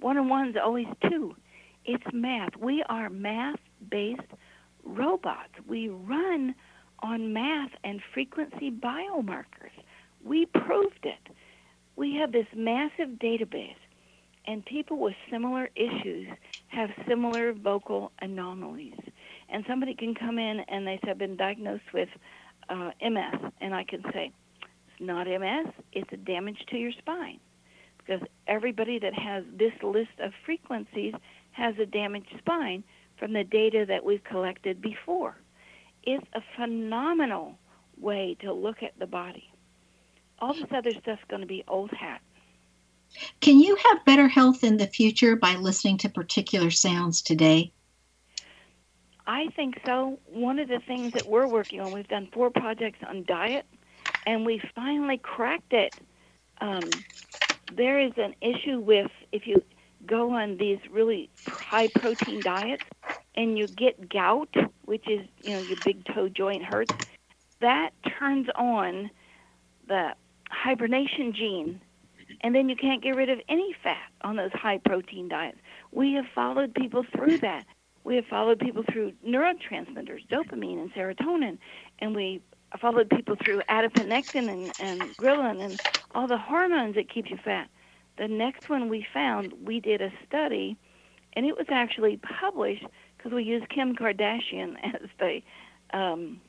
1 0.00 0.16
and 0.16 0.30
1 0.30 0.48
is 0.48 0.56
always 0.62 0.86
2. 1.08 1.34
It's 1.84 2.04
math. 2.12 2.56
We 2.56 2.82
are 2.88 3.08
math 3.10 3.58
based 3.90 4.20
robots. 4.84 5.52
We 5.66 5.88
run 5.88 6.54
on 7.02 7.32
math 7.32 7.70
and 7.84 8.00
frequency 8.12 8.70
biomarkers. 8.70 9.72
We 10.24 10.46
proved 10.46 11.04
it. 11.04 11.34
We 11.96 12.14
have 12.16 12.32
this 12.32 12.46
massive 12.54 13.18
database, 13.18 13.74
and 14.46 14.64
people 14.64 14.98
with 14.98 15.14
similar 15.30 15.70
issues 15.74 16.28
have 16.68 16.90
similar 17.08 17.52
vocal 17.52 18.12
anomalies. 18.20 18.98
And 19.48 19.64
somebody 19.68 19.94
can 19.94 20.14
come 20.14 20.38
in 20.38 20.60
and 20.68 20.86
they 20.86 20.98
say, 21.04 21.10
I've 21.10 21.18
been 21.18 21.36
diagnosed 21.36 21.92
with 21.92 22.08
uh, 22.68 22.90
MS, 23.02 23.52
and 23.60 23.74
I 23.74 23.84
can 23.84 24.02
say, 24.12 24.32
it's 24.62 25.00
not 25.00 25.26
MS, 25.26 25.72
it's 25.92 26.12
a 26.12 26.16
damage 26.16 26.58
to 26.70 26.76
your 26.76 26.92
spine. 26.92 27.40
Because 28.10 28.26
everybody 28.48 28.98
that 28.98 29.14
has 29.14 29.44
this 29.56 29.72
list 29.84 30.18
of 30.18 30.32
frequencies 30.44 31.14
has 31.52 31.78
a 31.78 31.86
damaged 31.86 32.34
spine 32.38 32.82
from 33.16 33.32
the 33.32 33.44
data 33.44 33.84
that 33.86 34.04
we've 34.04 34.24
collected 34.24 34.82
before. 34.82 35.36
It's 36.02 36.26
a 36.34 36.40
phenomenal 36.56 37.56
way 37.96 38.36
to 38.40 38.52
look 38.52 38.82
at 38.82 38.98
the 38.98 39.06
body. 39.06 39.52
All 40.40 40.54
this 40.54 40.64
other 40.74 40.90
stuff's 40.90 41.22
going 41.28 41.42
to 41.42 41.46
be 41.46 41.62
old 41.68 41.92
hat. 41.92 42.20
Can 43.40 43.60
you 43.60 43.76
have 43.76 44.04
better 44.04 44.26
health 44.26 44.64
in 44.64 44.76
the 44.76 44.88
future 44.88 45.36
by 45.36 45.54
listening 45.54 45.98
to 45.98 46.08
particular 46.08 46.72
sounds 46.72 47.22
today? 47.22 47.72
I 49.24 49.50
think 49.54 49.80
so. 49.86 50.18
One 50.26 50.58
of 50.58 50.66
the 50.66 50.80
things 50.80 51.12
that 51.12 51.26
we're 51.26 51.46
working 51.46 51.80
on, 51.80 51.92
we've 51.92 52.08
done 52.08 52.28
four 52.32 52.50
projects 52.50 52.98
on 53.06 53.22
diet, 53.22 53.66
and 54.26 54.44
we 54.44 54.60
finally 54.74 55.18
cracked 55.18 55.72
it. 55.72 55.94
Um, 56.60 56.82
there 57.76 57.98
is 58.00 58.12
an 58.16 58.34
issue 58.40 58.80
with 58.80 59.10
if 59.32 59.46
you 59.46 59.62
go 60.06 60.30
on 60.32 60.56
these 60.58 60.78
really 60.90 61.30
high 61.58 61.88
protein 61.88 62.42
diets 62.42 62.84
and 63.34 63.56
you 63.56 63.68
get 63.68 64.08
gout, 64.08 64.54
which 64.84 65.08
is, 65.08 65.26
you 65.42 65.54
know, 65.54 65.60
your 65.60 65.76
big 65.76 66.04
toe 66.06 66.28
joint 66.28 66.64
hurts, 66.64 66.92
that 67.60 67.90
turns 68.18 68.48
on 68.56 69.10
the 69.86 70.10
hibernation 70.50 71.32
gene, 71.32 71.80
and 72.40 72.54
then 72.54 72.68
you 72.68 72.76
can't 72.76 73.02
get 73.02 73.14
rid 73.14 73.28
of 73.28 73.38
any 73.48 73.74
fat 73.82 74.10
on 74.22 74.36
those 74.36 74.52
high 74.52 74.78
protein 74.78 75.28
diets. 75.28 75.58
We 75.92 76.14
have 76.14 76.26
followed 76.34 76.74
people 76.74 77.04
through 77.14 77.38
that. 77.38 77.66
We 78.02 78.16
have 78.16 78.24
followed 78.26 78.58
people 78.58 78.82
through 78.90 79.12
neurotransmitters, 79.26 80.26
dopamine 80.28 80.80
and 80.80 80.92
serotonin, 80.94 81.58
and 81.98 82.16
we 82.16 82.40
followed 82.78 83.08
people 83.10 83.36
through 83.42 83.60
adiponectin 83.68 84.48
and, 84.50 84.72
and 84.78 85.16
ghrelin 85.16 85.62
and 85.64 85.80
all 86.14 86.26
the 86.26 86.38
hormones 86.38 86.94
that 86.94 87.08
keep 87.12 87.30
you 87.30 87.36
fat. 87.42 87.68
The 88.18 88.28
next 88.28 88.68
one 88.68 88.88
we 88.88 89.06
found, 89.12 89.52
we 89.64 89.80
did 89.80 90.00
a 90.00 90.10
study, 90.26 90.76
and 91.34 91.46
it 91.46 91.56
was 91.56 91.66
actually 91.70 92.18
published 92.40 92.84
because 93.16 93.32
we 93.32 93.42
used 93.44 93.68
Kim 93.68 93.94
Kardashian 93.94 94.74
as 94.82 95.08
the 95.18 95.40
um, 95.92 96.40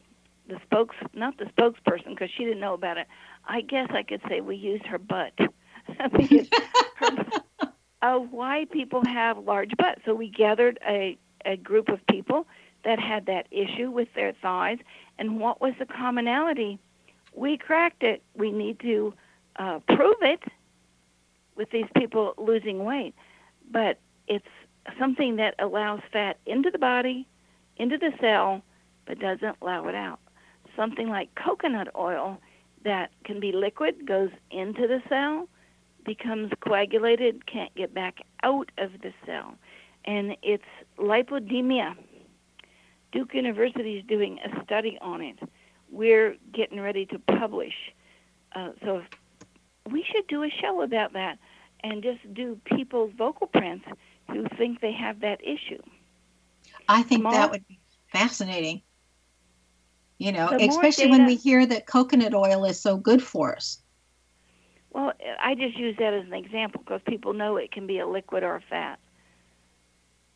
the 0.47 0.57
spokes 0.63 0.95
not 1.13 1.37
the 1.37 1.45
spokesperson 1.45 2.09
because 2.09 2.29
she 2.35 2.43
didn't 2.43 2.59
know 2.59 2.73
about 2.73 2.97
it. 2.97 3.07
I 3.47 3.61
guess 3.61 3.89
I 3.91 4.03
could 4.03 4.21
say 4.27 4.41
we 4.41 4.55
used 4.55 4.85
her 4.87 4.97
butt 4.97 5.33
because 6.17 6.47
her, 6.95 7.11
uh, 8.01 8.17
why 8.17 8.65
people 8.71 9.03
have 9.05 9.37
large 9.37 9.71
butts. 9.77 10.01
So 10.05 10.13
we 10.13 10.29
gathered 10.29 10.79
a 10.87 11.17
a 11.45 11.55
group 11.57 11.89
of 11.89 11.99
people 12.07 12.47
that 12.83 12.99
had 12.99 13.25
that 13.27 13.47
issue 13.51 13.89
with 13.91 14.07
their 14.15 14.33
thighs. 14.41 14.79
And 15.21 15.39
what 15.39 15.61
was 15.61 15.75
the 15.77 15.85
commonality? 15.85 16.79
We 17.35 17.55
cracked 17.55 18.01
it. 18.01 18.23
We 18.35 18.51
need 18.51 18.79
to 18.79 19.13
uh, 19.57 19.77
prove 19.87 20.15
it 20.21 20.41
with 21.55 21.69
these 21.69 21.85
people 21.95 22.33
losing 22.39 22.83
weight. 22.85 23.13
But 23.71 23.99
it's 24.27 24.47
something 24.97 25.35
that 25.35 25.53
allows 25.59 25.99
fat 26.11 26.39
into 26.47 26.71
the 26.71 26.79
body, 26.79 27.27
into 27.77 27.99
the 27.99 28.13
cell, 28.19 28.63
but 29.05 29.19
doesn't 29.19 29.57
allow 29.61 29.87
it 29.87 29.93
out. 29.93 30.19
Something 30.75 31.09
like 31.09 31.29
coconut 31.35 31.89
oil 31.95 32.39
that 32.83 33.11
can 33.23 33.39
be 33.39 33.51
liquid 33.51 34.07
goes 34.07 34.31
into 34.49 34.87
the 34.87 35.03
cell, 35.07 35.47
becomes 36.03 36.51
coagulated, 36.61 37.45
can't 37.45 37.73
get 37.75 37.93
back 37.93 38.21
out 38.41 38.71
of 38.79 38.89
the 39.03 39.13
cell. 39.27 39.53
And 40.03 40.35
it's 40.41 40.63
lipodemia. 40.97 41.93
Duke 43.11 43.33
University 43.33 43.97
is 43.97 44.05
doing 44.05 44.39
a 44.39 44.63
study 44.63 44.97
on 45.01 45.21
it. 45.21 45.37
We're 45.89 46.35
getting 46.53 46.79
ready 46.79 47.05
to 47.07 47.19
publish. 47.19 47.73
Uh, 48.55 48.69
so 48.83 49.03
we 49.89 50.05
should 50.11 50.27
do 50.27 50.43
a 50.43 50.49
show 50.49 50.81
about 50.81 51.13
that 51.13 51.37
and 51.83 52.03
just 52.03 52.33
do 52.33 52.59
people's 52.65 53.11
vocal 53.17 53.47
prints 53.47 53.85
who 54.29 54.45
think 54.57 54.81
they 54.81 54.93
have 54.93 55.21
that 55.21 55.41
issue. 55.41 55.81
I 56.87 57.03
think 57.03 57.23
more, 57.23 57.33
that 57.33 57.51
would 57.51 57.67
be 57.67 57.79
fascinating. 58.11 58.81
You 60.17 60.31
know, 60.31 60.49
especially 60.49 61.05
data, 61.05 61.17
when 61.17 61.25
we 61.25 61.35
hear 61.35 61.65
that 61.65 61.87
coconut 61.87 62.33
oil 62.33 62.63
is 62.65 62.79
so 62.79 62.95
good 62.95 63.23
for 63.23 63.55
us. 63.55 63.81
Well, 64.91 65.13
I 65.41 65.55
just 65.55 65.77
use 65.77 65.95
that 65.99 66.13
as 66.13 66.25
an 66.25 66.33
example 66.33 66.81
because 66.85 67.01
people 67.07 67.33
know 67.33 67.57
it 67.57 67.71
can 67.71 67.87
be 67.87 67.99
a 67.99 68.07
liquid 68.07 68.43
or 68.43 68.57
a 68.57 68.61
fat. 68.61 68.99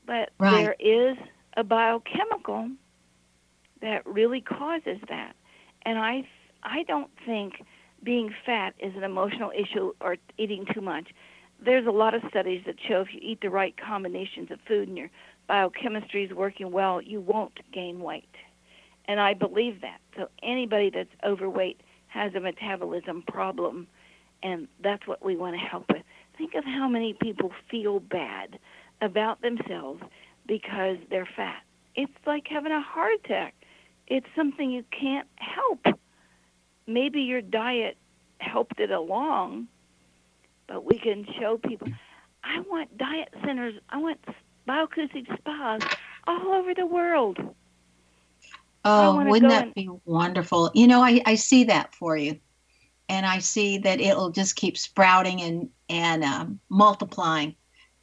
But 0.07 0.31
right. 0.39 0.63
there 0.63 0.75
is 0.79 1.17
a 1.55 1.63
biochemical 1.63 2.69
that 3.81 4.05
really 4.05 4.41
causes 4.41 4.99
that. 5.09 5.35
And 5.85 5.97
I 5.97 6.27
I 6.63 6.83
don't 6.83 7.11
think 7.25 7.63
being 8.03 8.33
fat 8.45 8.73
is 8.79 8.95
an 8.95 9.03
emotional 9.03 9.51
issue 9.51 9.93
or 10.01 10.17
eating 10.37 10.65
too 10.73 10.81
much. 10.81 11.09
There's 11.63 11.87
a 11.87 11.91
lot 11.91 12.13
of 12.13 12.21
studies 12.29 12.63
that 12.65 12.75
show 12.87 13.01
if 13.01 13.13
you 13.13 13.19
eat 13.21 13.41
the 13.41 13.49
right 13.49 13.75
combinations 13.77 14.51
of 14.51 14.59
food 14.67 14.87
and 14.87 14.97
your 14.97 15.09
biochemistry 15.47 16.25
is 16.25 16.31
working 16.31 16.71
well, 16.71 17.01
you 17.01 17.21
won't 17.21 17.59
gain 17.71 17.99
weight. 17.99 18.29
And 19.05 19.19
I 19.19 19.33
believe 19.33 19.81
that. 19.81 19.99
So 20.17 20.27
anybody 20.43 20.89
that's 20.89 21.09
overweight 21.23 21.81
has 22.07 22.33
a 22.33 22.39
metabolism 22.39 23.23
problem, 23.27 23.87
and 24.43 24.67
that's 24.83 25.05
what 25.07 25.23
we 25.23 25.35
want 25.35 25.55
to 25.55 25.59
help 25.59 25.85
with. 25.89 26.03
Think 26.37 26.55
of 26.55 26.63
how 26.65 26.87
many 26.87 27.13
people 27.13 27.51
feel 27.69 27.99
bad 27.99 28.59
about 29.01 29.41
themselves 29.41 30.01
because 30.47 30.97
they're 31.09 31.27
fat. 31.35 31.63
It's 31.95 32.11
like 32.25 32.47
having 32.47 32.71
a 32.71 32.81
heart 32.81 33.13
attack. 33.23 33.55
It's 34.07 34.27
something 34.35 34.69
you 34.69 34.83
can't 34.91 35.27
help. 35.37 35.97
Maybe 36.87 37.21
your 37.21 37.41
diet 37.41 37.97
helped 38.39 38.79
it 38.79 38.91
along, 38.91 39.67
but 40.67 40.85
we 40.85 40.99
can 40.99 41.25
show 41.39 41.57
people. 41.57 41.87
I 42.43 42.59
want 42.61 42.95
diet 42.97 43.33
centers. 43.43 43.75
I 43.89 43.97
want 43.97 44.19
bioacoustic 44.67 45.25
spas 45.37 45.81
all 46.27 46.53
over 46.53 46.73
the 46.73 46.85
world. 46.85 47.39
Oh, 48.83 49.23
wouldn't 49.23 49.49
that 49.49 49.63
and... 49.63 49.73
be 49.73 49.89
wonderful? 50.05 50.69
You 50.75 50.87
know, 50.87 51.01
I, 51.01 51.21
I 51.25 51.35
see 51.35 51.63
that 51.65 51.95
for 51.95 52.15
you. 52.15 52.39
And 53.09 53.25
I 53.25 53.39
see 53.39 53.79
that 53.79 53.99
it'll 53.99 54.31
just 54.31 54.55
keep 54.55 54.77
sprouting 54.77 55.41
and, 55.41 55.69
and 55.89 56.23
um, 56.23 56.59
multiplying 56.69 57.55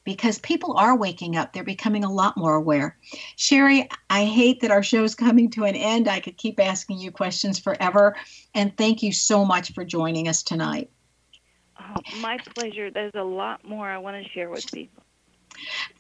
because 0.04 0.38
people 0.40 0.76
are 0.76 0.96
waking 0.96 1.36
up. 1.36 1.52
They're 1.52 1.64
becoming 1.64 2.04
a 2.04 2.12
lot 2.12 2.36
more 2.36 2.54
aware. 2.54 2.96
Sharry, 3.36 3.90
I 4.10 4.24
hate 4.24 4.60
that 4.60 4.70
our 4.70 4.82
show 4.82 5.04
is 5.04 5.14
coming 5.14 5.50
to 5.50 5.64
an 5.64 5.76
end. 5.76 6.08
I 6.08 6.20
could 6.20 6.36
keep 6.36 6.60
asking 6.60 6.98
you 6.98 7.10
questions 7.10 7.58
forever. 7.58 8.16
And 8.54 8.76
thank 8.76 9.02
you 9.02 9.12
so 9.12 9.44
much 9.44 9.72
for 9.72 9.84
joining 9.84 10.28
us 10.28 10.42
tonight. 10.42 10.90
Oh, 11.80 11.96
my 12.20 12.38
pleasure. 12.54 12.90
There's 12.90 13.14
a 13.14 13.24
lot 13.24 13.64
more 13.64 13.88
I 13.88 13.98
want 13.98 14.22
to 14.22 14.28
share 14.30 14.50
with 14.50 14.70
people. 14.70 15.02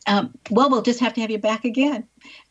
Um, 0.06 0.32
well, 0.50 0.70
we'll 0.70 0.82
just 0.82 1.00
have 1.00 1.14
to 1.14 1.20
have 1.20 1.30
you 1.30 1.38
back 1.38 1.64
again. 1.64 2.06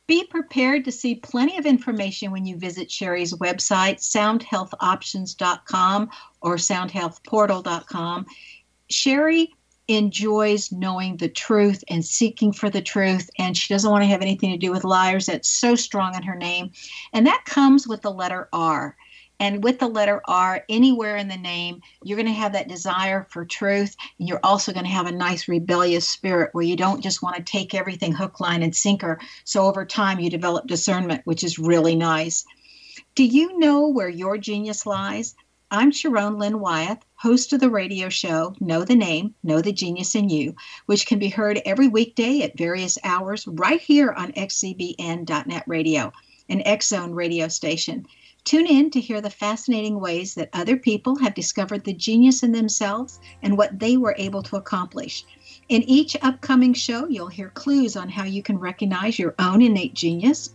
Be 0.08 0.26
prepared 0.26 0.86
to 0.86 0.92
see 0.92 1.16
plenty 1.16 1.58
of 1.58 1.66
information 1.66 2.32
when 2.32 2.46
you 2.46 2.58
visit 2.58 2.90
Sharry's 2.90 3.34
website, 3.34 4.00
soundhealthoptions.com 4.00 6.10
or 6.42 6.56
soundhealthportal.com. 6.56 8.26
Sharry 8.92 9.48
enjoys 9.88 10.72
knowing 10.72 11.18
the 11.18 11.30
truth 11.30 11.84
and 11.90 12.04
seeking 12.06 12.54
for 12.54 12.70
the 12.70 12.82
truth, 12.82 13.30
and 13.38 13.58
she 13.58 13.74
doesn't 13.74 13.90
want 13.90 14.04
to 14.04 14.10
have 14.10 14.22
anything 14.22 14.52
to 14.52 14.58
do 14.58 14.72
with 14.72 14.84
liars. 14.84 15.26
That's 15.26 15.50
so 15.50 15.76
strong 15.76 16.16
in 16.16 16.24
her 16.24 16.36
name. 16.36 16.72
And 17.14 17.28
that 17.28 17.46
comes 17.46 17.88
with 17.88 18.02
the 18.02 18.12
letter 18.12 18.48
R. 18.54 18.96
And 19.40 19.64
with 19.64 19.80
the 19.80 19.88
letter 19.88 20.22
R, 20.28 20.64
anywhere 20.70 21.18
in 21.18 21.28
the 21.28 21.36
name, 21.36 21.82
you're 22.04 22.16
going 22.16 22.28
to 22.28 22.32
have 22.32 22.54
that 22.54 22.68
desire 22.68 23.26
for 23.32 23.44
truth. 23.44 23.96
And 24.20 24.30
you're 24.30 24.40
also 24.44 24.72
going 24.72 24.86
to 24.86 24.92
have 24.92 25.08
a 25.08 25.12
nice 25.12 25.48
rebellious 25.48 26.08
spirit 26.08 26.52
where 26.54 26.64
you 26.64 26.76
don't 26.76 27.02
just 27.02 27.24
want 27.24 27.38
to 27.38 27.42
take 27.42 27.74
everything 27.74 28.14
hook, 28.14 28.40
line, 28.40 28.62
and 28.62 28.76
sinker. 28.76 29.20
So 29.44 29.66
over 29.66 29.84
time, 29.84 30.20
you 30.20 30.30
develop 30.30 30.68
discernment, 30.68 31.22
which 31.26 31.44
is 31.44 31.58
really 31.58 31.96
nice. 31.96 32.46
Do 33.16 33.26
you 33.26 33.58
know 33.58 33.88
where 33.88 34.10
your 34.10 34.38
genius 34.38 34.86
lies? 34.86 35.34
I'm 35.74 35.92
Sharon 35.92 36.38
Lynn 36.38 36.60
Wyeth, 36.60 37.00
host 37.16 37.54
of 37.54 37.62
the 37.62 37.70
radio 37.70 38.10
show 38.10 38.54
Know 38.60 38.84
the 38.84 38.94
Name, 38.94 39.36
Know 39.42 39.62
the 39.62 39.72
Genius 39.72 40.16
in 40.16 40.30
You, 40.30 40.54
which 40.86 41.06
can 41.06 41.18
be 41.18 41.30
heard 41.30 41.62
every 41.64 41.88
weekday 41.88 42.42
at 42.42 42.58
various 42.58 42.98
hours 43.06 43.48
right 43.48 43.80
here 43.80 44.12
on 44.12 44.34
xzbn.net 44.34 45.64
radio, 45.68 46.12
an 46.50 46.62
X 46.66 46.90
Zone 46.90 47.14
radio 47.14 47.48
station. 47.48 48.06
Tune 48.44 48.68
in 48.68 48.90
to 48.90 49.00
hear 49.00 49.22
the 49.22 49.30
fascinating 49.30 50.02
ways 50.02 50.36
that 50.36 50.50
other 50.52 50.76
people 50.76 51.16
have 51.20 51.34
discovered 51.36 51.86
the 51.86 51.94
genius 51.94 52.44
in 52.44 52.52
themselves 52.52 53.22
and 53.42 53.58
what 53.58 53.80
they 53.80 53.96
were 53.96 54.16
able 54.18 54.44
to 54.44 54.58
accomplish. 54.58 55.24
In 55.70 55.84
each 55.84 56.18
upcoming 56.22 56.74
show, 56.74 57.08
you'll 57.08 57.28
hear 57.28 57.50
clues 57.50 57.96
on 57.96 58.10
how 58.10 58.26
you 58.26 58.44
can 58.44 58.60
recognize 58.60 59.18
your 59.18 59.36
own 59.40 59.62
innate 59.62 59.94
genius. 59.94 60.50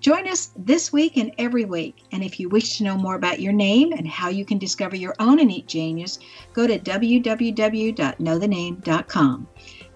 Join 0.00 0.26
us 0.28 0.50
this 0.56 0.92
week 0.92 1.16
and 1.16 1.32
every 1.38 1.64
week. 1.64 2.02
And 2.12 2.24
if 2.24 2.38
you 2.40 2.48
wish 2.48 2.78
to 2.78 2.84
know 2.84 2.96
more 2.96 3.14
about 3.14 3.40
your 3.40 3.52
name 3.52 3.92
and 3.92 4.08
how 4.08 4.28
you 4.28 4.44
can 4.44 4.58
discover 4.58 4.96
your 4.96 5.14
own 5.18 5.38
innate 5.38 5.66
genius, 5.66 6.18
go 6.52 6.66
to 6.66 6.78
www.knowthename.com. 6.78 9.48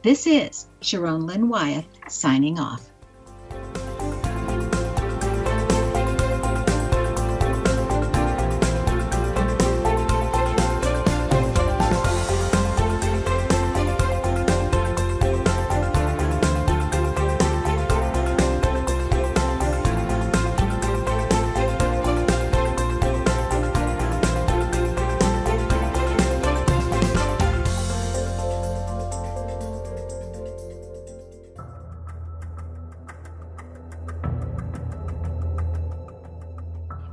This 0.02 0.26
is 0.26 0.66
Sharon 0.80 1.26
Lynn 1.26 1.48
Wyeth 1.48 1.86
signing 2.08 2.58
off. 2.58 2.91